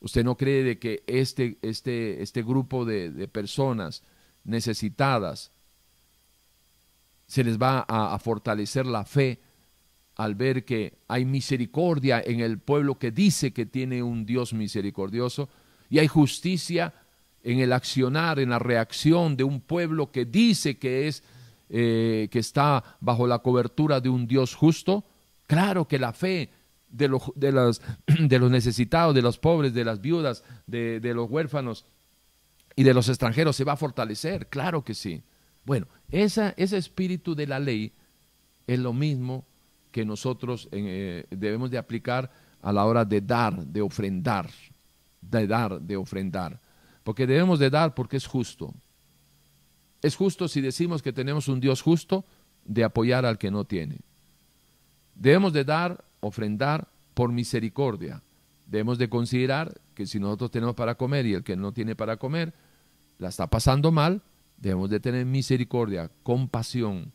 ¿Usted 0.00 0.24
no 0.24 0.36
cree 0.36 0.62
de 0.62 0.78
que 0.78 1.02
este, 1.06 1.58
este, 1.62 2.22
este 2.22 2.42
grupo 2.42 2.84
de, 2.84 3.10
de 3.10 3.28
personas 3.28 4.02
necesitadas 4.44 5.52
se 7.26 7.44
les 7.44 7.58
va 7.58 7.84
a, 7.86 8.14
a 8.14 8.18
fortalecer 8.18 8.86
la 8.86 9.04
fe 9.04 9.40
al 10.16 10.34
ver 10.34 10.64
que 10.64 10.98
hay 11.06 11.24
misericordia 11.24 12.22
en 12.24 12.40
el 12.40 12.58
pueblo 12.58 12.98
que 12.98 13.10
dice 13.10 13.52
que 13.52 13.66
tiene 13.66 14.02
un 14.02 14.26
Dios 14.26 14.52
misericordioso 14.52 15.48
y 15.88 15.98
hay 15.98 16.08
justicia 16.08 16.94
en 17.42 17.60
el 17.60 17.72
accionar, 17.72 18.38
en 18.38 18.50
la 18.50 18.58
reacción 18.58 19.36
de 19.36 19.44
un 19.44 19.60
pueblo 19.60 20.10
que 20.10 20.24
dice 20.24 20.78
que 20.78 21.08
es 21.08 21.22
eh, 21.70 22.28
que 22.30 22.40
está 22.40 22.84
bajo 23.00 23.26
la 23.26 23.38
cobertura 23.38 24.00
de 24.00 24.08
un 24.08 24.26
Dios 24.26 24.54
justo, 24.54 25.04
claro 25.46 25.86
que 25.88 25.98
la 25.98 26.12
fe 26.12 26.50
de, 26.88 27.08
los, 27.08 28.50
necesitados, 28.50 29.14
de 29.14 29.22
los 29.22 29.38
pobres, 29.38 29.72
de 29.72 29.84
las 29.84 30.00
viudas, 30.00 30.44
de, 30.66 31.00
de 31.00 31.14
los 31.14 31.30
huérfanos 31.30 31.86
y 32.76 32.82
de 32.82 32.94
los 32.94 33.08
extranjeros 33.08 33.56
se 33.56 33.64
va 33.64 33.72
a 33.72 33.76
fortalecer, 33.76 34.48
claro 34.48 34.84
que 34.84 34.94
sí. 34.94 35.22
Bueno, 35.64 35.86
esa, 36.10 36.54
ese 36.56 36.76
espíritu 36.76 37.34
de 37.34 37.46
la 37.46 37.58
ley 37.58 37.92
es 38.66 38.78
lo 38.78 38.92
mismo 38.92 39.44
que 39.90 40.04
nosotros 40.04 40.68
eh, 40.72 41.24
debemos 41.30 41.70
de 41.70 41.78
aplicar 41.78 42.30
a 42.62 42.72
la 42.72 42.84
hora 42.84 43.04
de 43.04 43.20
dar, 43.20 43.66
de 43.66 43.80
ofrendar, 43.80 44.48
de 45.20 45.46
dar, 45.46 45.80
de 45.80 45.96
ofrendar. 45.96 46.60
Porque 47.02 47.26
debemos 47.26 47.58
de 47.58 47.70
dar 47.70 47.94
porque 47.94 48.16
es 48.16 48.26
justo. 48.26 48.74
Es 50.02 50.16
justo 50.16 50.48
si 50.48 50.60
decimos 50.60 51.02
que 51.02 51.12
tenemos 51.12 51.48
un 51.48 51.60
Dios 51.60 51.82
justo 51.82 52.24
de 52.64 52.84
apoyar 52.84 53.24
al 53.24 53.38
que 53.38 53.50
no 53.50 53.64
tiene. 53.64 53.98
Debemos 55.14 55.52
de 55.52 55.64
dar, 55.64 56.04
ofrendar 56.20 56.88
por 57.14 57.32
misericordia. 57.32 58.22
Debemos 58.66 58.98
de 58.98 59.08
considerar 59.08 59.80
que 59.94 60.06
si 60.06 60.18
nosotros 60.18 60.50
tenemos 60.50 60.74
para 60.74 60.94
comer 60.94 61.26
y 61.26 61.34
el 61.34 61.44
que 61.44 61.56
no 61.56 61.72
tiene 61.72 61.94
para 61.94 62.16
comer 62.16 62.54
la 63.18 63.28
está 63.28 63.48
pasando 63.48 63.92
mal, 63.92 64.22
debemos 64.56 64.88
de 64.90 65.00
tener 65.00 65.26
misericordia, 65.26 66.10
compasión. 66.22 67.12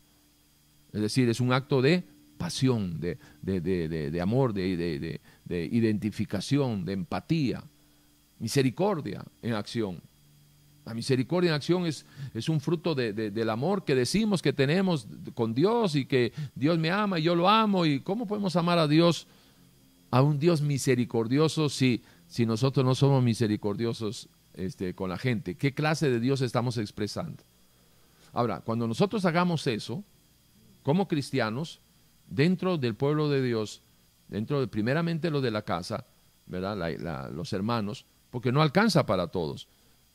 Es 0.92 1.00
decir, 1.00 1.28
es 1.28 1.40
un 1.40 1.52
acto 1.52 1.82
de 1.82 2.04
pasión, 2.38 3.00
de, 3.00 3.18
de, 3.42 4.20
amor, 4.20 4.52
de, 4.52 5.20
identificación, 5.48 6.84
de 6.84 6.92
empatía, 6.92 7.64
misericordia 8.38 9.24
en 9.42 9.54
acción. 9.54 10.00
La 10.86 10.94
misericordia 10.94 11.48
en 11.48 11.54
acción 11.54 11.84
es, 11.84 12.06
es 12.32 12.48
un 12.48 12.60
fruto 12.60 12.94
del 12.94 13.50
amor 13.50 13.84
que 13.84 13.96
decimos 13.96 14.40
que 14.40 14.52
tenemos 14.52 15.08
con 15.34 15.52
Dios 15.52 15.96
y 15.96 16.06
que 16.06 16.32
Dios 16.54 16.78
me 16.78 16.92
ama 16.92 17.18
y 17.18 17.24
yo 17.24 17.34
lo 17.34 17.48
amo. 17.48 17.84
¿Y 17.84 17.98
cómo 18.00 18.24
podemos 18.24 18.54
amar 18.54 18.78
a 18.78 18.86
Dios, 18.86 19.26
a 20.12 20.22
un 20.22 20.38
Dios 20.38 20.62
misericordioso, 20.62 21.68
si, 21.68 22.04
si 22.28 22.46
nosotros 22.46 22.86
no 22.86 22.94
somos 22.94 23.20
misericordiosos 23.24 24.28
este, 24.54 24.94
con 24.94 25.10
la 25.10 25.18
gente? 25.18 25.56
¿Qué 25.56 25.74
clase 25.74 26.08
de 26.08 26.20
Dios 26.20 26.40
estamos 26.40 26.78
expresando? 26.78 27.42
Ahora, 28.32 28.60
cuando 28.60 28.86
nosotros 28.86 29.24
hagamos 29.24 29.66
eso, 29.66 30.04
como 30.84 31.08
cristianos, 31.08 31.80
dentro 32.28 32.78
del 32.78 32.94
pueblo 32.94 33.28
de 33.28 33.42
Dios, 33.42 33.82
dentro 34.28 34.60
de 34.60 34.68
primeramente 34.68 35.32
lo 35.32 35.40
de 35.40 35.50
la 35.50 35.62
casa, 35.62 36.06
¿verdad? 36.46 37.30
los 37.32 37.52
hermanos, 37.52 38.06
porque 38.30 38.52
no 38.52 38.62
alcanza 38.62 39.04
para 39.04 39.26
todos. 39.26 39.66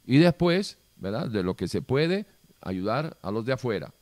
Y 0.06 0.18
después, 0.18 0.78
¿verdad? 0.98 1.30
De 1.30 1.44
lo 1.44 1.56
que 1.56 1.68
se 1.68 1.82
puede, 1.82 2.26
ayudar 2.62 3.18
a 3.22 3.32
los 3.32 3.46
de 3.46 3.54
afuera. 3.54 3.94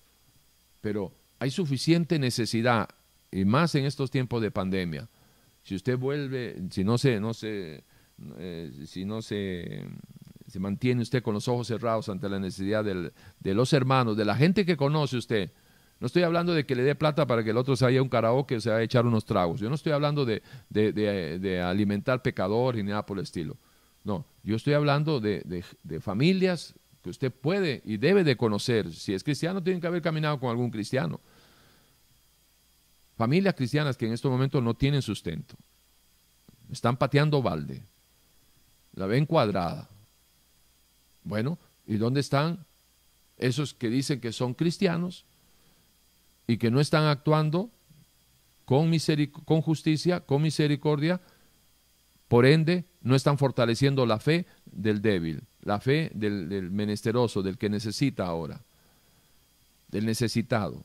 Pero 0.81 1.13
hay 1.39 1.51
suficiente 1.51 2.19
necesidad, 2.19 2.89
y 3.31 3.45
más 3.45 3.75
en 3.75 3.85
estos 3.85 4.11
tiempos 4.11 4.41
de 4.41 4.51
pandemia. 4.51 5.07
Si 5.63 5.75
usted 5.75 5.97
vuelve, 5.97 6.61
si 6.71 6.83
no 6.83 6.97
se, 6.97 7.19
no 7.19 7.33
se, 7.33 7.83
eh, 8.37 8.71
si 8.85 9.05
no 9.05 9.21
se, 9.21 9.85
se 10.47 10.59
mantiene 10.59 11.01
usted 11.01 11.21
con 11.21 11.33
los 11.33 11.47
ojos 11.47 11.67
cerrados 11.67 12.09
ante 12.09 12.27
la 12.27 12.39
necesidad 12.39 12.83
de 12.83 13.53
los 13.53 13.73
hermanos, 13.73 14.17
de 14.17 14.25
la 14.25 14.35
gente 14.35 14.65
que 14.65 14.77
conoce 14.77 15.17
usted, 15.17 15.51
no 15.99 16.07
estoy 16.07 16.23
hablando 16.23 16.53
de 16.53 16.65
que 16.65 16.75
le 16.75 16.83
dé 16.83 16.95
plata 16.95 17.27
para 17.27 17.43
que 17.43 17.49
el 17.49 17.57
otro 17.57 17.75
se 17.75 17.83
vaya 17.83 17.99
a 17.99 18.03
un 18.03 18.09
karaoke 18.09 18.55
o 18.55 18.61
se 18.61 18.69
vaya 18.69 18.79
a 18.79 18.83
echar 18.83 19.05
unos 19.05 19.25
tragos. 19.25 19.59
Yo 19.59 19.67
no 19.67 19.75
estoy 19.75 19.91
hablando 19.91 20.25
de, 20.25 20.41
de, 20.69 21.61
alimentar 21.61 22.21
pecadores 22.21 22.83
ni 22.83 22.89
nada 22.89 23.05
por 23.05 23.17
el 23.17 23.23
estilo. 23.23 23.57
No, 24.09 24.25
yo 24.41 24.55
estoy 24.55 24.73
hablando 24.73 25.19
de, 25.19 25.63
familias 26.01 26.73
que 27.03 27.11
usted 27.11 27.31
puede 27.31 27.83
y 27.85 27.97
debe 27.97 28.23
de 28.23 28.35
conocer. 28.35 28.91
Si 28.91 29.13
es 29.13 29.23
cristiano, 29.23 29.61
tiene 29.61 29.79
que 29.79 29.85
haber 29.85 30.01
caminado 30.01 30.39
con 30.39 30.49
algún 30.49 30.71
cristiano. 30.71 31.21
Familias 33.15 33.53
cristianas 33.53 33.97
que 33.97 34.07
en 34.07 34.13
estos 34.13 34.31
momentos 34.31 34.63
no 34.63 34.73
tienen 34.73 35.03
sustento. 35.03 35.53
Están 36.71 36.97
pateando 36.97 37.43
balde. 37.43 37.83
La 38.95 39.05
ven 39.05 39.27
cuadrada. 39.27 39.87
Bueno, 41.23 41.59
¿y 41.85 41.97
dónde 41.97 42.21
están 42.21 42.65
esos 43.37 43.75
que 43.75 43.91
dicen 43.91 44.19
que 44.19 44.31
son 44.31 44.55
cristianos 44.55 45.23
y 46.47 46.57
que 46.57 46.71
no 46.71 46.79
están 46.79 47.03
actuando 47.03 47.69
con, 48.65 48.91
con 49.45 49.61
justicia, 49.61 50.21
con 50.21 50.41
misericordia? 50.41 51.21
Por 52.27 52.47
ende, 52.47 52.88
no 53.01 53.15
están 53.15 53.37
fortaleciendo 53.37 54.05
la 54.05 54.19
fe 54.19 54.45
del 54.65 55.01
débil, 55.01 55.43
la 55.61 55.79
fe 55.79 56.11
del, 56.13 56.69
menesteroso, 56.71 57.41
del 57.41 57.57
que 57.57 57.69
necesita 57.69 58.25
ahora, 58.25 58.61
del 59.89 60.05
necesitado 60.05 60.83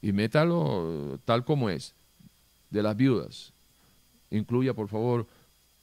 y 0.00 0.12
métalo 0.12 1.18
tal 1.24 1.44
como 1.44 1.70
es, 1.70 1.94
de 2.70 2.82
las 2.82 2.94
viudas. 2.94 3.52
Incluya, 4.30 4.74
por 4.74 4.88
favor, 4.88 5.26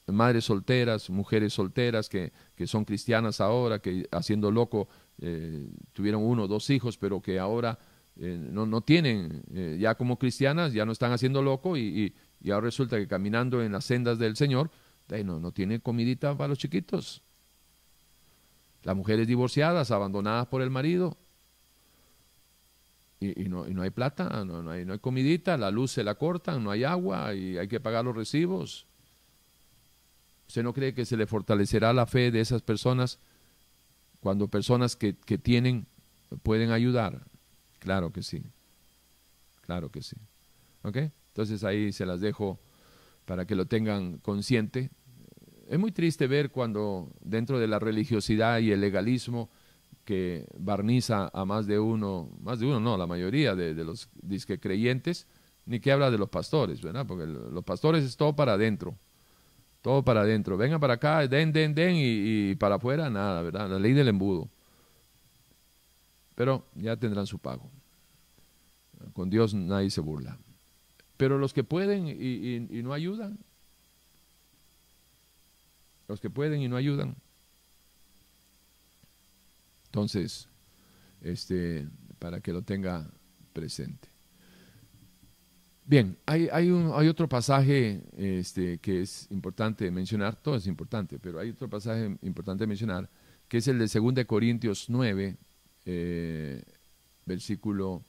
madres 0.07 0.45
solteras, 0.45 1.09
mujeres 1.09 1.53
solteras 1.53 2.07
que, 2.07 2.31
que 2.55 2.67
son 2.67 2.85
cristianas 2.85 3.41
ahora, 3.41 3.79
que 3.79 4.07
haciendo 4.11 4.51
loco 4.51 4.87
eh, 5.19 5.67
tuvieron 5.93 6.23
uno 6.23 6.43
o 6.43 6.47
dos 6.47 6.69
hijos, 6.69 6.97
pero 6.97 7.21
que 7.21 7.39
ahora 7.39 7.79
eh, 8.17 8.37
no, 8.39 8.65
no, 8.65 8.81
tienen, 8.81 9.41
eh, 9.53 9.77
ya 9.79 9.95
como 9.95 10.17
cristianas, 10.19 10.73
ya 10.73 10.85
no 10.85 10.91
están 10.91 11.11
haciendo 11.11 11.41
loco 11.41 11.77
y, 11.77 12.13
ahora 12.49 12.65
resulta 12.65 12.97
que 12.97 13.07
caminando 13.07 13.61
en 13.61 13.71
las 13.71 13.85
sendas 13.85 14.17
del 14.17 14.35
Señor, 14.35 14.71
no, 15.23 15.39
no 15.39 15.51
tiene 15.51 15.79
comidita 15.79 16.35
para 16.35 16.47
los 16.49 16.57
chiquitos. 16.57 17.21
Las 18.83 18.95
mujeres 18.95 19.27
divorciadas, 19.27 19.91
abandonadas 19.91 20.47
por 20.47 20.61
el 20.61 20.71
marido, 20.71 21.17
y, 23.19 23.49
no, 23.49 23.67
no, 23.67 23.83
hay 23.83 23.91
plata, 23.91 24.43
no, 24.43 24.67
hay, 24.71 24.83
no 24.83 24.93
hay 24.93 24.99
comidita, 24.99 25.55
la 25.55 25.69
luz 25.69 25.91
se 25.91 26.03
la 26.03 26.15
cortan, 26.15 26.63
no 26.63 26.71
hay 26.71 26.83
agua 26.83 27.35
y 27.35 27.55
hay 27.55 27.67
que 27.67 27.79
pagar 27.79 28.03
los 28.03 28.15
recibos. 28.15 28.87
¿Usted 30.47 30.63
no 30.63 30.73
cree 30.73 30.95
que 30.95 31.05
se 31.05 31.15
le 31.15 31.27
fortalecerá 31.27 31.93
la 31.93 32.07
fe 32.07 32.31
de 32.31 32.41
esas 32.41 32.63
personas 32.63 33.19
cuando 34.21 34.47
personas 34.47 34.95
que, 34.95 35.15
que 35.15 35.37
tienen 35.37 35.85
pueden 36.41 36.71
ayudar? 36.71 37.23
Claro 37.77 38.11
que 38.11 38.23
sí, 38.23 38.41
claro 39.61 39.91
que 39.91 40.01
sí. 40.01 40.17
¿Ok? 40.81 40.97
Entonces 41.31 41.63
ahí 41.63 41.91
se 41.91 42.05
las 42.05 42.19
dejo 42.19 42.59
para 43.25 43.45
que 43.45 43.55
lo 43.55 43.65
tengan 43.65 44.17
consciente. 44.17 44.91
Es 45.69 45.79
muy 45.79 45.91
triste 45.91 46.27
ver 46.27 46.51
cuando 46.51 47.09
dentro 47.21 47.59
de 47.59 47.67
la 47.67 47.79
religiosidad 47.79 48.59
y 48.59 48.71
el 48.71 48.81
legalismo, 48.81 49.49
que 50.03 50.45
barniza 50.57 51.29
a 51.33 51.45
más 51.45 51.67
de 51.67 51.79
uno, 51.79 52.29
más 52.41 52.59
de 52.59 52.65
uno 52.65 52.79
no, 52.79 52.97
la 52.97 53.07
mayoría 53.07 53.55
de, 53.55 53.73
los 53.83 54.09
disque 54.21 54.59
creyentes, 54.59 55.27
ni 55.65 55.79
que 55.79 55.91
habla 55.91 56.11
de 56.11 56.17
los 56.17 56.29
pastores, 56.29 56.81
¿verdad? 56.81 57.05
Porque 57.07 57.25
los 57.25 57.63
pastores 57.63 58.03
es 58.03 58.17
todo 58.17 58.35
para 58.35 58.53
adentro, 58.53 58.97
todo 59.81 60.03
para 60.03 60.21
adentro. 60.21 60.57
Vengan 60.57 60.79
para 60.79 60.95
acá, 60.95 61.25
den, 61.27 61.53
den, 61.53 61.73
den, 61.73 61.95
y, 61.97 62.55
para 62.55 62.75
afuera 62.75 63.09
nada, 63.09 63.41
¿verdad? 63.41 63.69
La 63.69 63.79
ley 63.79 63.93
del 63.93 64.09
embudo. 64.09 64.49
Pero 66.35 66.65
ya 66.75 66.97
tendrán 66.97 67.27
su 67.27 67.39
pago. 67.39 67.69
Con 69.13 69.29
Dios 69.29 69.53
nadie 69.53 69.89
se 69.89 70.01
burla. 70.01 70.37
Pero 71.21 71.37
los 71.37 71.53
que 71.53 71.63
pueden 71.63 72.07
y 72.07 72.81
no 72.81 72.93
ayudan, 72.93 73.37
los 76.07 76.19
que 76.19 76.31
pueden 76.31 76.63
y 76.63 76.67
no 76.67 76.77
ayudan, 76.77 77.15
entonces, 79.85 80.47
este, 81.21 81.87
para 82.17 82.39
que 82.39 82.51
lo 82.51 82.63
tenga 82.63 83.07
presente. 83.53 84.07
Bien, 85.85 86.17
hay, 86.25 86.49
hay, 86.51 86.71
un, 86.71 86.91
hay 86.95 87.07
otro 87.07 87.29
pasaje 87.29 88.01
este, 88.17 88.79
que 88.79 89.01
es 89.01 89.27
importante 89.29 89.91
mencionar, 89.91 90.41
todo 90.41 90.55
es 90.55 90.65
importante, 90.65 91.19
pero 91.19 91.39
hay 91.39 91.51
otro 91.51 91.69
pasaje 91.69 92.17
importante 92.23 92.65
mencionar, 92.65 93.07
que 93.47 93.57
es 93.57 93.67
el 93.67 93.77
de 93.77 93.85
2 93.85 94.25
Corintios 94.25 94.89
9, 94.89 95.37
eh, 95.85 96.63
versículo 97.27 98.03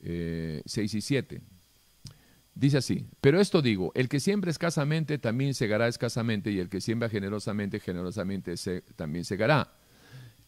6 0.00 0.04
eh, 0.04 0.62
y 0.84 1.00
7. 1.00 1.42
Dice 2.54 2.78
así, 2.78 3.06
pero 3.20 3.40
esto 3.40 3.62
digo, 3.62 3.92
el 3.94 4.08
que 4.08 4.20
siembra 4.20 4.50
escasamente 4.50 5.18
también 5.18 5.54
segará 5.54 5.88
escasamente, 5.88 6.50
y 6.50 6.58
el 6.58 6.68
que 6.68 6.80
siembra 6.80 7.08
generosamente, 7.08 7.80
generosamente 7.80 8.54
también 8.94 9.24
segará. 9.24 9.72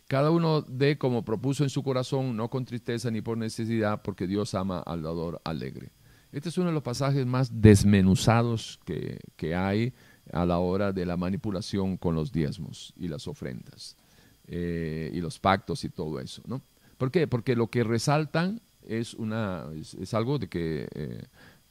Cada 0.06 0.30
uno 0.30 0.60
dé 0.60 0.98
como 0.98 1.24
propuso 1.24 1.64
en 1.64 1.70
su 1.70 1.82
corazón, 1.82 2.36
no 2.36 2.50
con 2.50 2.66
tristeza 2.66 3.10
ni 3.10 3.22
por 3.22 3.38
necesidad, 3.38 4.02
porque 4.02 4.26
Dios 4.26 4.54
ama 4.54 4.80
al 4.80 5.02
dador 5.02 5.40
alegre. 5.44 5.92
Este 6.30 6.50
es 6.50 6.58
uno 6.58 6.66
de 6.66 6.74
los 6.74 6.82
pasajes 6.82 7.24
más 7.24 7.62
desmenuzados 7.62 8.80
que, 8.84 9.54
hay 9.54 9.94
a 10.32 10.44
la 10.44 10.58
hora 10.58 10.92
de 10.92 11.06
la 11.06 11.16
manipulación 11.16 11.96
con 11.96 12.14
los 12.14 12.32
diezmos 12.32 12.92
y 12.96 13.08
las 13.08 13.28
ofrendas 13.28 13.96
eh, 14.48 15.10
y 15.14 15.20
los 15.20 15.38
pactos 15.38 15.84
y 15.84 15.90
todo 15.90 16.18
eso. 16.20 16.42
¿no? 16.46 16.60
¿Por 16.98 17.10
qué? 17.10 17.26
Porque 17.26 17.54
lo 17.54 17.68
que 17.68 17.84
resaltan 17.84 18.60
es, 18.82 19.14
una, 19.14 19.64
es, 19.74 20.12
algo 20.12 20.38
de 20.38 20.48
que, 20.48 20.88
eh, 20.94 21.22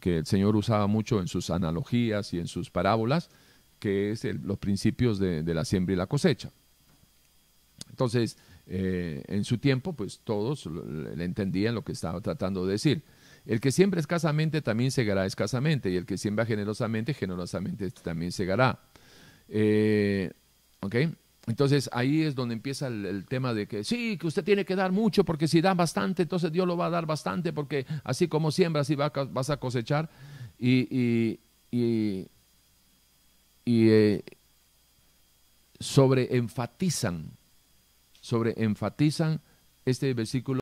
que, 0.04 0.18
el 0.18 0.26
Señor 0.26 0.56
usaba 0.56 0.88
mucho 0.88 1.22
en 1.22 1.28
sus 1.28 1.49
analogías 1.49 2.34
y 2.34 2.39
en 2.39 2.47
sus 2.47 2.70
parábolas, 2.70 3.30
que 3.80 4.12
es 4.12 4.24
los 4.43 4.58
principios 4.58 5.18
de 5.18 5.54
la 5.54 5.66
siembra 5.66 5.93
y 5.93 5.97
la 5.97 6.08
cosecha. 6.08 6.51
Entonces, 7.89 8.38
eh, 8.66 9.24
en 9.28 9.43
su 9.43 9.58
tiempo, 9.58 9.93
pues 9.93 10.22
todos 10.24 10.66
le 10.66 11.24
entendían 11.24 11.76
lo 11.76 11.84
que 11.84 11.91
estaba 11.91 12.22
tratando 12.22 12.66
de 12.66 12.74
decir. 12.74 13.04
El 13.45 13.60
que 13.60 13.72
siembra 13.72 13.99
escasamente 13.99 14.62
también 14.62 14.91
segará 14.91 15.26
escasamente, 15.26 15.89
y 15.89 15.97
el 15.97 16.06
que 16.06 16.18
siembra 16.18 16.45
generosamente, 16.45 17.14
generosamente 17.14 17.91
también 17.91 18.32
segará. 18.32 18.80
Eh, 19.49 20.32
¿Ok? 20.80 20.95
Entonces 21.45 21.89
ahí 21.91 22.21
es 22.21 22.35
donde 22.35 22.53
empieza 22.53 22.87
el, 22.87 23.25
tema 23.27 23.53
de 23.53 23.67
que 23.67 23.83
sí, 23.83 24.17
que 24.17 24.27
usted 24.27 24.43
tiene 24.43 24.63
que 24.63 24.75
dar 24.75 24.91
mucho, 24.91 25.25
porque 25.25 25.47
si 25.47 25.59
da 25.59 25.73
bastante, 25.73 26.23
entonces 26.23 26.51
Dios 26.51 26.65
lo 26.65 26.77
va 26.77 26.85
a 26.85 26.89
dar 26.89 27.05
bastante, 27.05 27.51
porque 27.51 27.85
así 28.03 28.27
como 28.29 28.51
siembras, 28.51 28.87
así 28.87 28.95
vas 28.95 29.49
a 29.49 29.57
cosechar. 29.57 30.09
Y, 30.57 30.87
y, 30.89 31.39
y, 31.71 32.27
y 33.65 33.89
eh, 33.89 34.23
sobreenfatizan 35.79 37.31
sobre 38.21 38.53
enfatizan 38.57 39.41
este 39.85 40.13
versículo. 40.13 40.61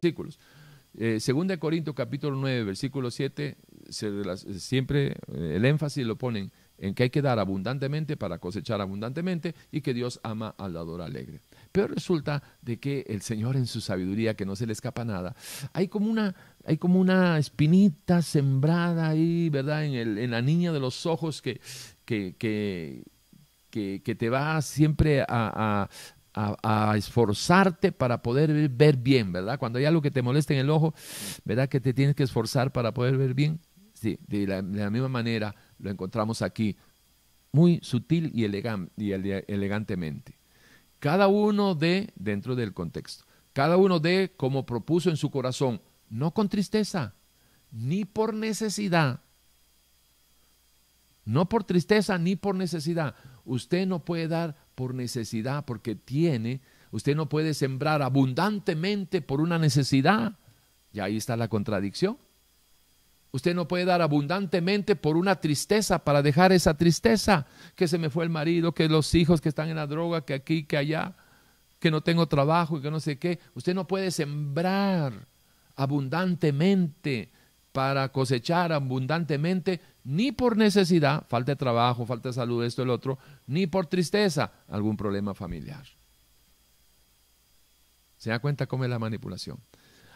Eh, 0.97 1.19
segunda 1.19 1.53
de 1.53 1.59
Corintios 1.59 1.95
capítulo 1.95 2.35
9, 2.37 2.63
versículo 2.63 3.11
7, 3.11 3.55
siempre 3.89 5.11
eh, 5.11 5.53
el 5.55 5.65
énfasis 5.65 6.05
lo 6.05 6.17
ponen 6.17 6.51
en 6.81 6.95
que 6.95 7.03
hay 7.03 7.09
que 7.09 7.21
dar 7.21 7.39
abundantemente 7.39 8.17
para 8.17 8.39
cosechar 8.39 8.81
abundantemente 8.81 9.55
y 9.71 9.81
que 9.81 9.93
Dios 9.93 10.19
ama 10.23 10.55
al 10.57 10.73
dador 10.73 11.01
alegre. 11.01 11.41
Pero 11.71 11.87
resulta 11.87 12.43
de 12.61 12.79
que 12.79 13.05
el 13.07 13.21
Señor 13.21 13.55
en 13.55 13.67
su 13.67 13.79
sabiduría, 13.79 14.33
que 14.33 14.45
no 14.45 14.55
se 14.55 14.65
le 14.65 14.73
escapa 14.73 15.05
nada, 15.05 15.35
hay 15.73 15.87
como 15.87 16.09
una, 16.09 16.35
hay 16.65 16.77
como 16.77 16.99
una 16.99 17.37
espinita 17.37 18.21
sembrada 18.21 19.09
ahí, 19.09 19.49
¿verdad? 19.49 19.85
En, 19.85 19.93
el, 19.93 20.17
en 20.17 20.31
la 20.31 20.41
niña 20.41 20.73
de 20.73 20.79
los 20.79 21.05
ojos 21.05 21.41
que, 21.41 21.61
que, 22.03 22.35
que, 22.37 24.01
que, 24.03 24.15
te 24.15 24.29
va 24.29 24.61
siempre 24.61 25.23
a, 25.27 25.87
a, 26.33 26.97
esforzarte 26.97 27.91
para 27.91 28.21
poder 28.21 28.69
ver 28.69 28.97
bien, 28.97 29.31
¿verdad? 29.31 29.59
Cuando 29.59 29.79
hay 29.79 29.85
algo 29.85 30.01
que 30.01 30.11
te 30.11 30.21
molesta 30.21 30.53
en 30.53 30.61
el 30.61 30.69
ojo, 30.69 30.93
¿verdad? 31.45 31.69
Que 31.69 31.79
te 31.79 31.93
tienes 31.93 32.15
que 32.15 32.23
esforzar 32.23 32.71
para 32.71 32.93
poder 32.93 33.17
ver 33.17 33.33
bien. 33.33 33.59
Sí, 33.93 34.17
de 34.27 34.47
la, 34.47 34.61
misma 34.63 35.09
manera 35.09 35.55
lo 35.81 35.89
encontramos 35.89 36.41
aquí, 36.41 36.77
muy 37.51 37.79
sutil 37.81 38.31
y, 38.33 38.45
y 38.45 39.11
elegantemente. 39.47 40.37
Cada 40.99 41.27
uno 41.27 41.75
de, 41.75 42.11
dentro 42.15 42.55
del 42.55 42.73
contexto, 42.73 43.25
cada 43.53 43.77
uno 43.77 43.99
de 43.99 44.31
como 44.37 44.65
propuso 44.65 45.09
en 45.09 45.17
su 45.17 45.31
corazón, 45.31 45.81
no 46.09 46.31
con 46.33 46.47
tristeza, 46.47 47.15
ni 47.71 48.05
por 48.05 48.33
necesidad, 48.33 49.21
no 51.25 51.49
por 51.49 51.63
tristeza 51.63 52.17
ni 52.17 52.35
por 52.35 52.55
necesidad. 52.55 53.15
Usted 53.45 53.87
no 53.87 54.03
puede 54.03 54.27
dar 54.27 54.55
por 54.75 54.93
necesidad, 54.93 55.65
porque 55.65 55.95
tiene. 55.95 56.61
Usted 56.91 57.15
no 57.15 57.29
puede 57.29 57.53
sembrar 57.53 58.01
abundantemente 58.01 59.21
por 59.21 59.41
una 59.41 59.57
necesidad. 59.57 60.37
Y 60.93 60.99
ahí 60.99 61.17
está 61.17 61.37
la 61.37 61.47
contradicción. 61.47 62.17
Usted 63.33 63.55
no 63.55 63.67
puede 63.67 63.85
dar 63.85 64.01
abundantemente 64.01 64.95
por 64.95 65.15
una 65.15 65.39
tristeza 65.39 65.99
para 65.99 66.21
dejar 66.21 66.51
esa 66.51 66.75
tristeza, 66.75 67.47
que 67.75 67.87
se 67.87 67.97
me 67.97 68.09
fue 68.09 68.25
el 68.25 68.29
marido, 68.29 68.73
que 68.73 68.89
los 68.89 69.15
hijos 69.15 69.39
que 69.39 69.49
están 69.49 69.69
en 69.69 69.77
la 69.77 69.87
droga, 69.87 70.25
que 70.25 70.33
aquí, 70.33 70.65
que 70.65 70.77
allá, 70.77 71.15
que 71.79 71.91
no 71.91 72.01
tengo 72.01 72.27
trabajo 72.27 72.77
y 72.77 72.81
que 72.81 72.91
no 72.91 72.99
sé 72.99 73.17
qué. 73.17 73.39
Usted 73.55 73.73
no 73.73 73.87
puede 73.87 74.11
sembrar 74.11 75.27
abundantemente 75.77 77.31
para 77.71 78.09
cosechar 78.09 78.73
abundantemente 78.73 79.79
ni 80.03 80.31
por 80.31 80.57
necesidad, 80.57 81.25
falta 81.27 81.53
de 81.53 81.55
trabajo, 81.55 82.05
falta 82.05 82.29
de 82.29 82.33
salud, 82.33 82.63
esto, 82.65 82.83
el 82.83 82.89
otro, 82.89 83.17
ni 83.47 83.65
por 83.65 83.85
tristeza, 83.85 84.51
algún 84.67 84.97
problema 84.97 85.33
familiar. 85.33 85.85
¿Se 88.17 88.29
da 88.29 88.39
cuenta 88.39 88.67
cómo 88.67 88.83
es 88.83 88.89
la 88.89 88.99
manipulación? 88.99 89.57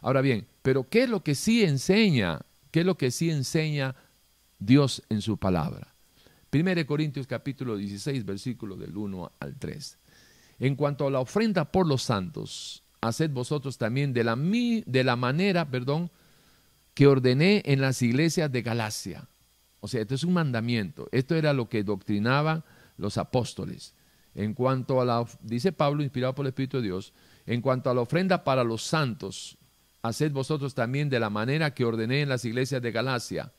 Ahora 0.01 0.21
bien, 0.21 0.47
pero 0.61 0.87
¿qué 0.89 1.03
es 1.03 1.09
lo 1.09 1.23
que 1.23 1.33
sí 1.33 1.63
enseña? 1.63 2.41
¿Qué 2.76 2.81
es 2.81 2.85
lo 2.85 2.97
que 2.97 3.10
sí 3.10 3.31
enseña 3.31 3.95
Dios 4.60 5.02
en 5.07 5.22
su 5.22 5.38
palabra? 5.38 5.95
1 6.52 6.85
Corintios 6.85 7.26
capítulo 7.26 7.77
16, 7.77 8.26
versículo 8.26 8.76
del 8.76 8.97
1 8.97 9.31
al 9.39 9.56
3. 9.56 9.97
En 10.60 10.76
cuanto 10.76 11.07
a 11.07 11.10
la 11.10 11.22
ofrenda 11.22 11.72
por 11.72 11.88
los 11.88 12.03
santos, 12.03 12.84
haced 12.99 13.30
vosotros 13.30 13.77
también 13.77 14.11
de 14.11 14.26
la, 14.26 14.35
de 14.35 15.03
la 15.06 15.15
manera, 15.15 15.72
perdón, 15.72 16.11
que 16.93 17.07
ordené 17.07 17.64
en 17.64 17.80
las 17.80 18.02
iglesias 18.02 18.52
de 18.52 18.61
Galacia. 18.61 19.26
O 19.80 19.88
sea, 19.88 20.02
esto 20.02 20.15
es 20.15 20.26
un 20.26 20.34
mandamiento. 20.34 21.07
Esto 21.14 21.35
era 21.35 21.53
lo 21.53 21.69
que 21.69 21.81
doctrinaban 21.81 22.65
los 22.97 23.18
apóstoles. 23.18 23.95
En 24.34 24.53
cuanto 24.53 24.99
a 24.99 25.06
la, 25.06 25.26
dice 25.41 25.72
Pablo, 25.72 26.03
inspirado 26.03 26.35
por 26.35 26.45
el 26.45 26.49
Espíritu 26.49 26.81
de 26.81 26.84
Dios, 26.84 27.14
en 27.45 27.61
cuanto 27.61 27.89
a 27.89 27.93
la 27.93 28.02
ofrenda 28.02 28.43
para 28.43 28.65
los 28.65 28.84
santos, 28.84 29.57
haced 30.07 30.32
vosotros 30.32 30.73
también 30.76 31.10
de 31.10 31.19
la 31.19 31.30
manera 31.30 31.73
que 31.73 31.86
ordené 31.86 32.22
en 32.22 32.30
las 32.30 32.45
iglesias 32.45 32.82
de 32.82 32.91
Galacia. 32.91 33.52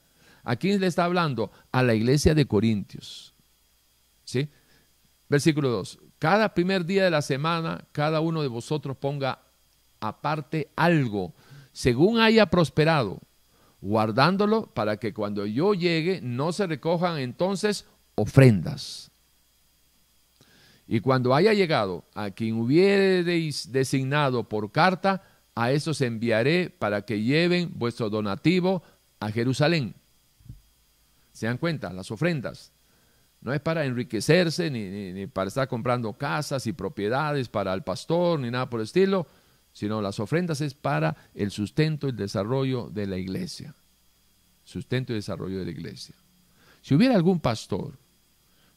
¿A 0.44 0.56
quién 0.56 0.80
le 0.80 0.86
está 0.86 1.04
hablando? 1.04 1.50
A 1.72 1.82
la 1.82 1.94
iglesia 1.94 2.34
de 2.34 2.46
Corintios. 2.46 3.34
¿Sí? 4.24 4.48
Versículo 5.28 5.70
2. 5.70 5.98
Cada 6.18 6.54
primer 6.54 6.84
día 6.84 7.04
de 7.04 7.10
la 7.10 7.22
semana, 7.22 7.84
cada 7.92 8.20
uno 8.20 8.42
de 8.42 8.48
vosotros 8.48 8.96
ponga 8.96 9.40
aparte 10.00 10.70
algo, 10.76 11.34
según 11.72 12.20
haya 12.20 12.46
prosperado, 12.46 13.20
guardándolo 13.80 14.66
para 14.72 14.96
que 14.96 15.12
cuando 15.12 15.46
yo 15.46 15.74
llegue 15.74 16.20
no 16.22 16.52
se 16.52 16.66
recojan 16.66 17.18
entonces 17.18 17.86
ofrendas. 18.14 19.10
Y 20.88 21.00
cuando 21.00 21.34
haya 21.34 21.52
llegado 21.52 22.04
a 22.14 22.30
quien 22.30 22.54
hubiereis 22.54 23.72
designado 23.72 24.48
por 24.48 24.70
carta, 24.70 25.22
a 25.56 25.72
esos 25.72 26.02
enviaré 26.02 26.70
para 26.70 27.02
que 27.02 27.22
lleven 27.22 27.72
vuestro 27.74 28.10
donativo 28.10 28.82
a 29.18 29.32
Jerusalén. 29.32 29.96
¿Se 31.32 31.46
dan 31.46 31.56
cuenta? 31.56 31.92
Las 31.92 32.10
ofrendas. 32.10 32.72
No 33.40 33.52
es 33.54 33.60
para 33.60 33.84
enriquecerse 33.86 34.70
ni, 34.70 35.26
para 35.28 35.48
estar 35.48 35.66
comprando 35.66 36.12
casas 36.12 36.66
y 36.66 36.72
propiedades 36.72 37.48
para 37.48 37.72
el 37.72 37.82
pastor 37.82 38.38
ni 38.38 38.50
nada 38.50 38.68
por 38.68 38.80
el 38.80 38.84
estilo, 38.84 39.26
sino 39.72 40.02
las 40.02 40.20
ofrendas 40.20 40.60
es 40.60 40.74
para 40.74 41.16
el 41.34 41.50
sustento 41.50 42.06
y 42.06 42.10
el 42.10 42.16
desarrollo 42.16 42.90
de 42.90 43.06
la 43.06 43.16
iglesia. 43.16 43.74
Sustento 44.62 45.12
y 45.12 45.16
desarrollo 45.16 45.58
de 45.58 45.64
la 45.64 45.70
iglesia. 45.70 46.14
Si 46.82 46.94
hubiera 46.94 47.14
algún 47.14 47.40
pastor 47.40 47.98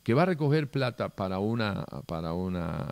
que 0.03 0.14
va 0.14 0.22
a 0.22 0.27
recoger 0.27 0.72
plata 0.72 1.10
para 1.10 1.39
una, 1.39 1.84
para 2.06 2.34
una, 2.34 2.88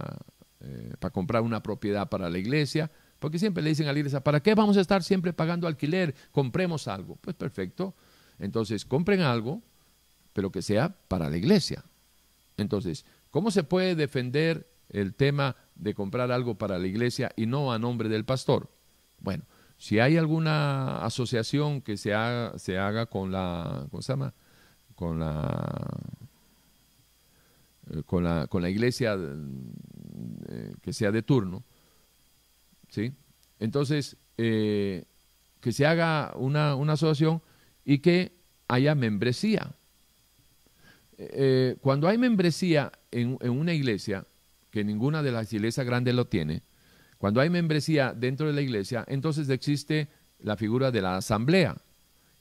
eh, 0.60 0.94
para 1.00 1.14
comprar 1.14 1.42
una 1.42 1.64
propiedad 1.64 2.10
para 2.10 2.30
la 2.30 2.38
iglesia, 2.38 2.92
porque 3.20 3.40
siempre 3.40 3.64
le 3.64 3.70
dicen 3.70 3.88
a 3.88 3.94
la 3.94 4.00
iglesia, 4.00 4.24
¿para 4.24 4.42
qué 4.42 4.54
vamos 4.56 4.78
a 4.78 4.82
estar 4.82 5.04
siempre 5.04 5.34
pagando 5.34 5.68
alquiler? 5.68 6.14
Compremos 6.32 6.88
algo. 6.88 7.16
Pues 7.22 7.36
perfecto. 7.36 7.96
Entonces, 8.40 8.86
compren 8.86 9.22
algo, 9.22 9.62
pero 10.34 10.52
que 10.52 10.62
sea 10.62 10.96
para 11.08 11.30
la 11.30 11.38
iglesia. 11.38 11.84
Entonces, 12.58 13.06
¿cómo 13.32 13.52
se 13.52 13.64
puede 13.64 13.96
defender 13.96 14.70
el 14.90 15.14
tema 15.16 15.56
de 15.76 15.94
comprar 15.94 16.32
algo 16.32 16.56
para 16.56 16.78
la 16.78 16.88
iglesia 16.88 17.32
y 17.36 17.46
no 17.46 17.74
a 17.74 17.80
nombre 17.80 18.10
del 18.10 18.26
pastor? 18.26 18.70
Bueno, 19.20 19.46
si 19.78 20.00
hay 20.00 20.18
alguna 20.18 21.04
asociación 21.04 21.82
que 21.82 21.98
se 21.98 22.14
haga, 22.14 22.58
se 22.58 22.78
haga 22.78 23.08
con 23.08 23.32
la, 23.32 23.88
¿cómo 23.90 24.02
se 24.02 24.14
llama? 24.14 24.34
Con 24.96 25.20
la, 25.20 26.00
eh, 27.92 28.04
con 28.04 28.24
la, 28.24 28.48
con 28.48 28.62
la 28.62 28.70
iglesia 28.70 29.16
eh, 30.50 30.74
que 30.82 30.94
sea 30.94 31.12
de 31.12 31.22
turno, 31.22 31.64
¿sí? 32.90 33.14
Entonces, 33.60 34.18
eh, 34.38 35.06
que 35.62 35.72
se 35.72 35.86
haga 35.86 36.34
una, 36.36 36.74
asociación 36.92 37.42
y 37.84 38.00
que 38.00 38.34
haya 38.68 38.96
membresía. 38.96 39.74
Eh, 41.18 41.78
cuando 41.82 42.08
hay 42.08 42.18
membresía 42.18 42.92
en, 43.12 43.38
una 43.42 43.74
iglesia, 43.74 44.26
que 44.70 44.84
ninguna 44.84 45.24
de 45.24 45.32
las 45.32 45.52
iglesias 45.52 45.86
grandes 45.86 46.14
lo 46.14 46.28
tiene, 46.28 46.62
cuando 47.18 47.42
hay 47.42 47.50
membresía 47.50 48.14
dentro 48.16 48.48
de 48.48 48.54
la 48.54 48.62
iglesia, 48.62 49.04
entonces 49.08 49.50
existe 49.50 50.08
la 50.40 50.56
figura 50.56 50.92
de 50.92 51.02
la 51.02 51.18
asamblea. 51.18 51.76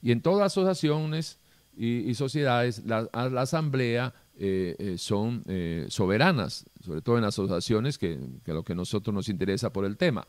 Y 0.03 0.11
en 0.11 0.21
todas 0.21 0.51
asociaciones 0.51 1.39
y, 1.75 2.13
sociedades, 2.13 2.83
la, 2.85 3.09
asamblea 3.13 4.13
eh, 4.37 4.95
son 4.99 5.43
soberanas, 5.89 6.65
sobre 6.87 7.01
todo 7.01 7.17
en 7.17 7.25
asociaciones, 7.25 7.97
que, 7.97 8.17
lo 8.45 8.63
que 8.63 8.71
a 8.71 8.75
nosotros 8.75 9.13
nos 9.13 9.27
interesa 9.27 9.73
por 9.73 9.83
el 9.83 9.97
tema. 9.97 10.25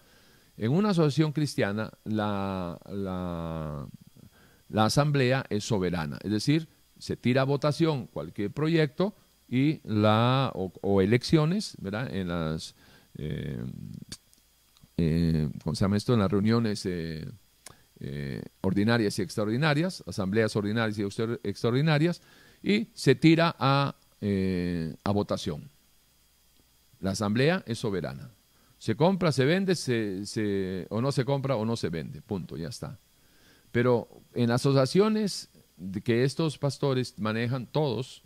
En 0.57 0.73
una 0.73 0.91
asociación 0.91 1.33
cristiana, 1.33 1.93
la, 2.05 2.77
asamblea 4.75 5.47
es 5.51 5.63
soberana, 5.63 6.19
es 6.23 6.33
decir, 6.33 6.69
se 6.99 7.17
tira 7.17 7.43
a 7.43 7.45
votación 7.45 8.09
cualquier 8.09 8.51
proyecto 8.51 9.15
y 9.49 9.81
la, 9.85 10.51
o, 10.53 11.01
elecciones, 11.01 11.77
¿verdad? 11.81 12.13
En 12.13 12.27
las, 12.27 12.75
eh, 13.17 13.65
eh, 14.97 15.49
¿cómo 15.63 15.77
se 15.77 15.85
llama 15.85 15.97
esto? 15.97 16.13
En 16.13 16.19
las 16.19 16.31
reuniones 16.31 16.85
eh, 16.87 18.43
ordinarias 18.63 19.17
y 19.21 19.23
extraordinarias, 19.23 20.03
asambleas 20.09 20.57
ordinarias 20.57 20.99
y 20.99 21.03
extraordinarias, 21.49 22.21
y 22.65 22.89
se 22.95 23.15
tira 23.15 23.55
a 23.57 23.95
votación. 25.13 25.71
La 27.01 27.13
asamblea 27.13 27.63
es 27.67 27.79
soberana. 27.79 28.31
Se 28.79 28.95
compra, 28.95 29.33
se 29.33 29.45
vende, 29.45 29.75
se, 29.75 30.87
o 30.91 31.01
no 31.01 31.13
se 31.13 31.25
compra 31.25 31.57
o 31.57 31.65
no 31.65 31.77
se 31.77 31.89
vende. 31.89 32.23
Punto, 32.23 32.57
ya 32.57 32.69
está. 32.69 32.99
Pero 33.73 34.09
en 34.35 34.51
asociaciones 34.51 35.51
que 36.05 36.25
estos 36.25 36.59
pastores 36.59 37.19
manejan 37.19 37.67
todos, 37.67 38.23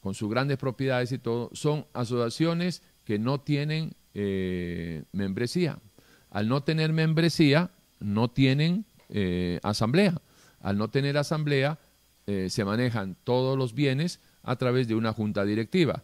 con 0.00 0.14
sus 0.14 0.30
grandes 0.30 0.56
propiedades 0.56 1.12
y 1.12 1.18
todo, 1.18 1.50
son 1.52 1.86
asociaciones 1.92 2.82
que 3.04 3.18
no 3.18 3.40
tienen 3.40 3.94
eh, 4.14 5.04
membresía. 5.12 5.78
Al 6.30 6.48
no 6.48 6.62
tener 6.62 6.92
membresía, 6.92 7.70
no 8.00 8.30
tienen 8.30 8.84
eh, 9.08 9.60
asamblea. 9.62 10.20
Al 10.60 10.78
no 10.78 10.88
tener 10.88 11.18
asamblea, 11.18 11.78
eh, 12.26 12.48
se 12.50 12.64
manejan 12.64 13.16
todos 13.24 13.56
los 13.56 13.74
bienes 13.74 14.20
a 14.42 14.56
través 14.56 14.88
de 14.88 14.94
una 14.94 15.12
junta 15.12 15.44
directiva. 15.44 16.02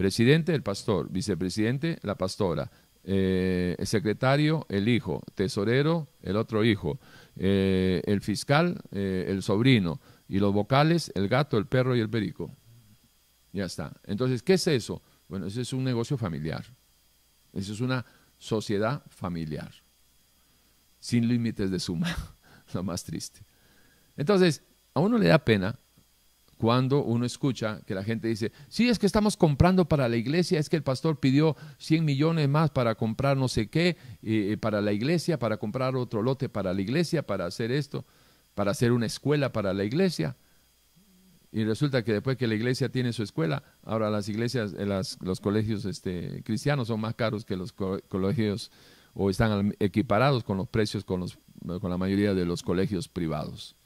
Presidente, 0.00 0.54
el 0.54 0.62
pastor. 0.62 1.10
Vicepresidente, 1.10 1.98
la 2.00 2.14
pastora. 2.14 2.70
Eh, 3.04 3.76
el 3.78 3.86
secretario, 3.86 4.64
el 4.70 4.88
hijo. 4.88 5.22
Tesorero, 5.34 6.08
el 6.22 6.36
otro 6.36 6.64
hijo. 6.64 6.98
Eh, 7.36 8.00
el 8.06 8.22
fiscal, 8.22 8.80
eh, 8.92 9.26
el 9.28 9.42
sobrino. 9.42 10.00
Y 10.26 10.38
los 10.38 10.54
vocales, 10.54 11.12
el 11.14 11.28
gato, 11.28 11.58
el 11.58 11.66
perro 11.66 11.94
y 11.94 12.00
el 12.00 12.08
perico. 12.08 12.50
Ya 13.52 13.66
está. 13.66 13.92
Entonces, 14.04 14.42
¿qué 14.42 14.54
es 14.54 14.66
eso? 14.68 15.02
Bueno, 15.28 15.44
eso 15.44 15.60
es 15.60 15.70
un 15.74 15.84
negocio 15.84 16.16
familiar. 16.16 16.64
Eso 17.52 17.74
es 17.74 17.82
una 17.82 18.06
sociedad 18.38 19.02
familiar. 19.10 19.70
Sin 20.98 21.28
límites 21.28 21.70
de 21.70 21.78
suma. 21.78 22.16
Lo 22.72 22.82
más 22.82 23.04
triste. 23.04 23.42
Entonces, 24.16 24.62
a 24.94 25.00
uno 25.00 25.18
le 25.18 25.26
da 25.26 25.44
pena 25.44 25.78
cuando 26.60 27.02
uno 27.02 27.24
escucha 27.24 27.80
que 27.86 27.94
la 27.94 28.04
gente 28.04 28.28
dice, 28.28 28.52
sí, 28.68 28.90
es 28.90 28.98
que 28.98 29.06
estamos 29.06 29.38
comprando 29.38 29.88
para 29.88 30.10
la 30.10 30.18
iglesia, 30.18 30.60
es 30.60 30.68
que 30.68 30.76
el 30.76 30.82
pastor 30.82 31.18
pidió 31.18 31.56
100 31.78 32.04
millones 32.04 32.50
más 32.50 32.68
para 32.68 32.96
comprar 32.96 33.38
no 33.38 33.48
sé 33.48 33.70
qué, 33.70 33.96
eh, 34.22 34.58
para 34.60 34.82
la 34.82 34.92
iglesia, 34.92 35.38
para 35.38 35.56
comprar 35.56 35.96
otro 35.96 36.20
lote 36.20 36.50
para 36.50 36.74
la 36.74 36.82
iglesia, 36.82 37.26
para 37.26 37.46
hacer 37.46 37.72
esto, 37.72 38.04
para 38.54 38.72
hacer 38.72 38.92
una 38.92 39.06
escuela 39.06 39.52
para 39.52 39.72
la 39.72 39.84
iglesia. 39.84 40.36
Y 41.50 41.64
resulta 41.64 42.04
que 42.04 42.12
después 42.12 42.36
que 42.36 42.46
la 42.46 42.56
iglesia 42.56 42.90
tiene 42.90 43.14
su 43.14 43.22
escuela, 43.22 43.62
ahora 43.82 44.10
las 44.10 44.28
iglesias, 44.28 44.74
eh, 44.76 44.84
los 44.84 45.40
colegios 45.40 45.86
este, 45.86 46.42
cristianos 46.44 46.88
son 46.88 47.00
más 47.00 47.14
caros 47.14 47.46
que 47.46 47.56
los 47.56 47.72
colegios 47.72 48.70
o 49.14 49.30
están 49.30 49.74
equiparados 49.80 50.44
con 50.44 50.58
los 50.58 50.68
precios 50.68 51.06
con, 51.06 51.20
los, 51.20 51.38
con 51.80 51.88
la 51.88 51.96
mayoría 51.96 52.34
de 52.34 52.44
los 52.44 52.62
colegios 52.62 53.08
privados. 53.08 53.76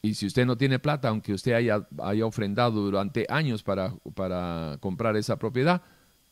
Y 0.00 0.14
si 0.14 0.26
usted 0.26 0.46
no 0.46 0.56
tiene 0.56 0.78
plata, 0.78 1.08
aunque 1.08 1.32
usted 1.32 1.52
haya, 1.52 1.86
haya 2.02 2.24
ofrendado 2.24 2.82
durante 2.82 3.26
años 3.28 3.62
para, 3.62 3.94
para, 4.14 4.78
comprar 4.80 5.16
esa 5.16 5.38
propiedad, 5.38 5.82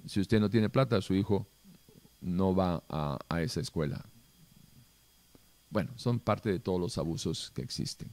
si 0.05 0.21
usted 0.21 0.39
no 0.39 0.49
tiene 0.49 0.69
plata, 0.69 1.01
su 1.01 1.15
hijo 1.15 1.49
no 2.21 2.55
va 2.55 2.83
a, 2.89 3.19
a 3.29 3.43
esa 3.43 3.61
escuela. 3.61 4.05
Bueno, 5.71 5.91
son 5.97 6.21
parte 6.21 6.51
de 6.51 6.61
todos 6.61 6.81
los 6.81 6.97
abusos 6.97 7.51
que 7.55 7.63
existen. 7.63 8.13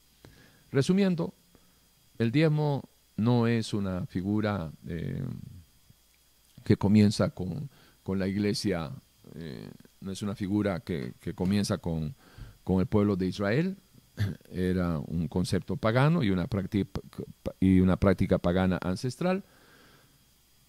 Resumiendo, 0.72 1.36
el 2.18 2.32
diezmo 2.32 2.84
no 3.16 3.48
es 3.48 3.74
una 3.74 4.06
figura 4.08 4.72
eh, 4.88 5.24
que 6.64 6.78
comienza 6.78 7.30
con, 7.30 7.70
con 8.02 8.18
la 8.18 8.28
iglesia, 8.28 8.92
eh, 9.36 9.70
no 10.02 10.12
es 10.12 10.22
una 10.24 10.36
figura 10.36 10.80
que, 10.80 11.14
que 11.20 11.34
comienza 11.34 11.78
con, 11.78 12.16
con 12.64 12.80
el 12.80 12.88
pueblo 12.88 13.16
de 13.16 13.28
Israel, 13.28 13.78
era 14.52 15.00
un 15.00 15.28
concepto 15.28 15.78
pagano 15.78 16.24
y 16.24 16.30
una 16.30 16.48
práctica, 16.48 17.02
y 17.60 17.80
una 17.80 17.98
práctica 17.98 18.38
pagana 18.38 18.80
ancestral. 18.82 19.44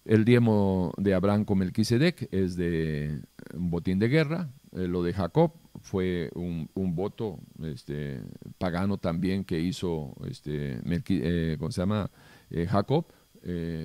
El 0.05 0.23
diezmo 0.23 0.93
de 0.97 1.15
Abraham 1.15 1.45
con 1.45 1.57
Melquisedec 1.57 2.31
es 2.31 2.55
de 2.55 3.21
un 3.55 3.71
botín 3.71 3.97
de 3.97 4.07
guerra. 4.07 4.51
Eh, 4.71 4.87
lo 4.87 5.01
de 5.01 5.13
Jacob 5.13 5.53
fue 5.81 6.29
un, 6.35 6.69
voto 6.95 7.39
este, 7.63 8.21
pagano 8.59 8.97
también 8.97 9.43
que 9.43 9.59
hizo, 9.59 10.13
este, 10.27 10.79
eh, 10.85 11.55
¿cómo 11.57 11.71
se 11.71 11.81
llama? 11.81 12.11
Eh, 12.51 12.67
Jacob, 12.67 13.05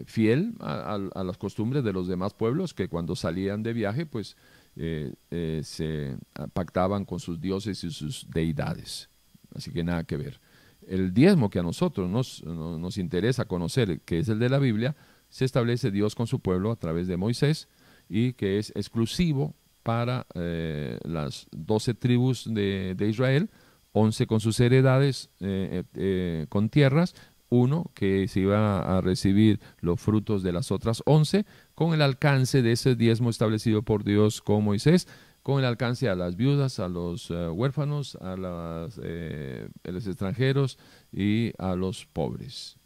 fiel 0.07 0.55
a, 0.61 0.99
las 1.23 1.37
costumbres 1.37 1.85
de 1.85 1.93
los 1.93 2.09
demás 2.09 2.33
pueblos 2.33 2.73
que 2.73 2.89
cuando 2.89 3.15
salían 3.15 3.63
de 3.63 3.75
viaje, 3.75 4.07
pues 4.07 4.35
se 4.75 6.17
pactaban 6.55 7.05
con 7.05 7.21
sus 7.21 7.39
dioses 7.43 7.85
y 7.85 7.91
sus 7.91 8.27
deidades. 8.31 9.11
Así 9.55 9.71
que 9.71 9.85
nada 9.85 10.05
que 10.05 10.17
ver. 10.17 10.41
El 10.87 11.13
diezmo 11.13 11.51
que 11.51 11.59
a 11.59 11.63
nosotros 11.63 12.09
nos, 12.09 12.43
nos 12.45 12.99
interesa 12.99 13.45
conocer, 13.45 14.01
que 14.01 14.19
es 14.19 14.29
el 14.29 14.39
de 14.39 14.49
la 14.49 14.59
Biblia, 14.59 14.97
se 15.29 15.45
establece 15.45 15.91
Dios 15.91 16.15
con 16.15 16.27
su 16.27 16.41
pueblo 16.41 16.73
a 16.73 16.77
través 16.77 17.07
de 17.07 17.17
Moisés 17.17 17.69
y 18.09 18.33
que 18.33 18.59
es 18.59 18.73
exclusivo 18.75 19.55
para 19.83 20.27
eh, 20.35 20.99
las 21.05 21.47
doce 21.53 21.95
tribus 21.95 22.45
de, 22.53 22.97
Israel, 23.09 23.51
once 23.93 24.27
con 24.27 24.41
sus 24.41 24.59
heredades, 24.61 25.31
eh, 25.41 25.85
eh, 25.95 26.47
con 26.49 26.69
tierras, 26.69 27.15
uno 27.49 27.91
que 27.95 28.29
se 28.29 28.41
iba 28.41 28.99
a 28.99 29.01
recibir 29.01 29.61
los 29.81 30.01
frutos 30.01 30.43
de 30.43 30.53
las 30.53 30.71
otras 30.71 31.03
once, 31.07 31.47
con 31.75 31.95
el 31.95 32.03
alcance 32.03 32.63
de 32.63 32.73
ese 32.73 32.95
diezmo 32.95 33.31
establecido 33.31 33.83
por 33.83 34.05
Dios 34.05 34.41
con 34.41 34.65
Moisés, 34.65 35.09
con 35.51 35.59
el 35.59 35.65
alcance 35.65 36.09
a 36.09 36.15
las 36.15 36.37
viudas, 36.37 36.79
a 36.79 36.89
los 36.89 37.29
huérfanos, 37.29 38.15
a, 38.21 38.37
los 38.37 40.07
extranjeros 40.07 40.79
y 41.13 41.53
a 41.59 41.75
los 41.75 42.07
pobres. 42.07 42.77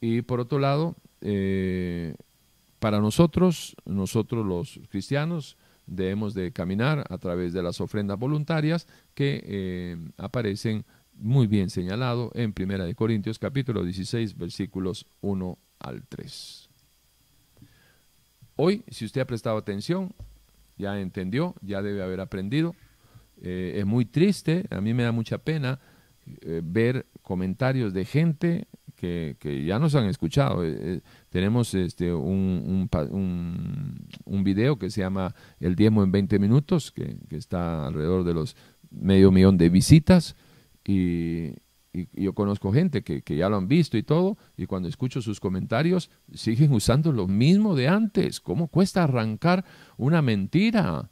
Y 0.00 0.22
por 0.22 0.38
otro 0.38 0.60
lado, 0.60 0.94
para 2.78 3.00
nosotros, 3.00 3.74
nosotros 3.84 4.46
los 4.46 4.78
cristianos, 4.90 5.56
debemos 5.86 6.34
de 6.34 6.52
caminar 6.52 7.04
a 7.10 7.18
través 7.18 7.52
de 7.52 7.64
las 7.64 7.80
ofrendas 7.80 8.16
voluntarias 8.16 8.86
que 9.12 9.42
eh, 9.44 9.96
aparecen 10.18 10.84
muy 11.14 11.48
bien 11.48 11.68
señalado 11.68 12.30
en 12.34 12.52
Primera 12.52 12.84
de 12.84 12.94
Corintios 12.94 13.40
capítulo 13.40 13.82
16 13.82 14.38
versículos 14.38 15.04
1 15.20 15.58
al 15.80 16.04
3. 16.06 16.70
Hoy, 18.54 18.84
si 18.88 19.04
usted 19.04 19.22
ha 19.22 19.26
prestado 19.26 19.56
atención, 19.56 20.14
ya 20.80 21.00
entendió, 21.00 21.54
ya 21.62 21.82
debe 21.82 22.02
haber 22.02 22.20
aprendido. 22.20 22.74
Eh, 23.42 23.76
es 23.76 23.86
muy 23.86 24.04
triste, 24.04 24.66
a 24.70 24.80
mí 24.80 24.92
me 24.92 25.02
da 25.02 25.12
mucha 25.12 25.38
pena 25.38 25.78
eh, 26.42 26.60
ver 26.62 27.06
comentarios 27.22 27.94
de 27.94 28.04
gente 28.04 28.66
que, 28.96 29.64
ya 29.66 29.78
nos 29.78 29.94
han 29.94 30.06
escuchado. 30.06 30.64
Eh, 30.64 31.00
tenemos 31.30 31.74
este, 31.74 32.12
un, 32.12 32.88
un, 33.10 34.06
un, 34.26 34.44
video 34.44 34.78
que 34.78 34.90
se 34.90 35.00
llama 35.00 35.34
El 35.58 35.74
diezmo 35.74 36.02
en 36.02 36.12
20 36.12 36.38
minutos, 36.38 36.92
que, 36.92 37.16
está 37.30 37.86
alrededor 37.86 38.24
de 38.24 38.34
los 38.34 38.56
medio 38.90 39.30
millón 39.30 39.56
de 39.56 39.70
visitas. 39.70 40.36
Y, 40.86 41.52
yo 41.92 42.34
conozco 42.34 42.72
gente 42.72 43.02
que, 43.02 43.22
que, 43.22 43.36
ya 43.36 43.48
lo 43.48 43.56
han 43.56 43.68
visto 43.68 43.96
y 43.98 44.02
todo, 44.02 44.38
y 44.56 44.66
cuando 44.66 44.88
escucho 44.88 45.22
sus 45.22 45.40
comentarios, 45.40 46.10
siguen 46.32 46.72
usando 46.72 47.12
lo 47.12 47.26
mismo 47.26 47.74
de 47.74 47.88
antes. 47.88 48.40
¿Cómo 48.40 48.68
cuesta 48.68 49.04
arrancar 49.04 49.64
una 49.96 50.22
mentira? 50.22 51.10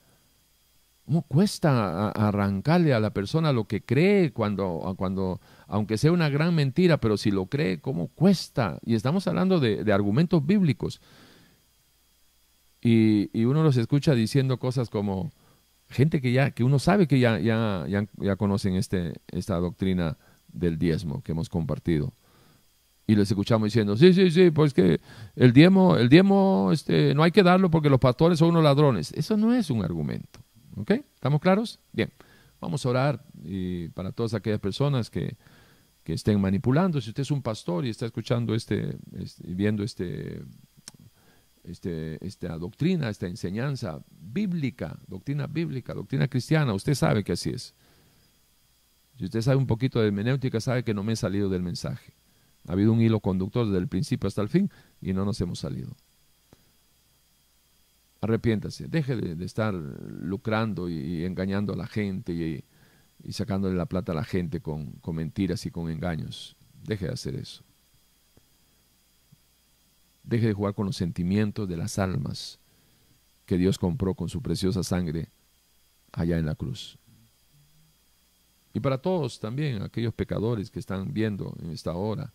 ¿Cómo 1.09 1.23
cuesta 1.23 2.11
arrancarle 2.11 2.93
a 2.93 3.01
la 3.01 3.15
persona 3.15 3.51
lo 3.51 3.65
que 3.65 3.81
cree 3.81 4.31
cuando, 4.31 4.95
cuando, 4.99 5.41
aunque 5.67 5.97
sea 5.97 6.13
una 6.13 6.29
gran 6.29 6.55
mentira, 6.55 6.99
pero 6.99 7.17
si 7.17 7.31
lo 7.31 7.47
cree, 7.47 7.81
cómo 7.81 8.09
cuesta? 8.09 8.79
Y 8.85 8.95
estamos 8.95 9.27
hablando 9.27 9.59
de, 9.59 9.91
argumentos 9.91 10.45
bíblicos. 10.45 11.01
Y, 12.83 13.43
uno 13.43 13.63
los 13.63 13.79
escucha 13.79 14.15
diciendo 14.15 14.59
cosas 14.59 14.91
como 14.91 15.33
gente 15.89 16.21
que 16.21 16.31
ya, 16.31 16.51
que 16.51 16.63
uno 16.63 16.79
sabe 16.79 17.09
que 17.09 17.19
ya, 17.19 17.39
ya, 17.39 17.87
ya, 17.89 18.37
conocen 18.37 18.77
este, 18.77 19.15
esta 19.29 19.57
doctrina 19.57 20.19
del 20.59 20.79
diezmo 20.79 21.23
que 21.23 21.33
hemos 21.33 21.49
compartido. 21.49 22.13
Y 23.07 23.15
les 23.15 23.31
escuchamos 23.31 23.67
diciendo, 23.67 23.97
sí, 23.97 24.13
sí, 24.13 24.31
sí, 24.31 24.51
pues 24.51 24.75
que 24.75 25.01
el 25.35 25.55
diezmo, 25.55 25.97
el 25.97 26.11
diezmo 26.11 26.71
este, 26.73 27.15
no 27.15 27.23
hay 27.23 27.31
que 27.31 27.43
darlo 27.43 27.71
porque 27.71 27.89
los 27.89 27.99
pastores 27.99 28.39
son 28.39 28.51
unos 28.51 28.63
ladrones. 28.63 29.13
Eso 29.13 29.37
no 29.37 29.55
es 29.55 29.71
un 29.71 29.83
argumento. 29.83 30.41
¿Ok? 30.77 30.91
¿Estamos 30.91 31.41
claros? 31.41 31.81
Bien. 31.93 32.13
Vamos 32.61 32.85
a 32.85 32.89
orar 32.91 33.25
y 33.45 33.89
para 33.89 34.13
todas 34.13 34.35
aquellas 34.35 34.61
personas 34.61 35.11
que, 35.11 35.37
estén 36.05 36.41
manipulando. 36.41 37.03
Si 37.03 37.11
usted 37.11 37.21
es 37.21 37.31
un 37.31 37.43
pastor 37.43 37.85
y 37.85 37.91
está 37.91 38.07
escuchando 38.07 38.55
este, 38.55 38.97
este 39.13 39.43
viendo 39.47 39.83
este, 39.83 40.41
este, 41.65 42.27
esta 42.27 42.57
doctrina, 42.57 43.11
esta 43.11 43.27
enseñanza 43.27 44.03
bíblica, 44.11 44.99
doctrina 45.07 45.47
bíblica, 45.47 45.93
doctrina 45.93 46.27
cristiana, 46.27 46.73
usted 46.73 46.95
sabe 46.95 47.23
que 47.23 47.33
así 47.33 47.51
es. 47.51 47.75
Si 49.19 49.25
usted 49.25 49.43
sabe 49.43 49.57
un 49.57 49.67
poquito 49.67 50.01
de 50.01 50.07
hermenéutica, 50.07 50.61
sabe 50.61 50.85
que 50.85 50.95
no 50.95 51.03
me 51.03 51.13
he 51.13 51.17
salido 51.17 51.49
del 51.49 51.63
mensaje. 51.63 52.13
Ha 52.67 52.73
habido 52.73 52.93
un 52.93 53.01
hilo 53.01 53.21
conductor 53.21 53.67
desde 53.67 53.79
el 53.79 53.89
principio 53.89 54.29
hasta 54.29 54.43
el 54.43 54.49
fin 54.49 54.71
y 55.01 55.13
no 55.13 55.25
nos 55.25 55.41
hemos 55.41 55.59
salido 55.59 55.97
arrepiéntase, 58.21 58.89
deje 58.89 59.17
de, 59.17 59.45
estar 59.45 59.75
lucrando 59.75 60.89
y, 60.89 61.25
engañando 61.25 61.73
a 61.73 61.77
la 61.77 61.87
gente 61.87 62.33
y, 62.33 63.33
sacándole 63.33 63.77
la 63.77 63.87
plata 63.87 64.13
a 64.13 64.15
la 64.15 64.25
gente 64.25 64.61
con, 64.61 64.93
con 65.01 65.17
mentiras 65.17 65.67
y 65.67 65.71
con 65.71 65.91
engaños. 65.91 66.57
Deje 66.85 67.07
de 67.07 67.13
hacer 67.13 67.35
eso. 67.35 67.63
Deje 70.23 70.47
de 70.47 70.53
jugar 70.53 70.75
con 70.75 70.87
los 70.87 70.97
sentimientos 70.97 71.69
de 71.69 71.77
las 71.77 71.99
almas 71.99 72.59
que 73.45 73.57
Dios 73.57 73.79
compró 73.79 74.15
con 74.15 74.29
su 74.29 74.41
preciosa 74.41 74.83
sangre 74.83 75.29
allá 76.13 76.39
en 76.39 76.47
la 76.47 76.55
cruz. 76.55 76.99
Y 78.79 78.81
para 78.81 78.99
todos 78.99 79.41
también, 79.41 79.83
aquellos 79.83 80.15
pecadores 80.15 80.71
que 80.71 80.79
están 80.79 81.13
viendo 81.13 81.53
en 81.61 81.71
esta 81.71 81.95
hora, 81.95 82.33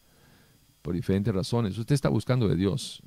por 0.81 0.93
diferentes 0.93 1.33
razones, 1.33 1.77
usted 1.77 1.95
está 1.95 2.09
buscando 2.09 2.49
de 2.49 2.57
Dios 2.57 3.01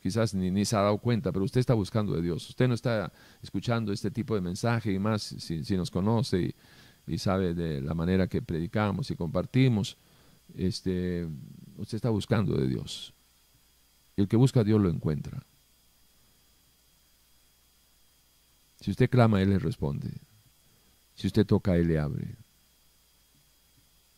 quizás 0.00 0.32
ni, 0.32 0.64
se 0.64 0.76
ha 0.76 0.82
dado 0.82 0.98
cuenta, 0.98 1.32
pero 1.32 1.44
usted 1.44 1.58
está 1.58 1.74
buscando 1.74 2.12
de 2.14 2.22
Dios. 2.22 2.48
Usted 2.50 2.68
no 2.68 2.74
está 2.74 3.10
escuchando 3.42 3.90
este 3.90 4.12
tipo 4.12 4.36
de 4.36 4.42
mensaje 4.42 4.92
y 4.92 4.98
más 4.98 5.22
si, 5.22 5.76
nos 5.76 5.90
conoce 5.90 6.54
y, 7.06 7.18
sabe 7.18 7.52
de 7.54 7.80
la 7.80 7.94
manera 7.94 8.28
que 8.28 8.42
predicamos 8.42 9.10
y 9.10 9.16
compartimos. 9.16 9.96
Este, 10.54 11.26
usted 11.78 11.96
está 11.96 12.10
buscando 12.10 12.54
de 12.54 12.68
Dios. 12.68 13.12
Y 14.14 14.20
el 14.20 14.28
que 14.28 14.36
busca 14.36 14.60
a 14.60 14.64
Dios 14.64 14.80
lo 14.80 14.88
encuentra. 14.88 15.42
Si 18.82 18.92
usted 18.92 19.10
clama, 19.10 19.42
Él 19.42 19.50
le 19.50 19.58
responde. 19.58 20.12
Si 21.14 21.26
usted 21.26 21.46
toca, 21.46 21.76
Él 21.76 21.88
le 21.88 21.98
abre. 21.98 22.36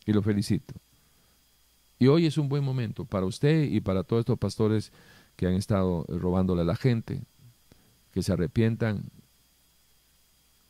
Y 0.05 0.13
lo 0.13 0.21
felicito. 0.21 0.73
Y 1.99 2.07
hoy 2.07 2.25
es 2.25 2.37
un 2.37 2.47
buen 2.47 2.63
momento 2.63 3.05
para 3.05 3.25
usted 3.25 3.63
y 3.63 3.81
para 3.81 4.03
todos 4.03 4.21
estos 4.21 4.37
pastores 4.37 4.91
que 5.35 5.47
han 5.47 5.53
estado 5.53 6.05
robándole 6.07 6.61
a 6.61 6.65
la 6.65 6.75
gente, 6.75 7.23
que 8.11 8.23
se 8.23 8.33
arrepientan 8.33 9.09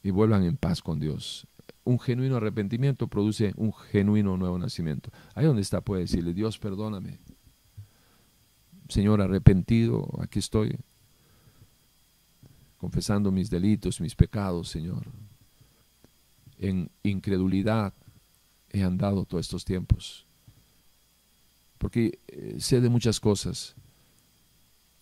y 0.04 0.12
vuelvan 0.12 0.44
en 0.44 0.58
paz 0.58 0.82
con 0.82 1.00
Dios. 1.00 1.48
Un 1.84 2.00
genuino 2.00 2.38
arrepentimiento 2.38 3.08
produce 3.08 3.54
un 3.56 3.74
genuino 3.74 4.38
nuevo 4.38 4.58
nacimiento. 4.58 5.10
Ahí 5.36 5.46
donde 5.46 5.62
está 5.62 5.82
puede 5.82 6.02
decirle, 6.02 6.34
Dios, 6.34 6.60
perdóname. 6.60 7.20
Señor, 8.90 9.22
arrepentido, 9.22 10.08
aquí 10.22 10.40
estoy, 10.40 10.78
confesando 12.78 13.32
mis 13.32 13.50
delitos, 13.50 14.00
mis 14.00 14.16
pecados, 14.16 14.70
Señor. 14.70 15.04
En 16.58 16.90
incredulidad 17.04 17.94
he 18.72 18.84
andado 18.84 19.26
todos 19.26 19.46
estos 19.46 19.64
tiempos, 19.64 20.26
porque 21.78 22.20
eh, 22.28 22.58
sé 22.60 22.82
de 22.82 22.90
muchas 22.90 23.20
cosas 23.20 23.76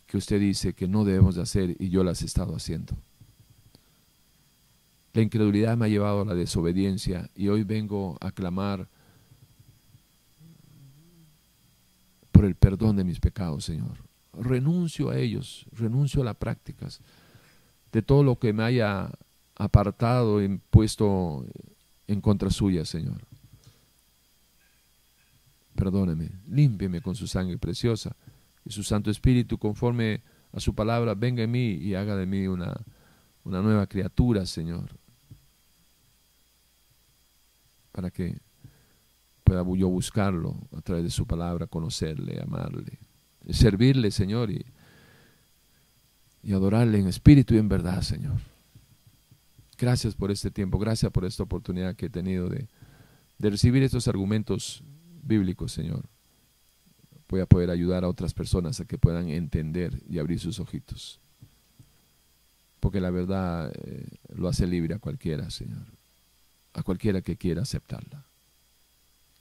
que 0.05 0.17
usted 0.17 0.39
dice 0.39 0.73
que 0.73 0.87
no 0.87 1.03
debemos 1.03 1.35
de 1.35 1.41
hacer 1.41 1.75
y 1.79 1.89
yo 1.89 2.03
las 2.03 2.21
he 2.21 2.25
estado 2.25 2.55
haciendo. 2.55 2.95
La 5.13 5.21
incredulidad 5.21 5.77
me 5.77 5.85
ha 5.85 5.89
llevado 5.89 6.21
a 6.21 6.25
la 6.25 6.35
desobediencia 6.35 7.29
y 7.35 7.47
hoy 7.47 7.63
vengo 7.63 8.17
a 8.19 8.31
clamar 8.31 8.89
por 12.31 12.43
el 12.43 12.55
perdón 12.55 12.97
de 12.97 13.05
mis 13.05 13.21
pecados, 13.21 13.63
Señor. 13.63 13.97
Renuncio 14.33 15.09
a 15.09 15.17
ellos, 15.17 15.65
renuncio 15.71 16.21
a 16.21 16.25
las 16.25 16.35
prácticas 16.35 16.99
de 17.93 18.01
todo 18.01 18.23
lo 18.23 18.37
que 18.37 18.51
me 18.51 18.63
haya 18.63 19.09
apartado 19.55 20.43
y 20.43 20.57
puesto 20.69 21.45
en 22.07 22.21
contra 22.21 22.49
suya, 22.49 22.85
Señor. 22.85 23.21
Perdóneme, 25.75 26.31
límpieme 26.47 27.01
con 27.01 27.15
su 27.15 27.27
sangre 27.27 27.57
preciosa 27.57 28.15
y 28.63 28.71
su 28.71 28.83
Santo 28.83 29.11
Espíritu, 29.11 29.57
conforme 29.57 30.21
a 30.53 30.59
su 30.59 30.73
palabra, 30.73 31.15
venga 31.15 31.43
en 31.43 31.51
mí 31.51 31.71
y 31.73 31.95
haga 31.95 32.15
de 32.15 32.25
mí 32.25 32.47
una, 32.47 32.73
una 33.43 33.61
nueva 33.61 33.87
criatura, 33.87 34.45
Señor. 34.45 34.89
Para 37.91 38.09
que 38.09 38.37
pueda 39.43 39.63
yo 39.75 39.89
buscarlo 39.89 40.55
a 40.75 40.81
través 40.81 41.03
de 41.03 41.09
su 41.09 41.27
palabra, 41.27 41.67
conocerle, 41.67 42.41
amarle, 42.41 42.99
servirle, 43.49 44.11
Señor, 44.11 44.49
y, 44.49 44.65
y 46.41 46.53
adorarle 46.53 46.99
en 46.99 47.07
espíritu 47.07 47.53
y 47.53 47.57
en 47.57 47.69
verdad, 47.69 48.01
Señor. 48.01 48.54
Gracias 49.77 50.15
por 50.15 50.31
este 50.31 50.51
tiempo, 50.51 50.79
gracias 50.79 51.11
por 51.11 51.25
esta 51.25 51.43
oportunidad 51.43 51.95
que 51.95 52.05
he 52.05 52.09
tenido 52.09 52.49
de, 52.49 52.67
recibir 53.39 53.83
estos 53.83 54.07
argumentos 54.07 54.83
bíblicos, 55.21 55.73
Señor. 55.73 56.05
Voy 57.27 57.41
a 57.41 57.45
poder 57.45 57.69
ayudar 57.69 58.03
a 58.03 58.07
otras 58.07 58.33
personas 58.33 58.79
a 58.79 58.85
que 58.85 58.97
puedan 58.97 59.29
entender 59.29 60.01
y 60.07 60.19
abrir 60.19 60.39
sus 60.39 60.59
ojitos. 60.59 61.19
Porque 62.79 63.01
la 63.01 63.09
verdad 63.09 63.73
eh, 63.83 64.07
lo 64.33 64.47
hace 64.47 64.67
libre 64.67 64.93
a 64.93 64.99
cualquiera, 64.99 65.49
Señor. 65.49 65.85
A 66.73 66.83
cualquiera 66.83 67.21
que 67.21 67.35
quiera 67.35 67.63
aceptarla. 67.63 68.25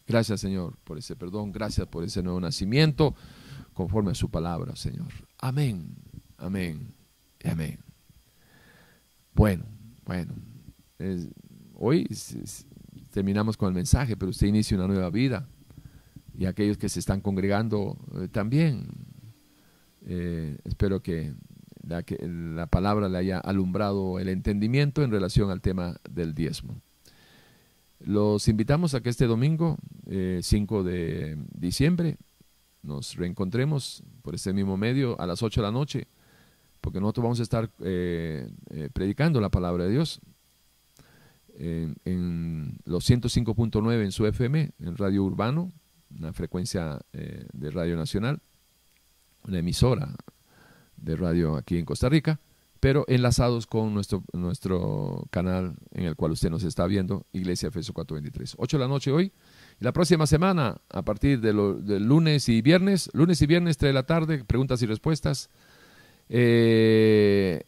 Gracias, 0.06 0.40
Señor, 0.40 0.76
por 0.82 0.98
ese 0.98 1.14
perdón. 1.14 1.52
Gracias 1.52 1.86
por 1.86 2.04
ese 2.04 2.22
nuevo 2.22 2.40
nacimiento 2.40 3.14
conforme 3.74 4.12
a 4.12 4.14
su 4.14 4.30
palabra, 4.30 4.74
Señor. 4.76 5.12
Amén, 5.38 5.94
amén 6.38 6.94
y 7.42 7.48
amén. 7.48 7.78
Bueno, 9.34 9.64
bueno. 10.04 10.34
hoy 11.74 12.06
terminamos 13.10 13.56
con 13.56 13.68
el 13.68 13.74
mensaje, 13.74 14.16
pero 14.16 14.30
usted 14.30 14.46
inicia 14.46 14.76
una 14.76 14.88
nueva 14.88 15.10
vida. 15.10 15.48
Y 16.36 16.46
aquellos 16.46 16.78
que 16.78 16.88
se 16.88 16.98
están 16.98 17.20
congregando 17.20 17.96
eh, 18.20 18.28
también. 18.28 18.88
Eh, 20.06 20.58
espero 20.64 21.00
que 21.00 21.32
la, 21.86 22.02
que 22.02 22.18
la 22.26 22.66
palabra 22.66 23.08
le 23.08 23.18
haya 23.18 23.38
alumbrado 23.38 24.18
el 24.18 24.28
entendimiento 24.28 25.02
en 25.02 25.10
relación 25.10 25.50
al 25.50 25.60
tema 25.60 25.96
del 26.10 26.34
diezmo. 26.34 26.80
Los 28.00 28.48
invitamos 28.48 28.94
a 28.94 29.00
que 29.00 29.08
este 29.08 29.26
domingo, 29.26 29.78
5 30.06 30.10
eh, 30.10 30.82
de 30.82 31.38
diciembre, 31.54 32.18
nos 32.82 33.16
reencontremos 33.16 34.02
por 34.22 34.34
este 34.34 34.52
mismo 34.52 34.76
medio 34.76 35.18
a 35.20 35.26
las 35.26 35.42
8 35.42 35.60
de 35.60 35.66
la 35.66 35.72
noche, 35.72 36.08
porque 36.84 37.00
nosotros 37.00 37.22
vamos 37.22 37.40
a 37.40 37.42
estar 37.42 37.70
eh, 37.80 38.46
eh, 38.68 38.90
predicando 38.92 39.40
la 39.40 39.48
palabra 39.48 39.84
de 39.84 39.90
Dios 39.90 40.20
en, 41.56 42.78
los 42.84 43.08
105.9 43.08 44.04
en 44.04 44.12
su 44.12 44.26
FM, 44.26 44.72
en 44.78 44.96
Radio 44.98 45.24
Urbano, 45.24 45.72
una 46.14 46.34
frecuencia 46.34 47.00
de 47.12 47.70
Radio 47.70 47.96
Nacional, 47.96 48.42
una 49.48 49.60
emisora 49.60 50.14
de 50.96 51.16
radio 51.16 51.56
aquí 51.56 51.78
en 51.78 51.86
Costa 51.86 52.10
Rica, 52.10 52.38
pero 52.80 53.06
enlazados 53.08 53.66
con 53.66 53.94
nuestro, 53.94 54.22
nuestro 54.34 55.26
canal 55.30 55.76
en 55.92 56.04
el 56.04 56.16
cual 56.16 56.32
usted 56.32 56.50
nos 56.50 56.64
está 56.64 56.86
viendo, 56.86 57.24
Iglesia 57.32 57.70
Efeso 57.70 57.94
423. 57.94 58.56
8 58.58 58.76
de 58.76 58.84
la 58.84 58.88
noche 58.88 59.10
hoy. 59.10 59.32
La 59.78 59.94
próxima 59.94 60.26
semana, 60.26 60.82
a 60.90 61.00
partir 61.02 61.40
de 61.40 61.54
del 61.54 62.04
lunes 62.04 62.46
y 62.50 62.60
viernes, 62.60 63.08
lunes 63.14 63.40
y 63.40 63.46
viernes, 63.46 63.78
3 63.78 63.88
de 63.88 63.94
la 63.94 64.02
tarde, 64.02 64.44
preguntas 64.44 64.82
y 64.82 64.86
respuestas. 64.86 65.48
Eh, 66.28 67.62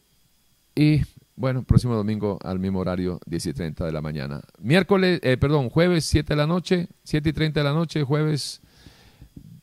y 0.75 1.01
bueno, 1.35 1.63
próximo 1.63 1.95
domingo 1.95 2.39
al 2.43 2.59
mismo 2.59 2.79
horario, 2.79 3.19
10 3.25 3.45
y 3.47 3.53
30 3.53 3.85
de 3.85 3.91
la 3.91 4.01
mañana. 4.01 4.41
Miércoles, 4.59 5.19
eh, 5.23 5.37
perdón, 5.37 5.69
jueves 5.69 6.05
7 6.05 6.33
de 6.33 6.35
la 6.35 6.47
noche, 6.47 6.87
7 7.03 7.29
y 7.29 7.33
30 7.33 7.59
de 7.59 7.63
la 7.63 7.73
noche, 7.73 8.03
jueves 8.03 8.61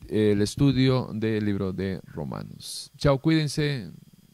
el 0.09 0.41
estudio 0.41 1.09
del 1.13 1.45
libro 1.45 1.73
de 1.73 1.99
Romanos. 2.05 2.91
Chao, 2.97 3.19
cuídense. 3.19 3.91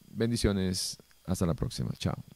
Bendiciones. 0.09 0.97
Hasta 1.25 1.45
la 1.45 1.53
próxima. 1.53 1.91
Chao. 1.97 2.23